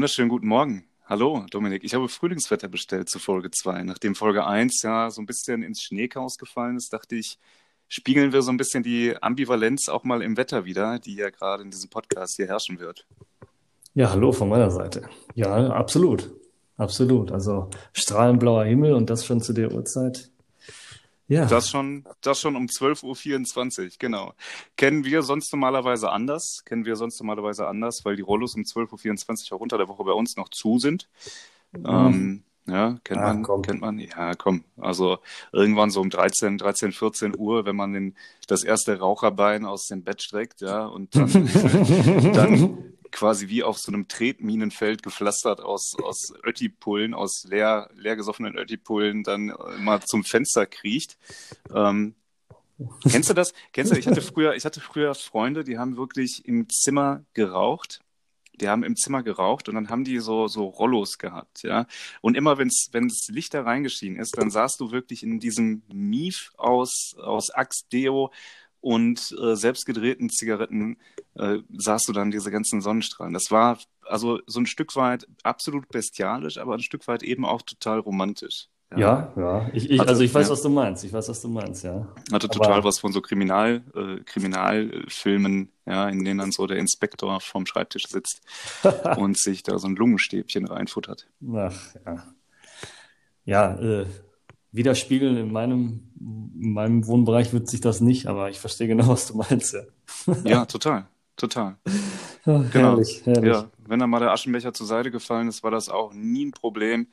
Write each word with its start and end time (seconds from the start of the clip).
wunderschönen 0.00 0.30
guten 0.30 0.48
Morgen. 0.48 0.84
Hallo, 1.04 1.44
Dominik. 1.50 1.84
Ich 1.84 1.92
habe 1.92 2.08
Frühlingswetter 2.08 2.68
bestellt 2.68 3.10
zu 3.10 3.18
Folge 3.18 3.50
2. 3.50 3.82
Nachdem 3.82 4.14
Folge 4.14 4.46
1 4.46 4.80
ja 4.82 5.10
so 5.10 5.20
ein 5.20 5.26
bisschen 5.26 5.62
ins 5.62 5.82
Schneechaos 5.82 6.38
gefallen 6.38 6.78
ist, 6.78 6.90
dachte 6.94 7.16
ich, 7.16 7.38
spiegeln 7.86 8.32
wir 8.32 8.40
so 8.40 8.50
ein 8.50 8.56
bisschen 8.56 8.82
die 8.82 9.14
Ambivalenz 9.20 9.90
auch 9.90 10.02
mal 10.02 10.22
im 10.22 10.38
Wetter 10.38 10.64
wieder, 10.64 10.98
die 10.98 11.16
ja 11.16 11.28
gerade 11.28 11.64
in 11.64 11.70
diesem 11.70 11.90
Podcast 11.90 12.36
hier 12.36 12.46
herrschen 12.46 12.80
wird. 12.80 13.06
Ja, 13.92 14.10
hallo 14.10 14.32
von 14.32 14.48
meiner 14.48 14.70
Seite. 14.70 15.02
Ja, 15.34 15.68
absolut. 15.68 16.30
Absolut. 16.78 17.30
Also 17.30 17.68
strahlend 17.92 18.40
blauer 18.40 18.64
Himmel 18.64 18.94
und 18.94 19.10
das 19.10 19.26
schon 19.26 19.42
zu 19.42 19.52
der 19.52 19.70
Uhrzeit. 19.70 20.30
Ja. 21.30 21.46
Das 21.46 21.70
schon, 21.70 22.04
das 22.22 22.40
schon 22.40 22.56
um 22.56 22.66
12.24 22.66 23.84
Uhr, 23.84 23.90
genau. 24.00 24.34
Kennen 24.76 25.04
wir 25.04 25.22
sonst 25.22 25.52
normalerweise 25.52 26.10
anders? 26.10 26.64
Kennen 26.64 26.84
wir 26.84 26.96
sonst 26.96 27.20
normalerweise 27.20 27.68
anders, 27.68 28.04
weil 28.04 28.16
die 28.16 28.22
Rollos 28.22 28.56
um 28.56 28.62
12.24 28.62 29.52
Uhr 29.52 29.56
auch 29.56 29.60
unter 29.60 29.78
der 29.78 29.86
Woche 29.86 30.02
bei 30.02 30.10
uns 30.10 30.36
noch 30.36 30.48
zu 30.48 30.80
sind. 30.80 31.08
Mhm. 31.70 31.86
Ähm, 31.86 32.42
ja, 32.66 32.98
kennt 33.04 33.20
Ach, 33.20 33.32
man, 33.32 33.42
komm. 33.44 33.62
kennt 33.62 33.80
man. 33.80 34.00
Ja, 34.00 34.34
komm. 34.34 34.64
Also 34.76 35.18
irgendwann 35.52 35.90
so 35.90 36.00
um 36.00 36.10
13, 36.10 36.58
13, 36.58 36.90
14 36.90 37.38
Uhr, 37.38 37.64
wenn 37.64 37.76
man 37.76 37.92
den, 37.92 38.16
das 38.48 38.64
erste 38.64 38.98
Raucherbein 38.98 39.64
aus 39.66 39.86
dem 39.86 40.02
Bett 40.02 40.22
streckt, 40.22 40.60
ja, 40.62 40.84
und 40.84 41.14
dann, 41.14 41.30
dann 42.34 42.78
quasi 43.12 43.48
wie 43.48 43.62
auf 43.62 43.78
so 43.78 43.92
einem 43.92 44.08
Tretminenfeld 44.08 45.02
gepflastert 45.02 45.60
aus, 45.60 45.94
aus 46.02 46.32
Öttipullen, 46.42 47.14
aus 47.14 47.44
leer, 47.48 47.90
leer 47.94 48.16
gesoffenen 48.16 48.56
Öttipullen 48.56 49.22
dann 49.22 49.52
mal 49.78 50.00
zum 50.00 50.24
Fenster 50.24 50.66
kriecht. 50.66 51.18
Ähm, 51.74 52.14
kennst 53.08 53.30
du 53.30 53.34
das? 53.34 53.52
Kennst 53.72 53.92
du, 53.92 53.98
ich 53.98 54.06
hatte 54.06 54.22
früher, 54.22 54.54
ich 54.54 54.64
hatte 54.64 54.80
früher 54.80 55.14
Freunde, 55.14 55.64
die 55.64 55.78
haben 55.78 55.96
wirklich 55.96 56.42
im 56.44 56.68
Zimmer 56.68 57.24
geraucht. 57.34 58.00
Die 58.60 58.68
haben 58.68 58.84
im 58.84 58.94
Zimmer 58.94 59.22
geraucht 59.22 59.70
und 59.70 59.74
dann 59.74 59.88
haben 59.88 60.04
die 60.04 60.18
so, 60.18 60.46
so 60.46 60.66
Rollos 60.66 61.16
gehabt, 61.16 61.62
ja. 61.62 61.86
Und 62.20 62.36
immer 62.36 62.58
wenn's, 62.58 62.88
wenn 62.92 63.08
das 63.08 63.26
Licht 63.28 63.54
da 63.54 63.62
reingeschienen 63.62 64.20
ist, 64.20 64.36
dann 64.36 64.50
saßt 64.50 64.78
du 64.78 64.90
wirklich 64.90 65.22
in 65.22 65.40
diesem 65.40 65.82
Mief 65.90 66.52
aus, 66.58 67.14
aus 67.18 67.48
Axe 67.50 67.84
Deo 67.90 68.30
und 68.80 69.34
äh, 69.40 69.56
selbstgedrehten 69.56 70.30
Zigaretten 70.30 70.96
äh, 71.34 71.58
sahst 71.76 72.08
du 72.08 72.12
dann 72.12 72.30
diese 72.30 72.50
ganzen 72.50 72.80
Sonnenstrahlen. 72.80 73.34
Das 73.34 73.50
war 73.50 73.78
also 74.06 74.40
so 74.46 74.60
ein 74.60 74.66
Stück 74.66 74.96
weit 74.96 75.26
absolut 75.42 75.88
bestialisch, 75.88 76.58
aber 76.58 76.74
ein 76.74 76.80
Stück 76.80 77.06
weit 77.08 77.22
eben 77.22 77.44
auch 77.44 77.62
total 77.62 77.98
romantisch. 77.98 78.68
Ja, 78.96 79.32
ja. 79.36 79.42
ja. 79.42 79.70
Ich, 79.72 79.88
ich, 79.88 80.00
also 80.00 80.22
ich 80.22 80.34
weiß, 80.34 80.48
ja. 80.48 80.52
was 80.52 80.62
du 80.62 80.68
meinst. 80.68 81.04
Ich 81.04 81.12
weiß, 81.12 81.28
was 81.28 81.40
du 81.40 81.48
meinst, 81.48 81.84
ja. 81.84 82.08
Hatte 82.32 82.48
total 82.48 82.78
aber... 82.78 82.84
was 82.84 82.98
von 82.98 83.12
so 83.12 83.20
Kriminal, 83.20 83.84
äh, 83.94 84.22
Kriminalfilmen, 84.24 85.70
ja, 85.86 86.08
in 86.08 86.24
denen 86.24 86.38
dann 86.38 86.50
so 86.50 86.66
der 86.66 86.78
Inspektor 86.78 87.40
vorm 87.40 87.66
Schreibtisch 87.66 88.08
sitzt 88.08 88.40
und 89.16 89.38
sich 89.38 89.62
da 89.62 89.78
so 89.78 89.86
ein 89.86 89.94
Lungenstäbchen 89.94 90.66
reinfuttert. 90.66 91.28
Ach, 91.54 91.94
ja. 92.04 92.24
Ja, 93.44 93.74
äh, 93.80 94.06
widerspiegeln 94.72 95.36
in 95.36 95.52
meinem, 95.52 96.10
in 96.18 96.72
meinem 96.72 97.06
Wohnbereich 97.06 97.52
wird 97.52 97.68
sich 97.68 97.80
das 97.80 98.00
nicht, 98.00 98.26
aber 98.26 98.50
ich 98.50 98.60
verstehe 98.60 98.86
genau, 98.88 99.08
was 99.08 99.26
du 99.28 99.36
meinst, 99.36 99.74
ja. 99.74 100.34
ja, 100.44 100.64
total, 100.66 101.06
total. 101.36 101.76
Ja, 102.46 102.58
genau. 102.72 102.90
Herrlich, 102.90 103.22
herrlich. 103.24 103.52
Ja, 103.52 103.70
wenn 103.86 103.98
dann 103.98 104.10
mal 104.10 104.20
der 104.20 104.32
Aschenbecher 104.32 104.72
zur 104.72 104.86
Seite 104.86 105.10
gefallen 105.10 105.48
ist, 105.48 105.62
war 105.62 105.70
das 105.70 105.88
auch 105.88 106.12
nie 106.12 106.46
ein 106.46 106.52
Problem. 106.52 107.08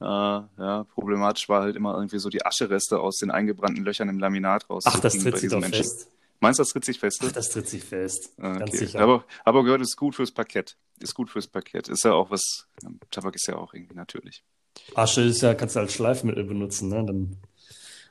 Äh, 0.00 0.04
ja, 0.04 0.84
problematisch 0.94 1.48
war 1.48 1.62
halt 1.62 1.76
immer 1.76 1.94
irgendwie 1.94 2.18
so 2.18 2.30
die 2.30 2.44
Aschereste 2.44 2.98
aus 2.98 3.18
den 3.18 3.30
eingebrannten 3.30 3.84
Löchern 3.84 4.08
im 4.08 4.18
Laminat 4.18 4.70
raus. 4.70 4.84
Ach, 4.86 4.98
das 5.00 5.18
tritt 5.18 5.36
sich 5.38 5.50
doch 5.50 5.60
Menschen. 5.60 5.82
fest. 5.82 6.08
Meinst 6.40 6.58
du, 6.58 6.62
das 6.62 6.70
tritt 6.70 6.86
sich 6.86 6.98
fest? 6.98 7.20
Ach, 7.22 7.32
das 7.32 7.50
tritt 7.50 7.68
sich 7.68 7.84
fest. 7.84 8.32
Okay. 8.38 8.58
Ganz 8.58 8.78
sicher. 8.78 9.00
Aber, 9.00 9.24
aber 9.44 9.62
gehört, 9.62 9.82
ist 9.82 9.96
gut 9.96 10.14
fürs 10.14 10.32
Parkett. 10.32 10.78
Ist 10.98 11.14
gut 11.14 11.28
fürs 11.28 11.46
Parkett. 11.46 11.88
Ist 11.88 12.04
ja 12.04 12.12
auch 12.12 12.30
was, 12.30 12.66
Tabak 13.10 13.34
ist 13.34 13.46
ja 13.46 13.56
auch 13.56 13.74
irgendwie 13.74 13.94
natürlich. 13.94 14.42
Asche 14.94 15.22
ist 15.22 15.42
ja, 15.42 15.54
kannst 15.54 15.76
du 15.76 15.80
als 15.80 15.92
Schleifmittel 15.92 16.44
benutzen, 16.44 16.88
ne? 16.88 17.04
Dann 17.04 17.36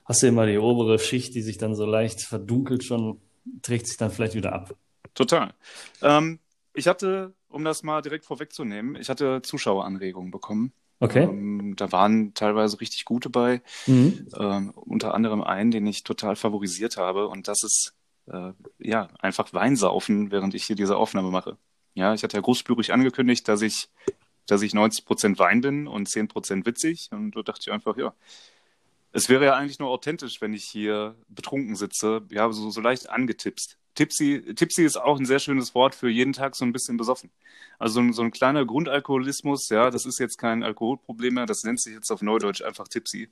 hast 0.05 0.23
du 0.23 0.27
immer 0.27 0.45
die 0.45 0.57
obere 0.57 0.99
Schicht, 0.99 1.35
die 1.35 1.41
sich 1.41 1.57
dann 1.57 1.75
so 1.75 1.85
leicht 1.85 2.21
verdunkelt 2.21 2.83
schon, 2.83 3.19
trägt 3.61 3.87
sich 3.87 3.97
dann 3.97 4.11
vielleicht 4.11 4.35
wieder 4.35 4.53
ab. 4.53 4.75
Total. 5.13 5.53
Ähm, 6.01 6.39
ich 6.73 6.87
hatte, 6.87 7.33
um 7.49 7.63
das 7.63 7.83
mal 7.83 8.01
direkt 8.01 8.25
vorwegzunehmen, 8.25 8.95
ich 8.95 9.09
hatte 9.09 9.41
Zuschaueranregungen 9.41 10.31
bekommen. 10.31 10.71
Okay. 10.99 11.23
Ähm, 11.23 11.75
da 11.77 11.91
waren 11.91 12.33
teilweise 12.33 12.79
richtig 12.81 13.05
gute 13.05 13.29
bei. 13.29 13.61
Mhm. 13.87 14.27
Ähm, 14.37 14.71
unter 14.75 15.13
anderem 15.13 15.41
einen, 15.41 15.71
den 15.71 15.87
ich 15.87 16.03
total 16.03 16.35
favorisiert 16.35 16.97
habe. 16.97 17.27
Und 17.27 17.47
das 17.47 17.63
ist 17.63 17.93
äh, 18.27 18.51
ja 18.79 19.09
einfach 19.19 19.53
Weinsaufen, 19.53 20.31
während 20.31 20.53
ich 20.55 20.65
hier 20.65 20.75
diese 20.75 20.97
Aufnahme 20.97 21.31
mache. 21.31 21.57
Ja, 21.93 22.13
ich 22.13 22.23
hatte 22.23 22.37
ja 22.37 22.41
großspurig 22.41 22.93
angekündigt, 22.93 23.47
dass 23.47 23.61
ich 23.61 23.89
dass 24.49 24.61
ich 24.61 24.73
90 24.73 25.05
Prozent 25.05 25.39
Wein 25.39 25.61
bin 25.61 25.87
und 25.87 26.07
10 26.07 26.27
Prozent 26.27 26.65
witzig. 26.65 27.09
Und 27.11 27.35
da 27.35 27.41
dachte 27.41 27.61
ich 27.67 27.71
einfach, 27.71 27.97
ja, 27.97 28.13
es 29.11 29.29
wäre 29.29 29.45
ja 29.45 29.55
eigentlich 29.55 29.79
nur 29.79 29.89
authentisch, 29.89 30.41
wenn 30.41 30.53
ich 30.53 30.65
hier 30.65 31.15
betrunken 31.27 31.75
sitze. 31.75 32.21
Ja, 32.31 32.51
so, 32.51 32.69
so 32.69 32.81
leicht 32.81 33.09
angetipst. 33.09 33.77
Tipsy, 33.95 34.53
Tipsy 34.55 34.85
ist 34.85 34.97
auch 34.97 35.19
ein 35.19 35.25
sehr 35.25 35.39
schönes 35.39 35.75
Wort 35.75 35.93
für 35.93 36.09
jeden 36.09 36.33
Tag 36.33 36.55
so 36.55 36.63
ein 36.63 36.71
bisschen 36.71 36.97
besoffen. 36.97 37.31
Also 37.79 38.01
so 38.11 38.21
ein, 38.21 38.31
kleiner 38.31 38.65
Grundalkoholismus, 38.65 39.69
ja, 39.69 39.89
das 39.89 40.05
ist 40.05 40.19
jetzt 40.19 40.37
kein 40.37 40.63
Alkoholproblem 40.63 41.33
mehr, 41.33 41.45
das 41.45 41.63
nennt 41.63 41.81
sich 41.81 41.93
jetzt 41.93 42.11
auf 42.11 42.21
Neudeutsch 42.21 42.61
einfach 42.61 42.87
Tipsy. 42.87 43.29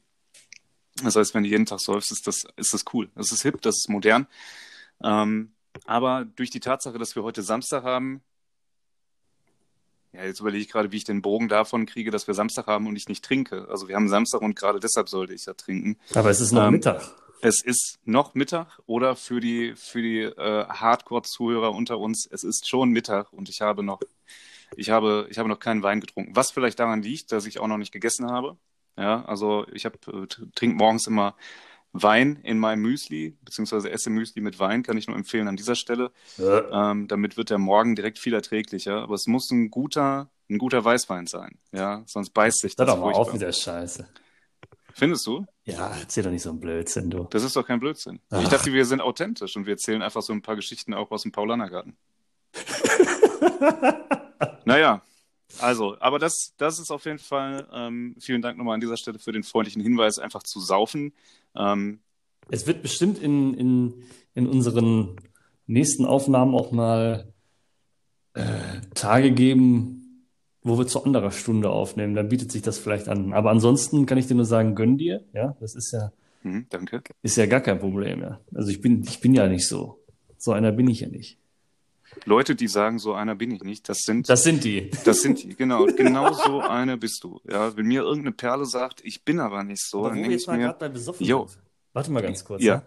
Das 1.04 1.16
heißt, 1.16 1.34
wenn 1.36 1.44
du 1.44 1.50
jeden 1.50 1.66
Tag 1.66 1.80
säufst, 1.80 2.12
ist 2.12 2.28
das, 2.28 2.44
ist 2.56 2.74
das 2.74 2.84
cool. 2.94 3.10
Das 3.16 3.32
ist 3.32 3.44
hip, 3.44 3.62
das 3.62 3.78
ist 3.78 3.90
modern. 3.90 4.28
Ähm, 5.04 5.52
aber 5.86 6.26
durch 6.26 6.50
die 6.50 6.60
Tatsache, 6.60 6.98
dass 6.98 7.16
wir 7.16 7.24
heute 7.24 7.44
Samstag 7.44 7.84
haben, 7.84 8.22
ja, 10.18 10.26
jetzt 10.26 10.40
überlege 10.40 10.64
ich 10.64 10.70
gerade, 10.70 10.92
wie 10.92 10.98
ich 10.98 11.04
den 11.04 11.22
Bogen 11.22 11.48
davon 11.48 11.86
kriege, 11.86 12.10
dass 12.10 12.26
wir 12.26 12.34
Samstag 12.34 12.66
haben 12.66 12.88
und 12.88 12.96
ich 12.96 13.08
nicht 13.08 13.24
trinke. 13.24 13.68
Also 13.70 13.88
wir 13.88 13.96
haben 13.96 14.10
Samstag 14.10 14.42
und 14.42 14.56
gerade 14.56 14.80
deshalb 14.80 15.10
sollte 15.10 15.34
ich 15.34 15.46
ja 15.46 15.54
trinken. 15.54 15.98
Aber 16.16 16.32
es 16.32 16.42
ist 16.42 16.52
noch 16.52 16.66
ähm, 16.66 16.72
Mittag. 16.72 17.04
Es 17.42 17.64
ist 17.64 18.00
noch 18.04 18.34
Mittag 18.34 18.80
oder 18.88 19.16
für 19.16 19.40
die, 19.40 19.76
für 19.76 20.02
die 20.02 20.22
äh, 20.22 20.66
Hardcore-Zuhörer 20.66 21.72
unter 21.72 22.00
uns, 22.00 22.28
es 22.32 22.44
ist 22.44 22.68
schon 22.68 22.90
Mittag 22.90 23.32
und 23.32 23.48
ich 23.48 23.62
habe 23.62 23.84
noch, 23.84 24.02
ich 24.76 24.90
habe, 24.90 25.28
ich 25.30 25.38
habe 25.38 25.50
noch 25.50 25.60
keinen 25.60 25.84
Wein 25.84 26.02
getrunken. 26.02 26.36
Was 26.36 26.50
vielleicht 26.50 26.80
daran 26.80 27.04
liegt, 27.04 27.32
dass 27.32 27.46
ich 27.46 27.60
auch 27.60 27.68
noch 27.68 27.78
nicht 27.78 27.92
gegessen 27.92 28.32
habe. 28.32 28.58
Ja, 28.98 29.24
also 29.26 29.68
ich 29.72 29.86
habe, 29.86 30.00
äh, 30.08 30.26
trinke 30.56 30.76
morgens 30.78 31.06
immer 31.06 31.36
Wein 31.94 32.40
in 32.44 32.60
meinem 32.60 32.82
Müsli, 32.82 33.38
beziehungsweise 33.44 33.90
esse 33.90 34.10
Müsli 34.10 34.42
mit 34.42 34.60
Wein, 34.60 34.84
kann 34.84 34.98
ich 34.98 35.08
nur 35.08 35.16
empfehlen 35.16 35.48
an 35.48 35.56
dieser 35.56 35.76
Stelle. 35.76 36.12
Ja. 36.38 36.92
Ähm, 36.92 37.08
damit 37.08 37.38
wird 37.38 37.50
der 37.50 37.58
Morgen 37.58 37.96
direkt 37.96 38.20
viel 38.20 38.34
erträglicher. 38.34 39.02
Aber 39.02 39.16
es 39.16 39.28
muss 39.28 39.50
ein 39.52 39.70
guter, 39.70 40.30
ein 40.50 40.58
guter 40.58 40.84
Weißwein 40.84 41.28
sein. 41.28 41.58
Ja, 41.72 42.04
sonst 42.06 42.32
beißt 42.32 42.60
sich 42.60 42.76
das. 42.76 42.88
Hör 42.88 42.96
doch 42.96 43.02
mal 43.02 43.14
auf 43.14 43.34
mit 43.34 43.42
der 43.42 43.52
Scheiße. 43.52 44.08
Findest 44.94 45.28
du? 45.28 45.46
Ja, 45.64 45.96
erzähl 46.00 46.24
doch 46.24 46.32
nicht 46.32 46.42
so 46.42 46.50
einen 46.50 46.60
Blödsinn, 46.60 47.12
du. 47.12 47.28
Das 47.30 47.44
ist 47.44 47.56
doch 47.56 47.66
kein 47.66 47.80
Blödsinn. 47.80 48.20
Ach. 48.32 48.42
Ich 48.42 48.50
dachte, 48.50 48.74
wir 48.74 48.86
sind 48.86 49.00
authentisch 49.00 49.56
und 49.56 49.68
wir 49.68 49.74
erzählen 49.74 50.02
einfach 50.02 50.24
so 50.24 50.34
ein 50.34 50.42
paar 50.42 50.56
Geschichten 50.56 50.94
auch 50.94 51.12
aus 51.12 51.22
dem 51.22 51.32
Paulanergarten. 51.32 51.96
naja, 54.66 55.04
also, 55.60 55.98
aber 56.00 56.20
das, 56.20 56.54
das 56.58 56.80
ist 56.80 56.92
auf 56.92 57.06
jeden 57.06 57.20
Fall, 57.20 57.68
ähm, 57.74 58.16
vielen 58.20 58.42
Dank 58.42 58.58
nochmal 58.58 58.76
an 58.76 58.82
dieser 58.82 58.98
Stelle 58.98 59.20
für 59.20 59.32
den 59.32 59.44
freundlichen 59.44 59.82
Hinweis, 59.82 60.20
einfach 60.20 60.44
zu 60.44 60.60
saufen. 60.60 61.14
Ähm, 61.56 62.00
es 62.50 62.68
wird 62.68 62.82
bestimmt 62.82 63.20
in, 63.20 63.54
in, 63.54 64.04
in 64.34 64.48
unseren 64.48 65.18
nächsten 65.66 66.06
Aufnahmen 66.06 66.56
auch 66.56 66.72
mal 66.72 67.34
äh, 68.34 68.82
Tage 68.94 69.32
geben, 69.32 70.24
wo 70.64 70.78
wir 70.78 70.88
zu 70.88 71.04
anderer 71.04 71.32
Stunde 71.32 71.70
aufnehmen. 71.70 72.16
Dann 72.16 72.30
bietet 72.30 72.52
sich 72.52 72.62
das 72.62 72.78
vielleicht 72.78 73.08
an. 73.08 73.34
Aber 73.34 73.52
ansonsten 73.52 74.06
kann 74.06 74.18
ich 74.18 74.28
dir 74.28 74.36
nur 74.36 74.46
sagen, 74.46 74.76
gönn 74.76 74.98
dir. 74.98 75.24
Ja, 75.34 75.56
das 75.60 75.76
ist 75.76 75.92
ja, 75.92 76.12
mhm, 76.44 76.68
danke. 76.70 77.02
Ist 77.22 77.38
ja 77.38 77.46
gar 77.46 77.62
kein 77.62 77.80
Problem. 77.80 78.22
Ja. 78.22 78.40
Also 78.54 78.70
ich 78.70 78.82
bin, 78.82 79.04
ich 79.04 79.20
bin 79.20 79.34
ja 79.34 79.48
nicht 79.48 79.68
so. 79.68 80.04
So 80.38 80.52
einer 80.52 80.72
bin 80.72 80.88
ich 80.88 81.02
ja 81.02 81.10
nicht. 81.10 81.40
Leute, 82.26 82.56
die 82.56 82.68
sagen, 82.68 83.00
so 83.00 83.14
einer 83.14 83.36
bin 83.36 83.52
ich 83.52 83.64
nicht, 83.64 83.88
das 83.90 84.00
sind. 84.00 84.30
Das 84.30 84.44
sind 84.44 84.64
die. 84.64 84.92
Das 85.06 85.22
sind 85.22 85.44
die, 85.44 85.56
genau. 85.56 85.86
genau 85.86 86.34
so 86.46 86.60
eine 86.60 86.98
bist 86.98 87.24
du. 87.24 87.40
Ja, 87.50 87.76
wenn 87.78 87.88
mir 87.88 88.02
irgendeine 88.02 88.34
Perle 88.34 88.66
sagt, 88.66 89.02
ich 89.04 89.24
bin 89.24 89.40
aber 89.40 89.64
nicht 89.64 89.82
so, 89.82 90.00
aber 90.00 90.10
dann 90.10 90.20
denke 90.20 90.36
ich 90.36 90.48
mal 90.48 90.58
mir. 90.58 90.74
Bei 90.74 90.90
besoffen 90.90 91.26
jo. 91.26 91.48
Warte 91.94 92.12
mal 92.12 92.22
ganz 92.22 92.44
kurz. 92.44 92.64
Ja. 92.64 92.76
ja. 92.76 92.84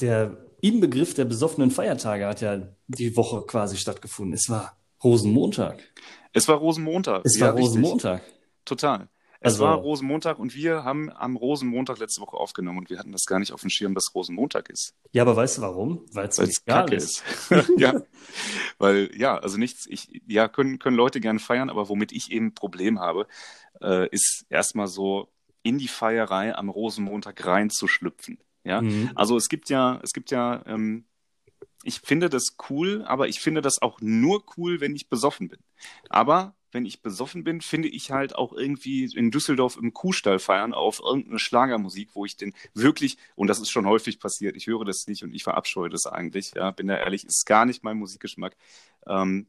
Der 0.00 0.36
Inbegriff 0.60 1.14
der 1.14 1.24
besoffenen 1.24 1.70
Feiertage 1.70 2.26
hat 2.26 2.40
ja 2.40 2.60
die 2.88 3.16
Woche 3.16 3.42
quasi 3.46 3.76
stattgefunden. 3.76 4.34
Es 4.34 4.48
war 4.48 4.76
Rosenmontag. 5.02 5.78
Es 6.32 6.48
war 6.48 6.56
Rosenmontag. 6.56 7.24
Es 7.24 7.38
ja, 7.38 7.46
war 7.46 7.52
Rosenmontag. 7.54 8.22
Richtig. 8.22 8.34
Total. 8.64 9.08
Es 9.44 9.52
also, 9.54 9.64
war 9.64 9.74
Rosenmontag 9.74 10.38
und 10.38 10.54
wir 10.54 10.84
haben 10.84 11.10
am 11.10 11.36
Rosenmontag 11.36 11.98
letzte 11.98 12.22
Woche 12.22 12.34
aufgenommen 12.38 12.78
und 12.78 12.88
wir 12.88 12.98
hatten 12.98 13.12
das 13.12 13.26
gar 13.26 13.38
nicht 13.38 13.52
auf 13.52 13.60
dem 13.60 13.68
Schirm, 13.68 13.94
dass 13.94 14.14
Rosenmontag 14.14 14.70
ist. 14.70 14.94
Ja, 15.12 15.20
aber 15.20 15.36
weißt 15.36 15.58
du 15.58 15.62
warum? 15.62 16.06
Weil 16.12 16.28
es 16.28 16.64
kacke 16.64 16.94
ist. 16.94 17.22
ist. 17.50 17.70
ja, 17.76 18.00
weil 18.78 19.10
ja, 19.14 19.36
also 19.36 19.58
nichts. 19.58 19.86
Ich 19.90 20.22
ja 20.26 20.48
können 20.48 20.78
können 20.78 20.96
Leute 20.96 21.20
gerne 21.20 21.40
feiern, 21.40 21.68
aber 21.68 21.90
womit 21.90 22.10
ich 22.12 22.32
eben 22.32 22.46
ein 22.46 22.54
Problem 22.54 23.00
habe, 23.00 23.26
äh, 23.82 24.08
ist 24.08 24.46
erstmal 24.48 24.86
so 24.86 25.28
in 25.62 25.76
die 25.76 25.88
Feierei 25.88 26.54
am 26.54 26.70
Rosenmontag 26.70 27.44
reinzuschlüpfen. 27.44 28.38
Ja, 28.64 28.80
mhm. 28.80 29.10
also 29.14 29.36
es 29.36 29.50
gibt 29.50 29.68
ja 29.68 30.00
es 30.02 30.14
gibt 30.14 30.30
ja 30.30 30.62
ähm, 30.64 31.04
ich 31.82 32.00
finde 32.00 32.30
das 32.30 32.56
cool, 32.70 33.04
aber 33.06 33.28
ich 33.28 33.40
finde 33.40 33.60
das 33.60 33.82
auch 33.82 34.00
nur 34.00 34.42
cool, 34.56 34.80
wenn 34.80 34.96
ich 34.96 35.10
besoffen 35.10 35.48
bin. 35.48 35.58
Aber 36.08 36.54
wenn 36.74 36.84
ich 36.84 37.00
besoffen 37.00 37.44
bin, 37.44 37.60
finde 37.60 37.88
ich 37.88 38.10
halt 38.10 38.34
auch 38.34 38.52
irgendwie 38.52 39.04
in 39.04 39.30
Düsseldorf 39.30 39.76
im 39.76 39.94
Kuhstall 39.94 40.38
feiern 40.38 40.74
auf 40.74 41.00
irgendeine 41.00 41.38
Schlagermusik, 41.38 42.10
wo 42.14 42.24
ich 42.24 42.36
den 42.36 42.52
wirklich, 42.74 43.16
und 43.36 43.46
das 43.46 43.60
ist 43.60 43.70
schon 43.70 43.86
häufig 43.86 44.18
passiert, 44.18 44.56
ich 44.56 44.66
höre 44.66 44.84
das 44.84 45.06
nicht 45.06 45.22
und 45.22 45.34
ich 45.34 45.44
verabscheue 45.44 45.88
das 45.88 46.06
eigentlich, 46.06 46.52
ja, 46.54 46.72
bin 46.72 46.88
da 46.88 46.96
ehrlich, 46.96 47.24
ist 47.24 47.46
gar 47.46 47.64
nicht 47.64 47.84
mein 47.84 47.96
Musikgeschmack. 47.96 48.56
Ähm, 49.06 49.46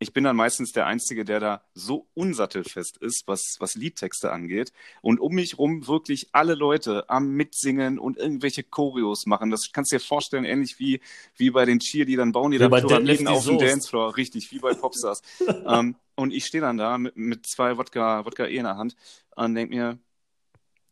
ich 0.00 0.14
bin 0.14 0.24
dann 0.24 0.34
meistens 0.34 0.72
der 0.72 0.86
Einzige, 0.86 1.26
der 1.26 1.40
da 1.40 1.62
so 1.74 2.06
unsattelfest 2.14 2.96
ist, 2.96 3.24
was, 3.26 3.56
was 3.58 3.74
Liedtexte 3.74 4.32
angeht. 4.32 4.72
Und 5.02 5.20
um 5.20 5.34
mich 5.34 5.58
rum 5.58 5.86
wirklich 5.86 6.30
alle 6.32 6.54
Leute 6.54 7.08
am 7.10 7.32
Mitsingen 7.32 7.98
und 7.98 8.16
irgendwelche 8.16 8.62
Choreos 8.62 9.26
machen. 9.26 9.50
Das 9.50 9.70
kannst 9.72 9.92
du 9.92 9.96
dir 9.96 10.00
vorstellen, 10.00 10.44
ähnlich 10.44 10.76
wie, 10.78 11.00
wie 11.36 11.50
bei 11.50 11.66
den 11.66 11.80
Cheerleadern, 11.80 12.32
bauen 12.32 12.50
die 12.50 12.58
da 12.58 12.70
Pyramiden 12.70 13.28
auf 13.28 13.44
dem 13.44 13.58
Dancefloor. 13.58 14.16
Richtig, 14.16 14.50
wie 14.50 14.58
bei 14.58 14.72
Popstars. 14.72 15.20
ähm, 15.66 15.96
und 16.16 16.32
ich 16.32 16.46
stehe 16.46 16.62
dann 16.62 16.78
da 16.78 16.96
mit, 16.96 17.16
mit 17.16 17.46
zwei 17.46 17.76
Wodka, 17.76 18.24
Wodka 18.24 18.46
E 18.46 18.56
in 18.56 18.64
der 18.64 18.78
Hand 18.78 18.96
und 19.36 19.54
denke 19.54 19.74
mir, 19.74 19.98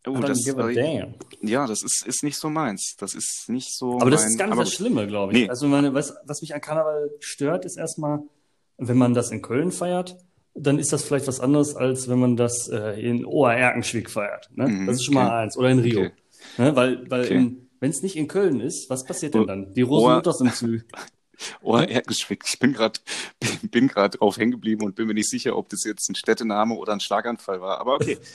Oh, 0.06 0.20
das, 0.20 0.46
äh, 0.46 1.06
ja, 1.43 1.66
das 1.66 1.82
ist, 1.82 2.06
ist 2.06 2.22
nicht 2.22 2.38
so 2.38 2.49
meins. 2.49 2.94
Das 2.99 3.14
ist 3.14 3.46
nicht 3.49 3.76
so. 3.76 4.00
Aber 4.00 4.10
das 4.10 4.25
ist 4.25 4.38
gar 4.38 4.46
nicht 4.46 4.58
das 4.58 4.72
Schlimme, 4.72 5.06
glaube 5.06 5.32
ich. 5.32 5.40
Nee. 5.40 5.49
Also 5.50 5.66
meine, 5.66 5.93
was, 5.93 6.14
was 6.25 6.40
mich 6.40 6.55
an 6.55 6.60
Karneval 6.62 7.10
stört, 7.20 7.66
ist 7.66 7.76
erstmal, 7.76 8.22
wenn 8.79 8.97
man 8.97 9.15
das 9.15 9.31
in 9.31 9.43
Köln 9.43 9.73
feiert, 9.73 10.17
dann 10.55 10.79
ist 10.79 10.93
das 10.93 11.05
vielleicht 11.05 11.29
was 11.29 11.41
anderes, 11.41 11.77
als 11.77 12.09
wenn 12.09 12.19
man 12.19 12.37
das 12.37 12.69
äh, 12.69 13.01
in 13.01 13.25
Oererkenschwick 13.25 14.11
feiert. 14.11 14.49
Ne? 14.55 14.69
Mhm, 14.69 14.87
das 14.87 14.97
ist 14.97 15.05
schon 15.05 15.17
okay. 15.17 15.25
mal 15.25 15.43
eins. 15.43 15.57
Oder 15.57 15.71
in 15.71 15.79
Rio. 15.81 16.01
Okay. 16.01 16.13
Ne? 16.57 16.77
Weil, 16.77 17.11
weil 17.11 17.25
okay. 17.25 17.57
wenn 17.81 17.91
es 17.91 18.03
nicht 18.03 18.17
in 18.17 18.29
Köln 18.29 18.61
ist, 18.61 18.91
was 18.91 19.05
passiert 19.05 19.35
denn 19.35 19.47
dann? 19.47 19.75
Die 19.75 19.83
Rosenmutter 19.83 20.33
sind 20.33 20.53
zu. 21.38 21.67
Oererkenschwick. 21.67 22.44
Ich 22.46 22.58
bin 22.58 22.73
gerade 22.73 23.00
bin, 23.70 23.88
gerade 23.88 24.19
drauf 24.19 24.37
hängen 24.37 24.52
geblieben 24.52 24.85
und 24.85 24.94
bin 24.94 25.06
mir 25.06 25.14
nicht 25.14 25.31
sicher, 25.31 25.56
ob 25.56 25.69
das 25.69 25.85
jetzt 25.85 26.08
ein 26.11 26.14
Städtename 26.14 26.75
oder 26.75 26.93
ein 26.93 27.00
Schlaganfall 27.00 27.61
war. 27.61 27.81
Aber 27.81 27.94
okay. 27.94 28.19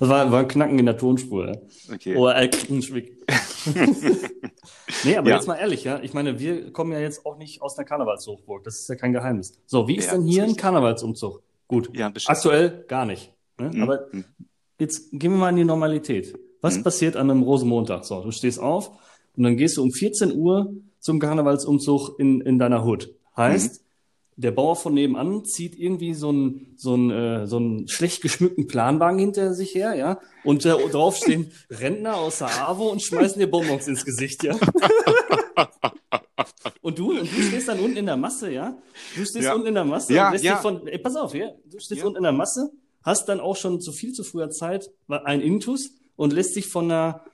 Das 0.00 0.08
war, 0.08 0.30
war 0.32 0.40
ein 0.40 0.48
Knacken 0.48 0.78
in 0.78 0.86
der 0.86 0.96
Tonspur. 0.96 1.52
Okay. 1.92 2.16
Oererkenschwick. 2.16 3.16
nee, 5.04 5.16
aber 5.16 5.30
ja. 5.30 5.36
jetzt 5.36 5.46
mal 5.46 5.54
ehrlich, 5.54 5.84
ja. 5.84 6.00
Ich 6.02 6.14
meine, 6.14 6.40
wir 6.40 6.72
kommen 6.72 6.92
ja 6.92 6.98
jetzt 6.98 7.24
auch 7.24 7.36
nicht 7.36 7.62
aus 7.62 7.78
einer 7.78 7.84
Karnevalshochburg. 7.84 8.64
Das 8.64 8.80
ist 8.80 8.88
ja 8.88 8.96
kein 8.96 9.12
Geheimnis. 9.12 9.56
So, 9.66 9.86
wie 9.86 9.96
ist 9.96 10.06
ja, 10.06 10.12
denn 10.14 10.26
hier 10.26 10.44
ein 10.44 10.56
Karnevalsumzug? 10.56 11.42
Gut. 11.68 11.96
Ja, 11.96 12.12
Aktuell 12.26 12.84
gar 12.88 13.06
nicht. 13.06 13.32
Ne? 13.58 13.70
Mhm. 13.72 13.82
Aber 13.82 14.08
mhm. 14.10 14.24
jetzt 14.78 15.10
gehen 15.12 15.32
wir 15.32 15.38
mal 15.38 15.50
in 15.50 15.56
die 15.56 15.64
Normalität. 15.64 16.38
Was 16.60 16.78
mhm. 16.78 16.82
passiert 16.82 17.16
an 17.16 17.30
einem 17.30 17.42
Rosenmontag? 17.42 18.04
So, 18.04 18.22
du 18.22 18.30
stehst 18.30 18.58
auf 18.58 18.90
und 19.36 19.44
dann 19.44 19.56
gehst 19.56 19.76
du 19.76 19.82
um 19.82 19.92
14 19.92 20.34
Uhr 20.34 20.74
zum 21.04 21.18
Karnevalsumzug 21.18 22.18
in, 22.18 22.40
in 22.40 22.58
deiner 22.58 22.82
Hut. 22.82 23.10
Heißt, 23.36 23.74
mhm 23.74 23.84
der 24.36 24.50
Bauer 24.50 24.76
von 24.76 24.94
nebenan 24.94 25.44
zieht 25.44 25.78
irgendwie 25.78 26.14
so 26.14 26.30
einen 26.30 26.74
so 26.76 26.94
einen, 26.94 27.10
äh, 27.10 27.46
so 27.46 27.58
einen 27.58 27.86
schlecht 27.88 28.20
geschmückten 28.22 28.66
Planwagen 28.66 29.18
hinter 29.18 29.54
sich 29.54 29.74
her, 29.74 29.94
ja, 29.94 30.18
und 30.42 30.64
äh, 30.64 30.70
drauf 30.88 31.16
stehen 31.16 31.52
Rentner 31.70 32.16
aus 32.16 32.38
der 32.38 32.68
AWO 32.68 32.88
und 32.90 33.00
schmeißen 33.00 33.38
dir 33.38 33.46
Bonbons 33.46 33.86
ins 33.86 34.04
Gesicht, 34.04 34.42
ja. 34.42 34.56
und 36.82 36.98
du, 36.98 37.12
und 37.12 37.30
du 37.30 37.42
stehst 37.42 37.68
dann 37.68 37.78
unten 37.78 37.98
in 37.98 38.06
der 38.06 38.16
Masse, 38.16 38.50
ja. 38.50 38.76
Du 39.14 39.24
stehst 39.24 39.44
ja. 39.44 39.54
unten 39.54 39.68
in 39.68 39.74
der 39.74 39.84
Masse 39.84 40.12
ja, 40.12 40.26
und 40.26 40.32
lässt 40.32 40.44
ja. 40.44 40.56
von, 40.56 40.84
ey, 40.88 40.98
pass 40.98 41.14
auf, 41.14 41.32
ja, 41.34 41.52
du 41.66 41.78
stehst 41.78 42.00
ja. 42.00 42.06
unten 42.06 42.16
in 42.16 42.24
der 42.24 42.32
Masse, 42.32 42.72
hast 43.04 43.28
dann 43.28 43.38
auch 43.38 43.56
schon 43.56 43.80
zu 43.80 43.92
viel 43.92 44.12
zu 44.14 44.24
früher 44.24 44.50
Zeit 44.50 44.90
ein 45.08 45.40
Intus 45.40 45.92
und 46.16 46.32
lässt 46.32 46.56
dich 46.56 46.66
von 46.66 46.90
einer 46.90 47.24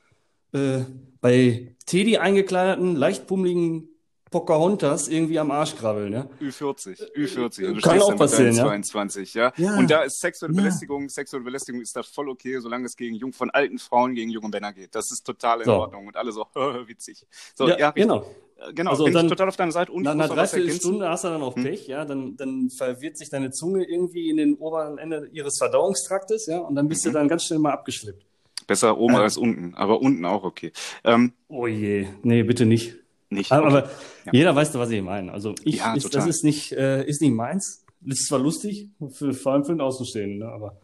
äh, 0.52 0.84
bei 1.20 1.76
Teddy 1.86 2.18
eingekleideten, 2.18 2.96
leicht 2.96 3.26
pummeligen 3.26 3.90
Pocahontas 4.30 5.08
irgendwie 5.08 5.40
am 5.40 5.50
Arsch 5.50 5.74
krabbeln, 5.74 6.12
ja. 6.12 6.28
Ü40, 6.40 7.16
Ü40. 7.16 7.66
Und 7.66 7.76
du 7.76 7.80
Kann 7.80 8.00
auch 8.00 8.14
passieren, 8.14 8.54
ja. 8.54 8.62
22, 8.62 9.34
ja? 9.34 9.52
ja. 9.56 9.76
Und 9.76 9.90
da 9.90 10.02
ist 10.02 10.20
sexuelle 10.20 10.54
Belästigung, 10.54 11.02
ja. 11.02 11.08
sexuelle 11.08 11.44
Belästigung 11.44 11.80
ist 11.80 11.96
da 11.96 12.04
voll 12.04 12.28
okay, 12.28 12.60
solange 12.60 12.86
es 12.86 12.94
gegen 12.94 13.16
jung, 13.16 13.32
von 13.32 13.50
alten 13.50 13.80
Frauen 13.80 14.14
gegen 14.14 14.30
junge 14.30 14.48
Männer 14.48 14.72
geht. 14.72 14.94
Das 14.94 15.10
ist 15.10 15.26
total 15.26 15.60
in 15.60 15.64
so. 15.64 15.72
Ordnung 15.74 16.06
und 16.06 16.16
alle 16.16 16.30
so, 16.30 16.46
witzig. 16.86 17.26
So, 17.56 17.68
ja, 17.68 17.76
ja 17.76 17.90
genau. 17.90 18.24
Äh, 18.56 18.72
genau, 18.72 18.92
also 18.92 19.04
bin 19.04 19.14
dann, 19.14 19.26
ich 19.26 19.30
total 19.30 19.48
auf 19.48 19.56
deiner 19.56 19.72
Seite. 19.72 19.90
Und 19.90 20.04
nach 20.04 20.12
einer 20.12 20.28
Dreiviertelstunde 20.28 21.08
hast 21.08 21.24
du 21.24 21.28
dann 21.28 21.42
auch 21.42 21.56
hm. 21.56 21.64
Pech, 21.64 21.88
ja, 21.88 22.04
dann, 22.04 22.36
dann 22.36 22.70
verwirrt 22.70 23.18
sich 23.18 23.30
deine 23.30 23.50
Zunge 23.50 23.84
irgendwie 23.84 24.30
in 24.30 24.36
den 24.36 24.54
oberen 24.54 24.98
Ende 24.98 25.28
ihres 25.32 25.58
Verdauungstraktes, 25.58 26.46
ja, 26.46 26.58
und 26.58 26.76
dann 26.76 26.86
bist 26.86 27.04
mhm. 27.04 27.10
du 27.10 27.14
dann 27.14 27.26
ganz 27.26 27.46
schnell 27.46 27.58
mal 27.58 27.72
abgeschleppt. 27.72 28.29
Besser 28.70 28.98
oben 28.98 29.14
äh. 29.14 29.18
als 29.18 29.36
unten, 29.36 29.74
aber 29.74 30.00
unten 30.00 30.24
auch 30.24 30.44
okay. 30.44 30.70
Ähm, 31.02 31.32
oh 31.48 31.66
je, 31.66 32.06
nee, 32.22 32.44
bitte 32.44 32.66
nicht 32.66 32.94
nicht. 33.30 33.52
Aber, 33.52 33.66
aber 33.66 33.90
ja. 34.26 34.32
jeder 34.32 34.54
weiß, 34.54 34.74
was 34.74 34.90
ich 34.90 35.02
meine. 35.02 35.32
Also 35.32 35.54
ich, 35.64 35.76
ja, 35.76 35.94
ist, 35.94 36.14
das 36.14 36.26
ist 36.26 36.44
nicht, 36.44 36.72
äh, 36.72 37.04
ist 37.04 37.22
nicht 37.22 37.32
meins. 37.32 37.84
Das 38.00 38.20
ist 38.20 38.28
zwar 38.28 38.38
lustig, 38.38 38.88
für, 39.12 39.32
vor 39.34 39.52
allem 39.52 39.64
für 39.64 39.72
den 39.72 39.80
Außenstehenden, 39.80 40.38
ne? 40.38 40.48
aber 40.48 40.80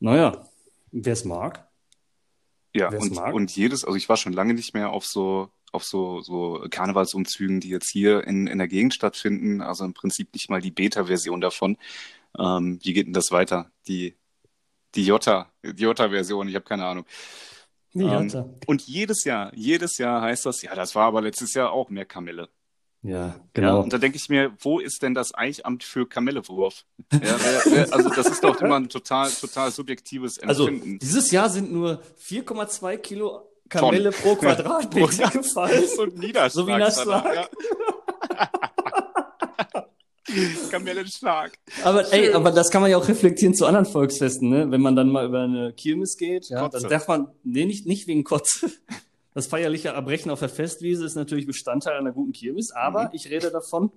naja, 0.00 0.48
wer 0.92 1.12
es 1.12 1.24
mag. 1.24 1.68
Ja, 2.74 2.88
und, 2.88 3.14
mag. 3.14 3.34
und 3.34 3.54
jedes, 3.54 3.84
also 3.84 3.96
ich 3.96 4.08
war 4.08 4.16
schon 4.16 4.32
lange 4.32 4.54
nicht 4.54 4.74
mehr 4.74 4.90
auf 4.90 5.04
so 5.06 5.50
auf 5.70 5.84
so, 5.84 6.22
so 6.22 6.64
Karnevalsumzügen, 6.70 7.60
die 7.60 7.68
jetzt 7.68 7.90
hier 7.90 8.26
in, 8.26 8.46
in 8.46 8.56
der 8.56 8.68
Gegend 8.68 8.94
stattfinden. 8.94 9.60
Also 9.60 9.84
im 9.84 9.92
Prinzip 9.92 10.32
nicht 10.32 10.48
mal 10.48 10.62
die 10.62 10.70
Beta-Version 10.70 11.42
davon. 11.42 11.76
Ähm, 12.38 12.78
wie 12.82 12.94
geht 12.94 13.06
denn 13.06 13.12
das 13.12 13.30
weiter? 13.32 13.70
Die, 13.86 14.16
die 14.94 15.04
Jota, 15.04 15.50
die 15.62 15.82
Jota-Version, 15.82 16.48
ich 16.48 16.54
habe 16.54 16.64
keine 16.64 16.84
Ahnung. 16.84 17.04
Ähm, 17.94 18.30
und 18.66 18.82
jedes 18.82 19.24
Jahr, 19.24 19.52
jedes 19.54 19.98
Jahr 19.98 20.22
heißt 20.22 20.46
das, 20.46 20.62
ja, 20.62 20.74
das 20.74 20.94
war 20.94 21.06
aber 21.06 21.22
letztes 21.22 21.54
Jahr 21.54 21.72
auch 21.72 21.88
mehr 21.88 22.04
Kamelle. 22.04 22.48
Ja, 23.02 23.36
genau. 23.54 23.76
Ja, 23.76 23.82
und 23.82 23.92
da 23.92 23.98
denke 23.98 24.16
ich 24.16 24.28
mir, 24.28 24.52
wo 24.60 24.80
ist 24.80 25.02
denn 25.02 25.14
das 25.14 25.32
Eichamt 25.34 25.84
für 25.84 26.08
Kamellewurf? 26.08 26.84
Ja, 27.12 27.36
also 27.90 28.08
das 28.08 28.26
ist 28.26 28.42
doch 28.42 28.60
immer 28.60 28.76
ein 28.76 28.88
total, 28.88 29.30
total 29.30 29.70
subjektives 29.70 30.38
Empfinden. 30.38 30.82
Also 30.82 30.98
dieses 30.98 31.30
Jahr 31.30 31.48
sind 31.48 31.72
nur 31.72 32.02
4,2 32.20 32.96
Kilo 32.98 33.48
Kamelle 33.68 34.10
Tonnen. 34.10 34.22
pro 34.22 34.34
Quadratmeter 34.40 35.30
gefallen. 35.30 35.84
Und 35.98 36.18
Niederschlag. 36.18 36.50
So 36.50 36.66
wie 36.66 36.72
Niederschlag. 36.72 37.34
Ja. 37.34 38.50
Kamellenschlag. 40.70 41.52
Aber 41.84 42.12
ey, 42.12 42.32
aber 42.32 42.50
das 42.50 42.70
kann 42.70 42.82
man 42.82 42.90
ja 42.90 42.96
auch 42.96 43.08
reflektieren 43.08 43.54
zu 43.54 43.66
anderen 43.66 43.86
Volksfesten, 43.86 44.48
ne? 44.48 44.70
Wenn 44.70 44.80
man 44.80 44.96
dann 44.96 45.10
mal 45.10 45.26
über 45.26 45.40
eine 45.40 45.72
Kirmes 45.72 46.16
geht, 46.16 46.48
ja, 46.48 46.62
Kotze. 46.62 46.80
dann 46.80 46.90
darf 46.90 47.08
man, 47.08 47.28
nee, 47.44 47.64
nicht, 47.64 47.86
nicht 47.86 48.06
wegen 48.06 48.24
Kotze. 48.24 48.70
Das 49.34 49.46
feierliche 49.46 49.90
Erbrechen 49.90 50.30
auf 50.30 50.40
der 50.40 50.48
Festwiese 50.48 51.04
ist 51.04 51.14
natürlich 51.14 51.46
Bestandteil 51.46 51.96
einer 51.96 52.12
guten 52.12 52.32
Kirmes, 52.32 52.72
aber 52.72 53.04
mhm. 53.04 53.10
ich 53.12 53.30
rede 53.30 53.50
davon, 53.50 53.92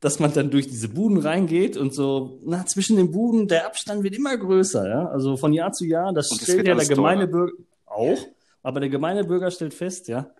dass 0.00 0.18
man 0.18 0.32
dann 0.32 0.50
durch 0.50 0.66
diese 0.66 0.88
Buden 0.88 1.18
reingeht 1.18 1.76
und 1.76 1.94
so, 1.94 2.40
na, 2.44 2.66
zwischen 2.66 2.96
den 2.96 3.12
Buden, 3.12 3.48
der 3.48 3.66
Abstand 3.66 4.02
wird 4.02 4.16
immer 4.16 4.36
größer, 4.36 4.88
ja. 4.88 5.08
Also 5.08 5.36
von 5.36 5.52
Jahr 5.52 5.72
zu 5.72 5.84
Jahr, 5.84 6.12
das 6.12 6.30
und 6.30 6.40
stellt 6.40 6.66
ja 6.66 6.74
der 6.74 6.86
gemeine 6.86 7.28
Bürger 7.28 7.52
auch, 7.84 8.18
aber 8.62 8.80
der 8.80 8.88
gemeine 8.88 9.24
Bürger 9.24 9.50
stellt 9.50 9.72
fest, 9.72 10.08
ja, 10.08 10.30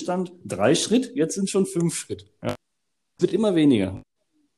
stand 0.00 0.32
drei 0.44 0.74
Schritt, 0.74 1.12
jetzt 1.14 1.34
sind 1.34 1.48
schon 1.48 1.66
fünf 1.66 1.94
Schritt. 1.94 2.26
Ja. 2.42 2.54
Wird 3.18 3.32
immer 3.32 3.54
weniger. 3.54 4.02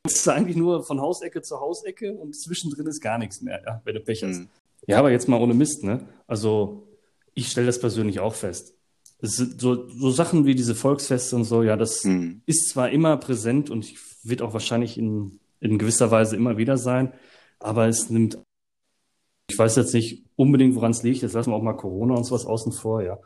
Es 0.04 0.16
ist 0.16 0.28
eigentlich 0.28 0.56
nur 0.56 0.82
von 0.84 1.00
Hausecke 1.00 1.42
zu 1.42 1.60
Hausecke 1.60 2.12
und 2.12 2.34
zwischendrin 2.34 2.86
ist 2.86 3.00
gar 3.00 3.18
nichts 3.18 3.40
mehr, 3.40 3.62
ja, 3.64 3.82
wenn 3.84 3.94
du 3.94 4.00
Pech 4.00 4.24
hast. 4.24 4.40
Mhm. 4.40 4.48
Ja, 4.86 4.98
aber 4.98 5.12
jetzt 5.12 5.28
mal 5.28 5.40
ohne 5.40 5.54
Mist, 5.54 5.84
ne? 5.84 6.08
Also, 6.26 6.88
ich 7.34 7.48
stelle 7.48 7.66
das 7.66 7.78
persönlich 7.78 8.18
auch 8.18 8.34
fest. 8.34 8.74
So, 9.20 9.88
so 9.88 10.10
Sachen 10.10 10.44
wie 10.44 10.56
diese 10.56 10.74
Volksfeste 10.74 11.36
und 11.36 11.44
so, 11.44 11.62
ja, 11.62 11.76
das 11.76 12.02
mhm. 12.02 12.42
ist 12.46 12.70
zwar 12.70 12.90
immer 12.90 13.16
präsent 13.16 13.70
und 13.70 13.94
wird 14.24 14.42
auch 14.42 14.52
wahrscheinlich 14.52 14.98
in, 14.98 15.38
in 15.60 15.78
gewisser 15.78 16.10
Weise 16.10 16.34
immer 16.34 16.56
wieder 16.56 16.76
sein, 16.76 17.12
aber 17.60 17.86
es 17.86 18.10
nimmt, 18.10 18.38
ich 19.48 19.56
weiß 19.56 19.76
jetzt 19.76 19.94
nicht 19.94 20.24
unbedingt, 20.34 20.74
woran 20.74 20.90
es 20.90 21.04
liegt, 21.04 21.22
jetzt 21.22 21.34
lassen 21.34 21.52
wir 21.52 21.56
auch 21.56 21.62
mal 21.62 21.74
Corona 21.74 22.16
und 22.16 22.24
sowas 22.24 22.46
außen 22.46 22.72
vor, 22.72 23.02
ja. 23.02 23.18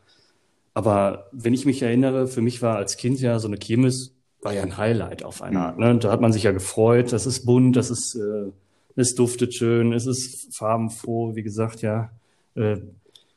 Aber 0.77 1.31
wenn 1.33 1.55
ich 1.55 1.65
mich 1.65 1.81
erinnere, 1.81 2.27
für 2.27 2.43
mich 2.43 2.61
war 2.61 2.77
als 2.77 2.99
Kind 2.99 3.19
ja 3.19 3.39
so 3.39 3.49
eine 3.49 3.57
Kirmes 3.57 4.15
war 4.43 4.53
ja 4.53 4.63
ein 4.63 4.77
Highlight 4.77 5.23
auf 5.23 5.41
eine 5.41 5.59
Art. 5.61 5.79
Ne? 5.79 5.97
Da 5.97 6.11
hat 6.11 6.21
man 6.21 6.35
sich 6.35 6.43
ja 6.43 6.53
gefreut, 6.53 7.15
das 7.15 7.25
ist 7.25 7.47
bunt, 7.47 7.77
das 7.77 7.89
ist, 7.89 8.15
äh, 8.15 8.53
es 8.95 9.15
duftet 9.15 9.55
schön, 9.55 9.95
es 9.95 10.07
ist 10.07 10.55
farbenfroh, 10.55 11.35
wie 11.35 11.43
gesagt, 11.43 11.81
ja. 11.81 12.11
Äh, 12.57 12.77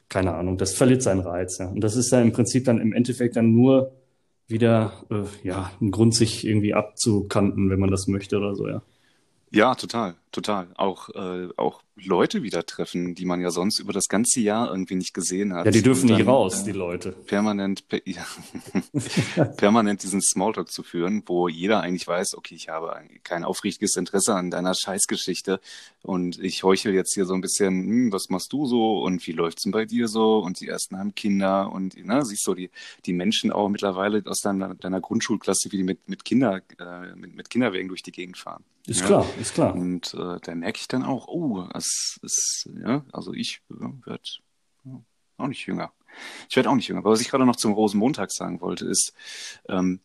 keine 0.10 0.34
Ahnung, 0.36 0.58
das 0.58 0.74
verliert 0.74 1.02
seinen 1.02 1.22
Reiz. 1.22 1.60
Ja. 1.60 1.68
Und 1.68 1.80
das 1.80 1.96
ist 1.96 2.12
ja 2.12 2.20
im 2.20 2.34
Prinzip 2.34 2.66
dann 2.66 2.82
im 2.82 2.92
Endeffekt 2.92 3.38
dann 3.38 3.54
nur 3.54 3.94
wieder 4.48 4.92
äh, 5.10 5.48
ja 5.48 5.72
ein 5.80 5.92
Grund, 5.92 6.16
sich 6.16 6.46
irgendwie 6.46 6.74
abzukanten, 6.74 7.70
wenn 7.70 7.80
man 7.80 7.90
das 7.90 8.08
möchte 8.08 8.38
oder 8.38 8.54
so, 8.54 8.68
ja. 8.68 8.82
Ja, 9.52 9.76
total, 9.76 10.16
total. 10.32 10.70
Auch, 10.76 11.10
äh, 11.10 11.50
auch 11.58 11.82
Leute 11.96 12.44
wieder 12.44 12.66
treffen, 12.66 13.16
die 13.16 13.26
man 13.26 13.42
ja 13.42 13.52
sonst 13.52 13.80
über 13.80 13.94
das 13.94 14.08
ganze 14.08 14.40
Jahr 14.40 14.70
irgendwie 14.70 14.96
nicht 14.96 15.14
gesehen 15.14 15.54
hat. 15.54 15.66
Ja, 15.66 15.72
die 15.72 15.82
dürfen 15.82 16.10
nicht 16.10 16.26
raus, 16.26 16.62
äh, 16.62 16.66
die 16.66 16.72
Leute. 16.72 17.12
permanent, 17.12 17.88
per, 17.88 18.00
ja, 18.06 18.26
permanent 19.58 20.04
diesen 20.04 20.22
Smalltalk 20.22 20.72
zu 20.72 20.84
führen, 20.84 21.24
wo 21.26 21.48
jeder 21.48 21.82
eigentlich 21.82 22.08
weiß, 22.08 22.36
okay, 22.36 22.56
ich 22.56 22.70
habe 22.70 22.94
kein 23.24 23.44
aufrichtiges 23.44 23.96
Interesse 23.96 24.36
an 24.36 24.52
deiner 24.52 24.74
Scheißgeschichte 24.76 25.60
und 26.02 26.40
ich 26.40 26.64
heuchel 26.64 26.94
jetzt 26.94 27.14
hier 27.14 27.26
so 27.26 27.34
ein 27.34 27.42
bisschen, 27.42 27.84
hm, 27.84 28.12
was 28.14 28.30
machst 28.30 28.54
du 28.54 28.66
so 28.66 29.02
und 29.02 29.26
wie 29.28 29.34
läuft's 29.34 29.64
denn 29.64 29.72
bei 29.72 29.86
dir 29.86 30.08
so 30.08 30.40
und 30.40 30.60
die 30.62 30.68
ersten 30.68 30.98
haben 30.98 31.16
Kinder 31.16 31.72
und 31.72 31.98
ne, 32.06 32.26
siehst 32.26 32.46
du 32.48 32.54
die, 32.54 32.70
die 33.06 33.14
Menschen 33.14 33.52
auch 33.52 33.70
mittlerweile 33.70 34.24
aus 34.26 34.40
deiner, 34.40 34.76
deiner 34.76 35.02
Grundschulklasse, 35.02 35.72
wie 35.72 35.78
die 35.78 35.84
mit, 35.84 36.08
mit 36.08 36.24
Kinder, 36.24 36.62
äh, 36.80 37.16
mit, 37.16 37.36
mit 37.36 37.50
Kinderwegen 37.50 37.90
durch 37.90 38.04
die 38.04 38.12
Gegend 38.12 38.38
fahren. 38.38 38.64
Ist 38.88 39.02
Ja. 39.02 39.06
klar, 39.08 39.26
ist 39.40 39.54
klar. 39.54 39.76
Und 39.76 40.14
äh, 40.20 40.40
da 40.42 40.56
merke 40.56 40.80
ich 40.80 40.88
dann 40.88 41.04
auch, 41.04 41.28
oh, 41.28 41.68
es 41.74 42.20
ist, 42.22 42.70
ja, 42.84 43.06
also 43.12 43.34
ich 43.34 43.62
äh, 43.72 43.86
werde 44.06 44.24
ja, 44.86 45.02
auch 45.38 45.48
nicht 45.48 45.66
jünger. 45.66 45.92
Ich 46.50 46.56
werde 46.56 46.70
auch 46.70 46.76
nicht 46.76 46.88
jünger. 46.88 47.00
Aber 47.00 47.12
was 47.12 47.22
ich 47.22 47.30
gerade 47.30 47.46
noch 47.46 47.56
zum 47.56 47.74
Rosenmontag 47.74 48.32
sagen 48.32 48.62
wollte, 48.62 48.86
ist, 48.86 49.14
ähm, 49.68 50.02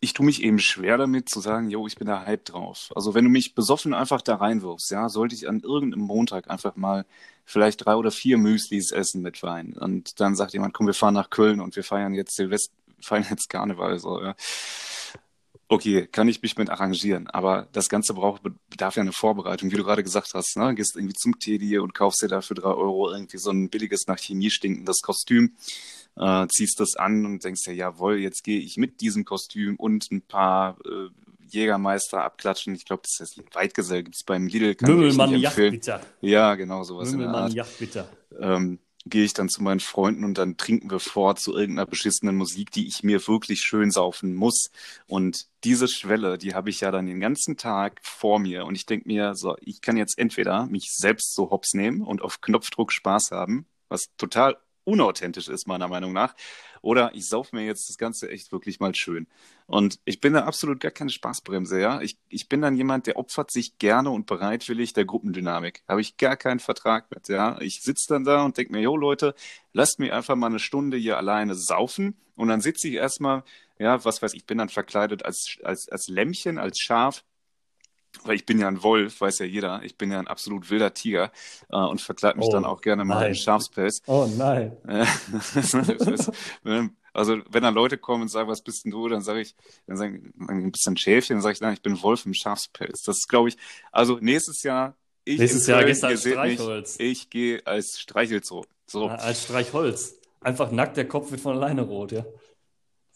ich 0.00 0.14
tue 0.14 0.26
mich 0.26 0.42
eben 0.42 0.58
schwer 0.58 0.98
damit 0.98 1.28
zu 1.28 1.38
sagen, 1.38 1.70
yo, 1.70 1.86
ich 1.86 1.94
bin 1.94 2.08
da 2.08 2.26
hype 2.26 2.44
drauf. 2.44 2.90
Also 2.96 3.14
wenn 3.14 3.24
du 3.24 3.30
mich 3.30 3.54
besoffen 3.54 3.94
einfach 3.94 4.20
da 4.20 4.34
reinwirfst, 4.34 4.90
ja, 4.90 5.08
sollte 5.08 5.36
ich 5.36 5.48
an 5.48 5.60
irgendeinem 5.60 6.04
Montag 6.04 6.50
einfach 6.50 6.74
mal 6.74 7.06
vielleicht 7.44 7.84
drei 7.84 7.94
oder 7.94 8.10
vier 8.10 8.36
Müslis 8.36 8.90
essen 8.90 9.22
mit 9.22 9.42
Wein. 9.44 9.74
Und 9.74 10.18
dann 10.18 10.34
sagt 10.34 10.54
jemand, 10.54 10.74
komm, 10.74 10.88
wir 10.88 10.94
fahren 10.94 11.14
nach 11.14 11.30
Köln 11.30 11.60
und 11.60 11.76
wir 11.76 11.84
feiern 11.84 12.14
jetzt 12.14 12.34
Silvester, 12.34 12.74
feiern 13.00 13.26
jetzt 13.30 13.48
Karneval, 13.48 14.00
so, 14.00 14.20
ja. 14.20 14.34
Okay, 15.72 16.06
kann 16.06 16.28
ich 16.28 16.42
mich 16.42 16.58
mit 16.58 16.68
arrangieren, 16.68 17.28
aber 17.28 17.66
das 17.72 17.88
Ganze 17.88 18.12
braucht, 18.12 18.42
bedarf 18.68 18.96
ja 18.96 19.00
eine 19.00 19.12
Vorbereitung, 19.12 19.72
wie 19.72 19.76
du 19.76 19.84
gerade 19.84 20.02
gesagt 20.02 20.34
hast, 20.34 20.54
ne? 20.58 20.74
Gehst 20.74 20.96
irgendwie 20.96 21.14
zum 21.14 21.38
Teddy 21.38 21.78
und 21.78 21.94
kaufst 21.94 22.20
dir 22.20 22.28
da 22.28 22.42
für 22.42 22.52
drei 22.52 22.68
Euro 22.68 23.10
irgendwie 23.10 23.38
so 23.38 23.50
ein 23.52 23.70
billiges 23.70 24.06
nach 24.06 24.18
Chemie 24.18 24.50
stinkendes 24.50 25.00
Kostüm, 25.00 25.56
äh, 26.18 26.46
ziehst 26.48 26.78
das 26.78 26.96
an 26.96 27.24
und 27.24 27.42
denkst 27.42 27.62
dir, 27.64 27.72
jawohl, 27.72 28.18
jetzt 28.18 28.44
gehe 28.44 28.60
ich 28.60 28.76
mit 28.76 29.00
diesem 29.00 29.24
Kostüm 29.24 29.76
und 29.76 30.10
ein 30.12 30.20
paar 30.20 30.76
äh, 30.84 31.08
Jägermeister 31.48 32.22
abklatschen. 32.22 32.74
Ich 32.74 32.84
glaube, 32.84 33.04
das 33.04 33.26
heißt 33.26 33.42
Weidgesell 33.54 34.02
gibt's 34.02 34.24
beim 34.24 34.48
Lidl, 34.48 34.74
kann 34.74 34.90
empfehlen. 35.32 35.72
Yachtbitter. 35.72 36.02
Ja, 36.20 36.54
genau, 36.54 36.84
sowas 36.84 37.12
in 37.12 37.18
der 37.18 37.28
Mümmelmann 37.28 37.44
Art 37.44 37.54
Yachtbitter. 37.54 38.08
ähm, 38.38 38.78
gehe 39.06 39.24
ich 39.24 39.34
dann 39.34 39.48
zu 39.48 39.62
meinen 39.62 39.80
Freunden 39.80 40.24
und 40.24 40.38
dann 40.38 40.56
trinken 40.56 40.90
wir 40.90 41.00
fort 41.00 41.40
zu 41.40 41.54
irgendeiner 41.54 41.86
beschissenen 41.86 42.36
Musik, 42.36 42.70
die 42.70 42.86
ich 42.86 43.02
mir 43.02 43.26
wirklich 43.26 43.60
schön 43.60 43.90
saufen 43.90 44.34
muss. 44.34 44.70
Und 45.06 45.46
diese 45.64 45.88
Schwelle, 45.88 46.38
die 46.38 46.54
habe 46.54 46.70
ich 46.70 46.80
ja 46.80 46.90
dann 46.90 47.06
den 47.06 47.20
ganzen 47.20 47.56
Tag 47.56 48.00
vor 48.02 48.38
mir. 48.38 48.64
Und 48.64 48.74
ich 48.74 48.86
denke 48.86 49.08
mir, 49.08 49.34
so, 49.34 49.56
ich 49.60 49.80
kann 49.80 49.96
jetzt 49.96 50.18
entweder 50.18 50.66
mich 50.66 50.92
selbst 50.92 51.34
so 51.34 51.50
hops 51.50 51.74
nehmen 51.74 52.02
und 52.02 52.22
auf 52.22 52.40
Knopfdruck 52.40 52.92
Spaß 52.92 53.30
haben, 53.32 53.66
was 53.88 54.06
total 54.16 54.56
unauthentisch 54.84 55.48
ist, 55.48 55.66
meiner 55.66 55.88
Meinung 55.88 56.12
nach. 56.12 56.34
Oder 56.80 57.12
ich 57.14 57.28
sauf 57.28 57.52
mir 57.52 57.64
jetzt 57.64 57.88
das 57.88 57.96
Ganze 57.96 58.28
echt 58.30 58.52
wirklich 58.52 58.80
mal 58.80 58.94
schön. 58.94 59.26
Und 59.66 60.00
ich 60.04 60.20
bin 60.20 60.32
da 60.32 60.44
absolut 60.44 60.80
gar 60.80 60.90
keine 60.90 61.10
Spaßbremse, 61.10 61.80
ja. 61.80 62.00
Ich, 62.00 62.18
ich 62.28 62.48
bin 62.48 62.60
dann 62.60 62.76
jemand, 62.76 63.06
der 63.06 63.16
opfert 63.16 63.50
sich 63.50 63.78
gerne 63.78 64.10
und 64.10 64.26
bereitwillig 64.26 64.92
der 64.92 65.04
Gruppendynamik. 65.04 65.82
Habe 65.88 66.00
ich 66.00 66.16
gar 66.16 66.36
keinen 66.36 66.60
Vertrag 66.60 67.10
mit, 67.10 67.28
ja. 67.28 67.60
Ich 67.60 67.82
sitze 67.82 68.06
dann 68.08 68.24
da 68.24 68.44
und 68.44 68.56
denke 68.56 68.72
mir, 68.72 68.80
jo 68.80 68.96
Leute, 68.96 69.34
lasst 69.72 69.98
mich 69.98 70.12
einfach 70.12 70.36
mal 70.36 70.48
eine 70.48 70.58
Stunde 70.58 70.96
hier 70.96 71.16
alleine 71.16 71.54
saufen. 71.54 72.16
Und 72.34 72.48
dann 72.48 72.60
sitze 72.60 72.88
ich 72.88 72.94
erstmal, 72.94 73.44
ja, 73.78 74.04
was 74.04 74.22
weiß 74.22 74.34
ich, 74.34 74.46
bin 74.46 74.58
dann 74.58 74.68
verkleidet 74.68 75.24
als, 75.24 75.58
als, 75.62 75.88
als 75.88 76.08
Lämmchen, 76.08 76.58
als 76.58 76.78
Schaf. 76.80 77.24
Weil 78.24 78.36
ich 78.36 78.46
bin 78.46 78.58
ja 78.58 78.68
ein 78.68 78.82
Wolf, 78.82 79.20
weiß 79.20 79.40
ja 79.40 79.46
jeder. 79.46 79.82
Ich 79.82 79.96
bin 79.96 80.12
ja 80.12 80.18
ein 80.18 80.28
absolut 80.28 80.70
wilder 80.70 80.94
Tiger 80.94 81.32
äh, 81.70 81.76
und 81.76 82.00
verkleide 82.00 82.38
mich 82.38 82.48
Oh, 82.48 82.52
dann 82.52 82.64
auch 82.64 82.80
gerne 82.80 83.04
mal 83.04 83.20
nein. 83.20 83.28
in 83.30 83.34
Schafspelz. 83.34 84.00
Oh 84.06 84.28
nein. 84.36 84.76
Äh, 84.86 85.06
also 87.12 87.38
wenn 87.50 87.62
dann 87.62 87.74
Leute 87.74 87.98
kommen 87.98 88.22
und 88.22 88.28
sagen, 88.28 88.48
was 88.48 88.62
bist 88.62 88.84
denn 88.84 88.90
du, 88.92 89.08
dann 89.08 89.22
sage 89.22 89.40
ich, 89.40 89.54
dann 89.86 89.96
sagen 89.96 90.32
ein 90.48 90.70
bisschen 90.72 90.96
Schäfchen, 90.96 91.36
dann 91.36 91.42
sage 91.42 91.54
ich, 91.54 91.60
nein, 91.60 91.74
ich 91.74 91.82
bin 91.82 92.00
Wolf 92.02 92.24
im 92.26 92.34
Schafspelz. 92.34 93.02
Das 93.02 93.16
ist, 93.18 93.28
glaube 93.28 93.48
ich, 93.50 93.56
also 93.90 94.18
nächstes 94.20 94.62
Jahr, 94.62 94.94
ich 95.24 95.38
Nächstes 95.38 95.66
Jahr 95.66 95.82
Köln, 95.82 95.90
als 96.02 96.22
seht 96.22 96.36
mich, 96.42 96.54
Streichholz. 96.54 96.96
ich 96.98 97.30
gehe 97.30 97.64
als 97.66 97.98
Streichelzoo. 98.00 98.64
So, 98.86 99.08
Als 99.08 99.44
Streichholz. 99.44 100.16
Einfach 100.40 100.70
nackt, 100.72 100.96
der 100.96 101.06
Kopf 101.06 101.30
wird 101.30 101.40
von 101.40 101.56
alleine 101.56 101.82
rot, 101.82 102.12
ja. 102.12 102.24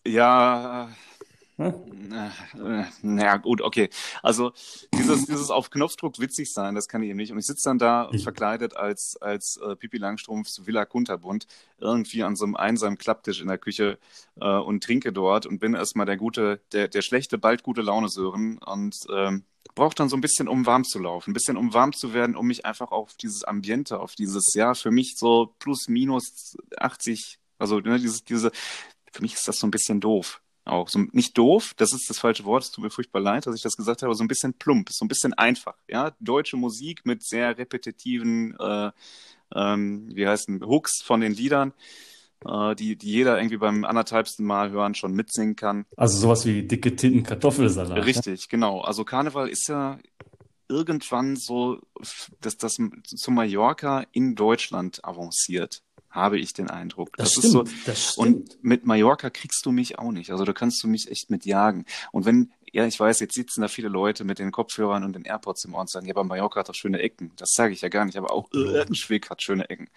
ja, 0.06 0.88
Hm? 1.58 1.72
äh, 2.12 2.84
naja, 3.00 3.36
gut, 3.38 3.62
okay. 3.62 3.88
Also 4.22 4.52
dieses, 4.92 5.24
dieses 5.24 5.50
auf 5.50 5.70
Knopfdruck 5.70 6.18
witzig 6.18 6.52
sein, 6.52 6.74
das 6.74 6.86
kann 6.86 7.02
ich 7.02 7.08
eben 7.08 7.16
nicht. 7.16 7.32
Und 7.32 7.38
ich 7.38 7.46
sitze 7.46 7.70
dann 7.70 7.78
da 7.78 8.10
Ich- 8.12 8.22
verkleidet 8.24 8.76
als, 8.76 9.16
als 9.20 9.56
äh, 9.66 9.74
Pipi 9.74 9.96
Langstrumpfs 9.96 10.66
Villa 10.66 10.84
Kunterbund 10.84 11.46
irgendwie 11.78 12.22
an 12.24 12.36
so 12.36 12.44
einem 12.44 12.56
einsamen 12.56 12.98
Klapptisch 12.98 13.40
in 13.40 13.48
der 13.48 13.56
Küche 13.56 13.98
äh, 14.38 14.46
und 14.58 14.84
trinke 14.84 15.12
dort 15.14 15.46
und 15.46 15.58
bin 15.58 15.72
erstmal 15.74 16.04
der 16.04 16.18
gute, 16.18 16.60
der, 16.72 16.88
der 16.88 17.00
schlechte, 17.00 17.38
bald 17.38 17.62
gute 17.62 17.80
Laune 17.80 18.08
Sören 18.10 18.58
und 18.58 18.94
ähm, 19.10 19.44
braucht 19.74 19.98
dann 19.98 20.10
so 20.10 20.16
ein 20.16 20.20
bisschen, 20.20 20.48
um 20.48 20.66
warm 20.66 20.84
zu 20.84 20.98
laufen, 20.98 21.30
ein 21.30 21.34
bisschen, 21.34 21.56
um 21.56 21.72
warm 21.72 21.92
zu 21.94 22.12
werden, 22.12 22.36
um 22.36 22.46
mich 22.46 22.66
einfach 22.66 22.92
auf 22.92 23.14
dieses 23.14 23.44
Ambiente, 23.44 23.98
auf 23.98 24.14
dieses, 24.14 24.52
ja, 24.54 24.74
für 24.74 24.90
mich 24.90 25.14
so 25.16 25.54
plus 25.58 25.88
minus 25.88 26.56
80, 26.76 27.38
also 27.58 27.80
ne, 27.80 27.98
dieses, 27.98 28.24
diese, 28.24 28.52
für 29.12 29.22
mich 29.22 29.34
ist 29.34 29.48
das 29.48 29.58
so 29.58 29.66
ein 29.66 29.70
bisschen 29.70 30.00
doof. 30.00 30.40
Auch 30.66 30.88
so 30.88 30.98
nicht 31.12 31.38
doof, 31.38 31.74
das 31.76 31.92
ist 31.92 32.10
das 32.10 32.18
falsche 32.18 32.44
Wort, 32.44 32.64
es 32.64 32.72
tut 32.72 32.82
mir 32.82 32.90
furchtbar 32.90 33.20
leid, 33.20 33.46
dass 33.46 33.54
ich 33.54 33.62
das 33.62 33.76
gesagt 33.76 34.02
habe, 34.02 34.14
so 34.16 34.24
ein 34.24 34.28
bisschen 34.28 34.52
plump, 34.52 34.88
so 34.90 35.04
ein 35.04 35.08
bisschen 35.08 35.32
einfach. 35.32 35.76
Ja, 35.88 36.12
deutsche 36.18 36.56
Musik 36.56 37.06
mit 37.06 37.24
sehr 37.24 37.56
repetitiven, 37.56 38.56
äh, 38.58 38.90
ähm, 39.54 40.08
wie 40.12 40.26
heißen 40.26 40.66
Hooks 40.66 41.02
von 41.04 41.20
den 41.20 41.32
Liedern, 41.32 41.72
äh, 42.44 42.74
die, 42.74 42.96
die 42.96 43.12
jeder 43.12 43.38
irgendwie 43.38 43.58
beim 43.58 43.84
anderthalbsten 43.84 44.44
Mal 44.44 44.70
hören 44.70 44.96
schon 44.96 45.12
mitsingen 45.12 45.54
kann. 45.54 45.86
Also 45.96 46.18
sowas 46.18 46.44
wie 46.46 46.64
dicke 46.64 46.96
Titten 46.96 47.22
Kartoffelsalat. 47.22 47.98
ja? 47.98 48.02
Richtig, 48.02 48.48
genau. 48.48 48.80
Also 48.80 49.04
Karneval 49.04 49.48
ist 49.48 49.68
ja 49.68 50.00
irgendwann 50.68 51.36
so, 51.36 51.80
dass 52.40 52.56
das 52.56 52.76
zu 53.04 53.30
Mallorca 53.30 54.04
in 54.10 54.34
Deutschland 54.34 55.04
avanciert, 55.04 55.82
habe 56.16 56.38
ich 56.38 56.52
den 56.52 56.68
Eindruck. 56.70 57.16
Das, 57.16 57.36
ist 57.36 57.52
so, 57.52 57.64
stimmt, 57.64 57.88
das 57.88 58.12
stimmt. 58.12 58.26
und 58.26 58.64
mit 58.64 58.86
Mallorca 58.86 59.30
kriegst 59.30 59.64
du 59.64 59.70
mich 59.70 59.98
auch 59.98 60.10
nicht. 60.10 60.30
Also 60.30 60.44
da 60.44 60.52
kannst 60.52 60.82
du 60.82 60.88
mich 60.88 61.10
echt 61.10 61.30
mit 61.30 61.44
jagen. 61.44 61.84
Und 62.10 62.24
wenn, 62.24 62.52
ja, 62.72 62.84
ich 62.86 62.98
weiß, 62.98 63.20
jetzt 63.20 63.34
sitzen 63.34 63.60
da 63.60 63.68
viele 63.68 63.88
Leute 63.88 64.24
mit 64.24 64.38
den 64.38 64.50
Kopfhörern 64.50 65.04
und 65.04 65.14
den 65.14 65.24
AirPods 65.24 65.64
im 65.66 65.74
Ohr 65.74 65.82
und 65.82 65.90
sagen, 65.90 66.06
ja, 66.06 66.14
aber 66.14 66.24
Mallorca 66.24 66.60
hat 66.60 66.68
doch 66.68 66.74
schöne 66.74 66.98
Ecken. 66.98 67.32
Das 67.36 67.50
sage 67.52 67.72
ich 67.72 67.82
ja 67.82 67.88
gar 67.88 68.04
nicht, 68.04 68.16
aber 68.16 68.32
auch 68.32 68.50
äh, 68.52 68.80
Eckenschwick 68.80 69.30
hat 69.30 69.42
schöne 69.42 69.68
Ecken. 69.70 69.88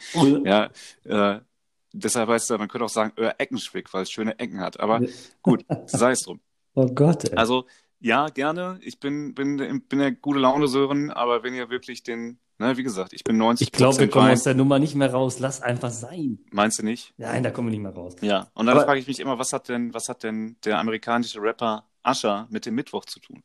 Ja, 0.45 0.69
äh, 1.05 1.39
deshalb 1.93 2.29
heißt 2.29 2.51
es, 2.51 2.57
man 2.57 2.67
könnte 2.67 2.85
auch 2.85 2.89
sagen, 2.89 3.13
äh, 3.17 3.33
Eckenschwick, 3.37 3.93
weil 3.93 4.03
es 4.03 4.11
schöne 4.11 4.37
Ecken 4.37 4.59
hat. 4.59 4.79
Aber 4.79 5.01
gut, 5.41 5.65
sei 5.87 6.11
es 6.11 6.21
drum. 6.21 6.39
Oh 6.75 6.85
Gott, 6.85 7.25
ey. 7.25 7.35
Also, 7.35 7.65
ja, 7.99 8.29
gerne. 8.29 8.79
Ich 8.83 8.99
bin, 8.99 9.33
bin, 9.33 9.57
bin 9.57 9.99
der 9.99 10.11
gute 10.11 10.39
Laune 10.39 10.67
Sören, 10.67 11.09
aber 11.09 11.43
wenn 11.43 11.55
ihr 11.55 11.69
wirklich 11.69 12.03
den, 12.03 12.39
ne, 12.59 12.77
wie 12.77 12.83
gesagt, 12.83 13.13
ich 13.13 13.23
bin 13.23 13.37
90 13.37 13.67
ich 13.67 13.71
glaube, 13.71 13.97
wir 13.99 14.09
kommen 14.09 14.27
Wein. 14.27 14.33
aus 14.33 14.43
der 14.43 14.53
Nummer 14.53 14.77
nicht 14.79 14.93
mehr 14.95 15.11
raus. 15.11 15.39
Lass 15.39 15.61
einfach 15.61 15.89
sein. 15.89 16.39
Meinst 16.51 16.79
du 16.79 16.83
nicht? 16.83 17.13
Nein, 17.17 17.41
da 17.43 17.51
kommen 17.51 17.67
wir 17.67 17.71
nicht 17.71 17.81
mehr 17.81 17.93
raus. 17.93 18.15
Ja. 18.21 18.49
Und 18.53 18.67
dann 18.67 18.77
Aber- 18.77 18.85
frage 18.85 18.99
ich 18.99 19.07
mich 19.07 19.19
immer, 19.19 19.39
was 19.39 19.51
hat 19.53 19.69
denn, 19.69 19.93
was 19.93 20.07
hat 20.09 20.23
denn 20.23 20.57
der 20.65 20.77
amerikanische 20.79 21.41
Rapper 21.41 21.85
Usher 22.07 22.47
mit 22.51 22.65
dem 22.65 22.75
Mittwoch 22.75 23.05
zu 23.05 23.19
tun? 23.19 23.41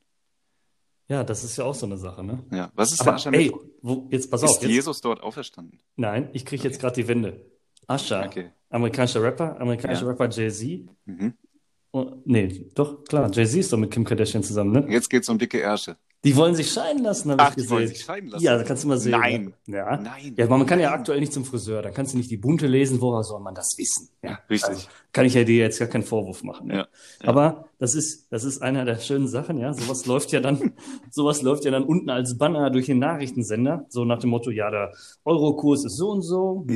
Ja, 1.09 1.23
das 1.23 1.45
ist 1.45 1.57
ja 1.59 1.65
auch 1.65 1.75
so 1.75 1.85
eine 1.87 1.99
Sache, 1.99 2.25
ne? 2.25 2.43
Ja. 2.51 2.71
Was 2.75 2.93
ist 2.93 3.01
Aber 3.03 3.11
der 3.13 3.17
Usher 3.17 3.33
ey, 3.35 3.45
Mittwoch? 3.47 3.65
wo, 3.83 4.07
jetzt 4.11 4.31
pass 4.31 4.43
auf. 4.43 4.51
Ist 4.51 4.63
Jesus 4.63 5.01
dort 5.01 5.23
auferstanden? 5.23 5.81
nein, 5.97 6.31
ich 6.33 6.45
kriege 6.47 6.63
jetzt 6.65 6.81
gerade 6.81 6.95
die 6.95 7.07
Wende. 7.09 7.45
Usher, 7.89 8.25
Okay. 8.27 8.51
amerikanischer 8.71 9.23
Rapper, 9.23 9.61
amerikanischer 9.61 10.03
Ja. 10.05 10.09
Rapper 10.09 10.31
Jay-Z. 10.31 10.89
Mhm. 11.05 11.35
Oh, 11.93 12.13
nee, 12.25 12.71
doch, 12.75 13.05
klar, 13.05 13.31
Jay-Z 13.31 13.61
ist 13.61 13.73
doch 13.73 13.77
mit 13.79 13.91
Kim 13.91 14.05
Kardashian 14.05 14.43
zusammen, 14.43 14.73
ne? 14.73 14.87
Jetzt 14.91 15.11
geht's 15.11 15.29
um 15.29 15.39
dicke 15.39 15.61
Ärsche. 15.61 15.97
Die 16.25 16.35
wollen 16.37 16.55
sich 16.55 16.71
scheiden 16.73 17.03
lassen, 17.03 17.31
habe 17.31 17.43
ich 17.43 17.49
die 17.51 17.55
gesehen. 17.57 17.71
wollen 17.71 17.89
sich 17.89 18.01
scheiden 18.01 18.31
lassen? 18.31 18.45
Ja, 18.45 18.57
da 18.57 18.65
kannst 18.65 18.85
du 18.85 18.89
mal 18.89 18.99
sehen. 18.99 19.13
Nein. 19.13 19.55
Ne? 19.67 19.77
Ja. 19.77 19.97
Nein. 19.97 20.35
Ja, 20.37 20.47
man 20.47 20.67
kann 20.67 20.81
ja 20.81 20.93
aktuell 20.93 21.21
nicht 21.21 21.33
zum 21.33 21.45
Friseur, 21.45 21.83
da 21.83 21.91
kannst 21.91 22.15
du 22.15 22.19
nicht 22.19 22.31
die 22.31 22.37
Bunte 22.37 22.67
lesen, 22.67 23.01
woher 23.01 23.23
soll 23.23 23.41
man 23.41 23.55
das 23.55 23.75
wissen? 23.77 24.09
Ja, 24.23 24.39
Richtig. 24.49 24.71
Also, 24.71 24.89
kann 25.13 25.27
ich 25.27 25.35
ja 25.35 25.45
dir 25.45 25.59
jetzt 25.59 25.79
gar 25.79 25.89
keinen 25.89 26.03
Vorwurf 26.03 26.43
machen. 26.43 26.69
Ne? 26.69 26.75
Ja. 26.75 26.89
Ja. 27.23 27.29
Aber 27.29 27.69
das 27.79 27.95
ist, 27.95 28.33
das 28.33 28.45
ist 28.45 28.63
einer 28.63 28.85
der 28.85 28.99
schönen 28.99 29.29
Sachen, 29.29 29.59
ja. 29.59 29.73
Sowas 29.75 30.07
läuft 30.07 30.33
ja 30.33 30.41
dann, 30.41 30.73
sowas 31.11 31.43
läuft 31.43 31.65
ja 31.65 31.71
dann 31.71 31.85
unten 31.85 32.09
als 32.11 32.39
Banner 32.39 32.71
durch 32.71 32.87
den 32.87 32.99
Nachrichtensender, 32.99 33.85
so 33.91 34.05
nach 34.05 34.19
dem 34.19 34.31
Motto, 34.31 34.51
ja, 34.51 34.71
der 34.71 34.93
Eurokurs 35.25 35.85
ist 35.85 35.97
so 35.97 36.11
und 36.11 36.23
so, 36.23 36.65
ne? 36.67 36.75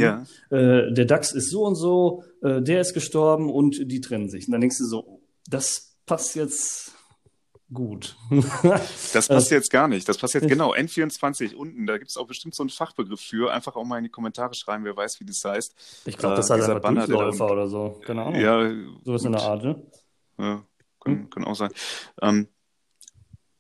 Ja. 0.50 0.57
äh, 0.57 0.93
der 0.93 1.07
DAX 1.07 1.33
ist 1.33 1.50
so 1.50 1.64
und 1.64 1.75
so, 1.75 2.23
äh, 2.43 2.61
der 2.61 2.83
ist 2.83 2.93
gestorben 2.95 3.50
und 3.50 3.90
die 3.90 4.00
trennen 4.00 4.28
sich. 4.28 4.47
Und 4.47 4.52
dann 4.52 4.61
denkst 4.61 4.78
du 4.78 4.85
so, 4.85 5.21
das 5.49 5.97
passt 6.07 6.37
jetzt 6.37 6.93
gut. 7.73 8.17
Das 9.13 9.29
passt 9.29 9.51
jetzt 9.51 9.71
gar 9.71 9.89
nicht. 9.89 10.09
Das 10.09 10.19
passt 10.19 10.35
jetzt 10.35 10.49
genau. 10.49 10.75
N24 10.75 11.55
unten, 11.55 11.87
da 11.87 11.99
gibt's 11.99 12.17
auch 12.17 12.27
bestimmt 12.27 12.55
so 12.55 12.63
einen 12.63 12.71
Fachbegriff 12.71 13.21
für. 13.21 13.53
Einfach 13.53 13.77
auch 13.77 13.85
mal 13.85 13.99
in 13.99 14.05
die 14.05 14.11
Kommentare 14.11 14.55
schreiben, 14.55 14.85
wer 14.85 14.97
weiß, 14.97 15.21
wie 15.21 15.25
das 15.25 15.43
heißt. 15.45 15.75
Ich 16.07 16.17
glaube, 16.17 16.35
Äh, 16.35 16.37
das 16.39 16.51
heißt 16.51 16.63
dieser 16.63 16.77
einfach 16.77 16.83
Banner, 16.83 17.07
Durchläufer 17.07 17.45
unten- 17.45 17.53
oder 17.53 17.69
so. 17.69 18.01
Keine 18.05 18.23
Ahnung. 18.25 18.41
Ja, 18.41 18.71
Sowas 19.05 19.25
in 19.25 19.33
der 19.33 19.43
Art, 19.43 19.65
ne? 19.65 19.83
Ja, 20.39 20.65
kann, 21.01 21.31
kann 21.31 21.45
auch 21.45 21.57
sein. 21.57 21.71
Ähm, 22.23 22.49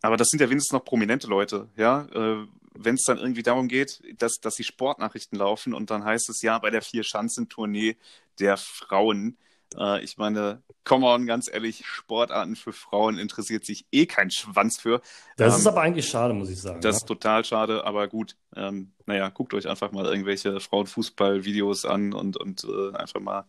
aber 0.00 0.16
das 0.16 0.28
sind 0.28 0.40
ja 0.40 0.48
wenigstens 0.48 0.72
noch 0.72 0.84
prominente 0.84 1.26
Leute, 1.26 1.68
ja. 1.76 2.06
Äh, 2.12 2.46
wenn 2.80 2.94
es 2.94 3.02
dann 3.02 3.18
irgendwie 3.18 3.42
darum 3.42 3.66
geht, 3.66 4.00
dass, 4.18 4.38
dass 4.40 4.54
die 4.54 4.62
Sportnachrichten 4.62 5.36
laufen 5.36 5.74
und 5.74 5.90
dann 5.90 6.04
heißt 6.04 6.28
es 6.30 6.42
ja 6.42 6.58
bei 6.60 6.70
der 6.70 6.82
Vier-Schanzentournee 6.82 7.96
der 8.38 8.56
Frauen. 8.56 9.36
Äh, 9.76 10.02
ich 10.02 10.16
meine, 10.16 10.62
come 10.84 11.06
on, 11.06 11.26
ganz 11.26 11.50
ehrlich, 11.52 11.84
Sportarten 11.86 12.56
für 12.56 12.72
Frauen 12.72 13.18
interessiert 13.18 13.64
sich 13.64 13.86
eh 13.92 14.06
kein 14.06 14.30
Schwanz 14.30 14.78
für. 14.80 15.00
Das 15.36 15.54
ähm, 15.54 15.60
ist 15.60 15.66
aber 15.66 15.80
eigentlich 15.82 16.08
schade, 16.08 16.34
muss 16.34 16.50
ich 16.50 16.60
sagen. 16.60 16.80
Das 16.80 16.94
ja? 16.94 16.96
ist 16.98 17.06
total 17.06 17.44
schade, 17.44 17.84
aber 17.84 18.08
gut. 18.08 18.36
Ähm, 18.56 18.92
naja, 19.06 19.28
guckt 19.28 19.54
euch 19.54 19.68
einfach 19.68 19.92
mal 19.92 20.06
irgendwelche 20.06 20.60
Frauenfußball-Videos 20.60 21.84
an 21.84 22.12
und, 22.12 22.36
und 22.36 22.64
äh, 22.64 22.96
einfach 22.96 23.20
mal 23.20 23.46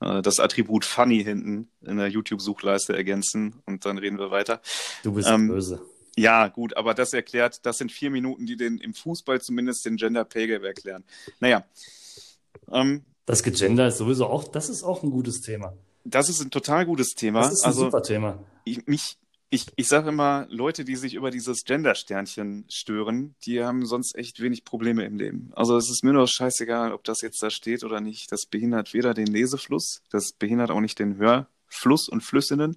äh, 0.00 0.22
das 0.22 0.40
Attribut 0.40 0.84
Funny 0.84 1.22
hinten 1.22 1.68
in 1.82 1.96
der 1.96 2.08
YouTube-Suchleiste 2.08 2.96
ergänzen 2.96 3.62
und 3.66 3.84
dann 3.84 3.98
reden 3.98 4.18
wir 4.18 4.30
weiter. 4.30 4.60
Du 5.02 5.12
bist 5.12 5.28
ähm, 5.28 5.48
böse. 5.48 5.82
Ja, 6.18 6.48
gut, 6.48 6.76
aber 6.76 6.94
das 6.94 7.12
erklärt, 7.12 7.66
das 7.66 7.76
sind 7.76 7.92
vier 7.92 8.10
Minuten, 8.10 8.46
die 8.46 8.56
den 8.56 8.78
im 8.78 8.94
Fußball 8.94 9.40
zumindest 9.42 9.84
den 9.84 9.96
Gender 9.96 10.24
Pay 10.24 10.46
Gap 10.46 10.64
erklären. 10.64 11.04
Naja. 11.40 11.64
Ähm, 12.72 13.04
das 13.26 13.42
Gegender 13.42 13.88
ist 13.88 13.98
sowieso 13.98 14.26
auch, 14.26 14.44
das 14.44 14.68
ist 14.68 14.82
auch 14.82 15.02
ein 15.02 15.10
gutes 15.10 15.40
Thema. 15.40 15.74
Das 16.04 16.28
ist 16.28 16.40
ein 16.40 16.50
total 16.50 16.86
gutes 16.86 17.10
Thema. 17.10 17.42
Das 17.42 17.52
ist 17.52 17.64
ein 17.64 17.68
also, 17.68 17.84
super 17.84 18.02
Thema. 18.02 18.38
Ich, 18.64 18.86
mich, 18.86 19.18
ich, 19.50 19.66
ich 19.74 19.88
sage 19.88 20.08
immer, 20.10 20.46
Leute, 20.48 20.84
die 20.84 20.94
sich 20.94 21.14
über 21.14 21.32
dieses 21.32 21.64
Gender-Sternchen 21.64 22.66
stören, 22.68 23.34
die 23.44 23.62
haben 23.62 23.84
sonst 23.84 24.14
echt 24.16 24.40
wenig 24.40 24.64
Probleme 24.64 25.04
im 25.04 25.16
Leben. 25.16 25.50
Also 25.54 25.76
es 25.76 25.90
ist 25.90 26.04
mir 26.04 26.12
nur 26.12 26.28
scheißegal, 26.28 26.92
ob 26.92 27.02
das 27.02 27.20
jetzt 27.20 27.42
da 27.42 27.50
steht 27.50 27.82
oder 27.82 28.00
nicht. 28.00 28.30
Das 28.30 28.46
behindert 28.46 28.94
weder 28.94 29.14
den 29.14 29.26
Lesefluss, 29.26 30.02
das 30.10 30.32
behindert 30.32 30.70
auch 30.70 30.80
nicht 30.80 30.98
den 31.00 31.16
Hör, 31.16 31.48
Fluss 31.68 32.08
und 32.08 32.22
Flüssinnen. 32.22 32.76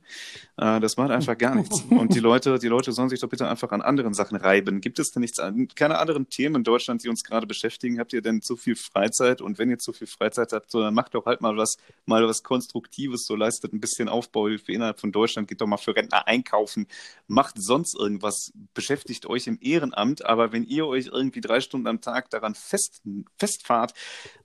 Äh, 0.58 0.79
das 0.79 0.98
macht 0.98 1.12
einfach 1.12 1.38
gar 1.38 1.55
nichts. 1.55 1.84
Und 1.89 2.13
die 2.15 2.19
Leute, 2.19 2.60
die 2.60 2.67
Leute 2.67 2.91
sollen 2.91 3.10
sich 3.10 3.19
doch 3.19 3.29
bitte 3.29 3.48
einfach 3.48 3.72
an 3.72 3.81
anderen 3.81 4.13
Sachen 4.13 4.38
reiben. 4.38 4.81
Gibt 4.81 5.00
es 5.00 5.12
denn 5.12 5.22
nichts, 5.22 5.39
keine 5.75 6.00
anderen 6.00 6.29
Themen 6.29 6.55
in 6.55 6.63
Deutschland, 6.63 7.03
die 7.03 7.10
uns 7.10 7.24
gerade 7.24 7.48
beschäftigen? 7.48 8.00
Habt 8.00 8.13
ihr 8.13 8.22
denn 8.22 8.41
zu 8.41 8.55
viel 8.55 8.75
Freizeit? 8.75 9.41
Und 9.41 9.58
wenn 9.58 9.69
ihr 9.69 9.77
zu 9.77 9.93
viel 9.93 10.08
Freizeit 10.08 10.51
habt, 10.53 10.72
so, 10.72 10.81
dann 10.81 10.93
macht 10.93 11.13
doch 11.13 11.25
halt 11.25 11.41
mal 11.41 11.55
was, 11.58 11.77
mal 12.05 12.27
was 12.27 12.43
Konstruktives, 12.43 13.25
so 13.25 13.36
leistet 13.36 13.74
ein 13.74 13.79
bisschen 13.79 14.10
Aufbauhilfe 14.10 14.72
innerhalb 14.72 15.00
von 15.00 15.12
Deutschland, 15.12 15.48
geht 15.48 15.62
doch 15.62 15.67
mal 15.67 15.77
für 15.77 15.96
Rentner 15.96 16.27
einkaufen, 16.27 16.88
macht 17.27 17.55
sonst 17.58 17.98
irgendwas, 17.98 18.51
beschäftigt 18.74 19.25
euch 19.25 19.48
im 19.48 19.58
Ehrenamt, 19.62 20.25
aber 20.25 20.51
wenn 20.51 20.63
ihr 20.65 20.88
euch 20.88 21.08
irgendwie 21.08 21.41
drei 21.41 21.62
Stunden 21.62 21.88
am 21.88 22.01
Tag 22.01 22.29
daran 22.29 22.55
fest, 22.55 23.01
festfahrt, 23.38 23.93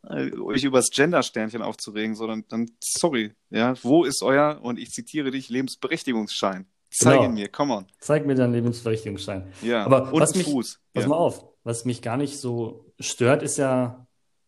äh, 0.09 0.33
euch 0.33 0.65
über 0.65 0.79
das 0.79 0.91
Gender-Sternchen 0.91 1.63
aufzuregen, 1.63 2.15
sondern 2.15 2.45
dann, 2.49 2.71
sorry, 2.81 3.33
ja, 3.55 3.75
wo 3.83 4.05
ist 4.05 4.23
euer, 4.23 4.59
und 4.63 4.79
ich 4.79 4.91
zitiere 4.91 5.31
dich, 5.31 5.49
Lebensberechtigungsschein? 5.49 6.67
Zeig 6.91 7.15
genau. 7.15 7.25
ihn 7.25 7.35
mir, 7.35 7.49
come 7.49 7.75
on. 7.75 7.87
Zeig 8.01 8.27
mir 8.27 8.35
deinen 8.35 8.53
Lebensberechtigungsschein. 8.53 9.47
Ja, 9.63 9.85
aber 9.85 10.13
und 10.13 10.21
was 10.21 10.35
mich, 10.35 10.45
Fuß. 10.45 10.81
Pass 10.93 11.05
ja. 11.05 11.09
mal 11.09 11.17
auf, 11.17 11.45
was 11.63 11.85
mich 11.85 12.03
gar 12.03 12.17
nicht 12.17 12.39
so 12.39 12.93
stört, 12.99 13.43
ist 13.43 13.59
ja, 13.59 14.07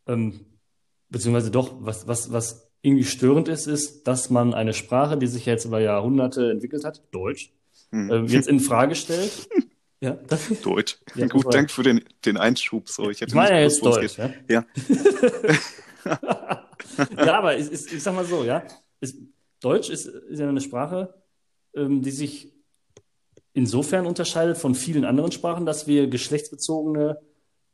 ähm, 0.08 0.40
beziehungsweise 1.08 1.52
doch, 1.52 1.72
was, 1.78 2.08
was, 2.08 2.32
was 2.32 2.68
irgendwie 2.82 3.04
störend 3.04 3.48
ist, 3.48 3.66
ist, 3.66 4.08
dass 4.08 4.28
man 4.30 4.54
eine 4.54 4.72
Sprache, 4.72 5.16
die 5.16 5.28
sich 5.28 5.46
jetzt 5.46 5.64
über 5.64 5.80
Jahrhunderte 5.80 6.50
entwickelt 6.50 6.84
hat, 6.84 7.02
Deutsch, 7.12 7.52
hm. 7.90 8.10
äh, 8.10 8.22
jetzt 8.26 8.48
in 8.48 8.58
Frage 8.58 8.96
stellt. 8.96 9.48
ja, 10.00 10.12
das, 10.26 10.48
Deutsch. 10.62 10.98
Ja, 11.14 11.28
Gut, 11.28 11.52
danke 11.54 11.72
für 11.72 11.84
den, 11.84 12.04
den 12.25 12.36
Einschub. 12.36 12.88
So, 12.88 13.08
ich 13.08 13.20
meine 13.32 13.56
ja 13.56 13.62
jetzt 13.62 13.84
Deutsch. 13.84 14.18
Ja. 14.18 14.30
ja. 14.48 14.64
ja, 17.16 17.38
aber 17.38 17.56
ich, 17.56 17.70
ich, 17.72 17.92
ich 17.92 18.02
sag 18.02 18.14
mal 18.14 18.25
so, 18.25 18.44
ja. 18.44 18.62
Ist, 19.00 19.18
Deutsch 19.60 19.90
ist, 19.90 20.06
ist 20.06 20.38
ja 20.38 20.48
eine 20.48 20.60
Sprache, 20.60 21.14
ähm, 21.74 22.02
die 22.02 22.10
sich 22.10 22.52
insofern 23.52 24.06
unterscheidet 24.06 24.58
von 24.58 24.74
vielen 24.74 25.04
anderen 25.04 25.32
Sprachen, 25.32 25.64
dass 25.64 25.86
wir 25.86 26.08
geschlechtsbezogene, 26.08 27.18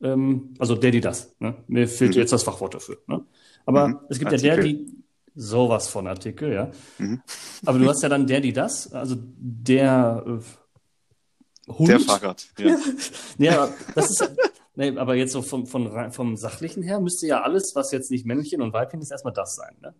ähm, 0.00 0.54
also 0.58 0.76
der, 0.76 0.92
die 0.92 1.00
das, 1.00 1.34
ne? 1.40 1.56
mir 1.66 1.88
fehlt 1.88 2.14
mhm. 2.14 2.20
jetzt 2.20 2.32
das 2.32 2.44
Fachwort 2.44 2.74
dafür. 2.74 2.98
Ne? 3.06 3.24
Aber 3.66 3.88
mhm. 3.88 3.98
es 4.08 4.18
gibt 4.18 4.32
Artikel. 4.32 4.48
ja 4.48 4.54
der, 4.56 4.64
die 4.64 5.02
sowas 5.34 5.88
von 5.88 6.06
Artikel, 6.06 6.52
ja. 6.52 6.70
Mhm. 6.98 7.22
Aber 7.64 7.78
du 7.78 7.88
hast 7.88 8.02
ja 8.02 8.08
dann 8.08 8.26
der, 8.26 8.40
die 8.40 8.52
das, 8.52 8.92
also 8.92 9.16
der 9.18 10.24
äh, 10.26 11.72
Hund. 11.72 11.88
Der 11.88 12.00
Fahrrad, 12.00 12.46
ja. 12.58 12.76
ja, 13.38 13.68
das 13.94 14.10
ist, 14.10 14.30
nee, 14.74 14.96
aber 14.96 15.14
jetzt 15.14 15.32
so 15.32 15.42
vom, 15.42 15.66
vom, 15.66 16.12
vom 16.12 16.36
Sachlichen 16.36 16.82
her 16.82 17.00
müsste 17.00 17.26
ja 17.26 17.42
alles, 17.42 17.72
was 17.74 17.92
jetzt 17.92 18.10
nicht 18.10 18.26
Männchen 18.26 18.62
und 18.62 18.72
Weibchen 18.72 19.00
ist, 19.00 19.10
erstmal 19.10 19.32
das 19.32 19.56
sein, 19.56 19.74
ne? 19.80 19.94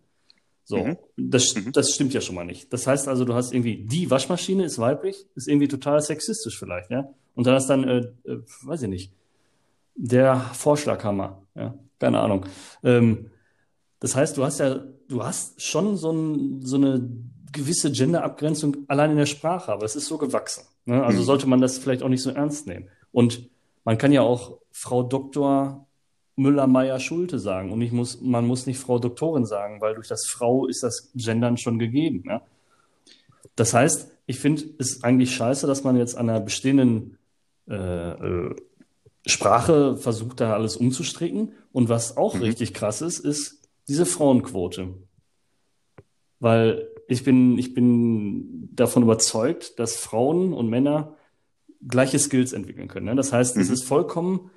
So, 0.65 0.77
mhm. 0.77 0.97
Das, 1.17 1.55
mhm. 1.55 1.71
das 1.71 1.91
stimmt 1.91 2.13
ja 2.13 2.21
schon 2.21 2.35
mal 2.35 2.45
nicht. 2.45 2.71
Das 2.71 2.87
heißt 2.87 3.07
also, 3.07 3.25
du 3.25 3.33
hast 3.33 3.53
irgendwie, 3.53 3.77
die 3.77 4.09
Waschmaschine 4.09 4.63
ist 4.63 4.79
weiblich, 4.79 5.25
ist 5.35 5.47
irgendwie 5.47 5.67
total 5.67 6.01
sexistisch 6.01 6.57
vielleicht, 6.57 6.89
ja. 6.89 7.09
Und 7.35 7.47
dann 7.47 7.55
hast 7.55 7.69
dann, 7.69 7.83
äh, 7.83 7.97
äh, 8.25 8.39
weiß 8.63 8.83
ich 8.83 8.89
nicht, 8.89 9.11
der 9.95 10.37
Vorschlaghammer, 10.53 11.41
ja, 11.55 11.73
keine 11.99 12.19
Ahnung. 12.19 12.45
Ähm, 12.83 13.31
das 13.99 14.15
heißt, 14.15 14.37
du 14.37 14.43
hast 14.43 14.59
ja, 14.59 14.83
du 15.07 15.23
hast 15.23 15.61
schon 15.61 15.97
so, 15.97 16.11
ein, 16.11 16.65
so 16.65 16.77
eine 16.77 17.09
gewisse 17.51 17.91
Gender-Abgrenzung 17.91 18.77
allein 18.87 19.11
in 19.11 19.17
der 19.17 19.25
Sprache, 19.25 19.71
aber 19.71 19.85
es 19.85 19.95
ist 19.95 20.07
so 20.07 20.17
gewachsen. 20.17 20.65
Ne? 20.85 21.03
Also 21.03 21.21
mhm. 21.21 21.25
sollte 21.25 21.47
man 21.47 21.61
das 21.61 21.77
vielleicht 21.77 22.03
auch 22.03 22.09
nicht 22.09 22.23
so 22.23 22.31
ernst 22.31 22.67
nehmen. 22.67 22.89
Und 23.11 23.49
man 23.85 23.97
kann 23.97 24.11
ja 24.11 24.21
auch 24.21 24.57
Frau 24.71 25.03
Doktor 25.03 25.87
Müller, 26.35 26.67
Meier, 26.67 26.99
Schulte 26.99 27.39
sagen. 27.39 27.71
Und 27.71 27.81
ich 27.81 27.91
muss, 27.91 28.21
man 28.21 28.47
muss 28.47 28.65
nicht 28.65 28.79
Frau 28.79 28.99
Doktorin 28.99 29.45
sagen, 29.45 29.81
weil 29.81 29.95
durch 29.95 30.07
das 30.07 30.25
Frau 30.27 30.65
ist 30.65 30.83
das 30.83 31.11
Gendern 31.15 31.57
schon 31.57 31.79
gegeben. 31.79 32.23
Ja? 32.27 32.41
Das 33.55 33.73
heißt, 33.73 34.11
ich 34.25 34.39
finde 34.39 34.63
es 34.79 35.03
eigentlich 35.03 35.35
scheiße, 35.35 35.67
dass 35.67 35.83
man 35.83 35.97
jetzt 35.97 36.17
an 36.17 36.29
einer 36.29 36.39
bestehenden 36.39 37.17
äh, 37.69 37.75
äh, 37.75 38.55
Sprache 39.25 39.95
versucht, 39.97 40.41
da 40.41 40.53
alles 40.53 40.75
umzustricken. 40.75 41.53
Und 41.71 41.89
was 41.89 42.17
auch 42.17 42.35
mhm. 42.35 42.41
richtig 42.41 42.73
krass 42.73 43.01
ist, 43.01 43.19
ist 43.19 43.61
diese 43.87 44.05
Frauenquote. 44.05 44.95
Weil 46.39 46.87
ich 47.07 47.23
bin, 47.23 47.57
ich 47.57 47.73
bin 47.73 48.69
davon 48.73 49.03
überzeugt, 49.03 49.77
dass 49.77 49.95
Frauen 49.95 50.53
und 50.53 50.69
Männer 50.69 51.15
gleiche 51.87 52.17
Skills 52.17 52.53
entwickeln 52.53 52.87
können. 52.87 53.05
Ne? 53.05 53.15
Das 53.15 53.33
heißt, 53.33 53.55
mhm. 53.55 53.61
es 53.61 53.69
ist 53.69 53.83
vollkommen 53.83 54.49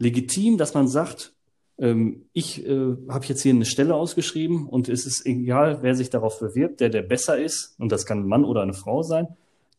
legitim, 0.00 0.58
dass 0.58 0.74
man 0.74 0.88
sagt, 0.88 1.32
ähm, 1.78 2.26
ich 2.32 2.66
äh, 2.66 2.96
habe 3.08 3.26
jetzt 3.26 3.42
hier 3.42 3.52
eine 3.52 3.64
Stelle 3.64 3.94
ausgeschrieben 3.94 4.66
und 4.66 4.88
es 4.88 5.06
ist 5.06 5.24
egal, 5.24 5.78
wer 5.82 5.94
sich 5.94 6.10
darauf 6.10 6.40
bewirbt, 6.40 6.80
der 6.80 6.88
der 6.88 7.02
besser 7.02 7.38
ist, 7.38 7.74
und 7.78 7.92
das 7.92 8.06
kann 8.06 8.20
ein 8.20 8.26
Mann 8.26 8.44
oder 8.44 8.62
eine 8.62 8.74
Frau 8.74 9.02
sein, 9.02 9.28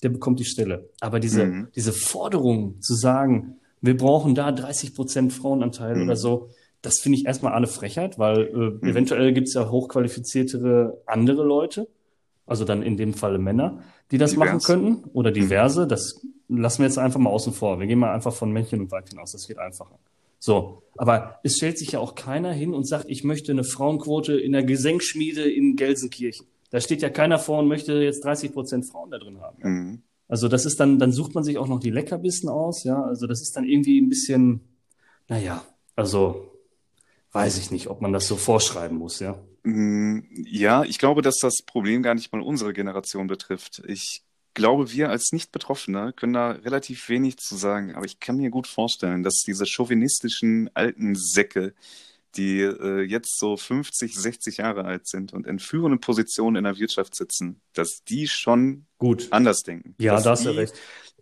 der 0.04 0.10
bekommt 0.10 0.40
die 0.40 0.46
Stelle. 0.46 0.90
Aber 1.00 1.20
diese, 1.20 1.46
mhm. 1.46 1.68
diese 1.76 1.92
Forderung 1.92 2.82
zu 2.82 2.96
sagen, 2.96 3.58
wir 3.82 3.98
brauchen 3.98 4.36
da 4.36 4.52
30 4.52 4.96
Prozent 4.96 5.34
Frauenanteil 5.34 5.96
mhm. 5.96 6.04
oder 6.04 6.16
so, 6.16 6.50
das 6.82 7.00
finde 7.00 7.20
ich 7.20 7.26
erstmal 7.26 7.54
eine 7.54 7.68
Frechheit, 7.68 8.18
weil 8.18 8.48
äh, 8.48 8.56
mhm. 8.56 8.80
eventuell 8.84 9.34
gibt 9.34 9.48
es 9.48 9.54
ja 9.56 9.70
hochqualifiziertere 9.70 11.02
andere 11.06 11.44
Leute, 11.44 11.88
also 12.52 12.66
dann 12.66 12.84
in 12.84 12.98
dem 12.98 13.14
Falle 13.14 13.40
Männer, 13.40 13.82
die 14.12 14.18
das 14.18 14.32
Divers. 14.32 14.46
machen 14.46 14.60
könnten 14.60 15.10
oder 15.14 15.32
mhm. 15.32 15.36
diverse. 15.36 15.88
Das 15.88 16.22
lassen 16.50 16.80
wir 16.80 16.86
jetzt 16.86 17.00
einfach 17.00 17.20
mal 17.20 17.30
außen 17.30 17.54
vor. 17.54 17.80
Wir 17.80 17.88
gehen 17.88 17.98
mal 17.98 18.14
einfach 18.14 18.34
von 18.34 18.52
Männchen 18.52 18.82
und 18.82 18.92
Weibchen 18.92 19.18
aus. 19.18 19.32
Das 19.32 19.48
geht 19.48 19.58
einfacher. 19.58 19.98
So, 20.38 20.84
aber 20.98 21.40
es 21.44 21.56
stellt 21.56 21.78
sich 21.78 21.94
ja 21.94 22.00
auch 22.00 22.14
keiner 22.16 22.52
hin 22.52 22.74
und 22.74 22.88
sagt, 22.88 23.06
ich 23.08 23.24
möchte 23.24 23.52
eine 23.52 23.64
Frauenquote 23.64 24.34
in 24.34 24.52
der 24.52 24.64
Gesenkschmiede 24.64 25.50
in 25.50 25.76
Gelsenkirchen. 25.76 26.46
Da 26.72 26.82
steht 26.82 27.02
ja 27.02 27.10
keiner 27.10 27.40
vor 27.40 27.60
und 27.60 27.68
möchte 27.68 27.94
jetzt 27.94 28.26
30 28.26 28.52
Prozent 28.52 28.86
Frauen 28.86 29.12
da 29.12 29.18
drin 29.18 29.40
haben. 29.40 29.58
Ja. 29.62 29.70
Mhm. 29.70 30.02
Also 30.28 30.48
das 30.48 30.66
ist 30.66 30.80
dann, 30.80 31.00
dann 31.00 31.12
sucht 31.12 31.36
man 31.36 31.44
sich 31.44 31.58
auch 31.58 31.68
noch 31.68 31.80
die 31.80 31.90
Leckerbissen 31.90 32.50
aus, 32.50 32.84
ja. 32.84 33.02
Also 33.02 33.28
das 33.28 33.42
ist 33.42 33.56
dann 33.56 33.66
irgendwie 33.66 34.00
ein 34.00 34.10
bisschen, 34.10 34.62
naja, 35.28 35.64
also 35.96 36.52
weiß 37.32 37.58
ich 37.58 37.72
nicht, 37.72 37.88
ob 37.88 38.02
man 38.02 38.12
das 38.12 38.28
so 38.28 38.36
vorschreiben 38.36 38.98
muss, 38.98 39.20
ja. 39.20 39.38
Mm, 39.64 40.20
ja, 40.46 40.84
ich 40.84 40.98
glaube, 40.98 41.22
dass 41.22 41.38
das 41.38 41.58
Problem 41.66 42.04
gar 42.04 42.16
nicht 42.16 42.32
mal 42.32 42.42
unsere 42.42 42.74
Generation 42.74 43.28
betrifft. 43.28 43.82
Ich 43.86 44.24
glaube, 44.54 44.92
wir 44.92 45.10
als 45.10 45.32
Nicht-Betroffene 45.32 46.14
können 46.14 46.34
da 46.34 46.52
relativ 46.52 47.10
wenig 47.10 47.38
zu 47.38 47.56
sagen, 47.56 47.96
aber 47.96 48.06
ich 48.06 48.20
kann 48.20 48.38
mir 48.38 48.50
gut 48.50 48.68
vorstellen, 48.68 49.24
dass 49.24 49.44
diese 49.46 49.66
chauvinistischen 49.66 50.70
alten 50.74 51.16
Säcke, 51.16 51.74
die 52.36 52.62
äh, 52.62 53.02
jetzt 53.02 53.38
so 53.40 53.58
50, 53.58 54.16
60 54.16 54.58
Jahre 54.58 54.86
alt 54.86 55.08
sind 55.08 55.34
und 55.34 55.46
in 55.46 55.60
führenden 55.60 56.00
Positionen 56.00 56.56
in 56.58 56.64
der 56.64 56.78
Wirtschaft 56.78 57.16
sitzen, 57.16 57.62
dass 57.74 58.04
die 58.08 58.28
schon 58.28 58.86
gut 58.98 59.28
anders 59.32 59.64
denken. 59.64 59.96
Ja, 60.00 60.20
da 60.22 60.32
hast 60.32 60.46
du 60.46 60.56
recht 60.56 60.74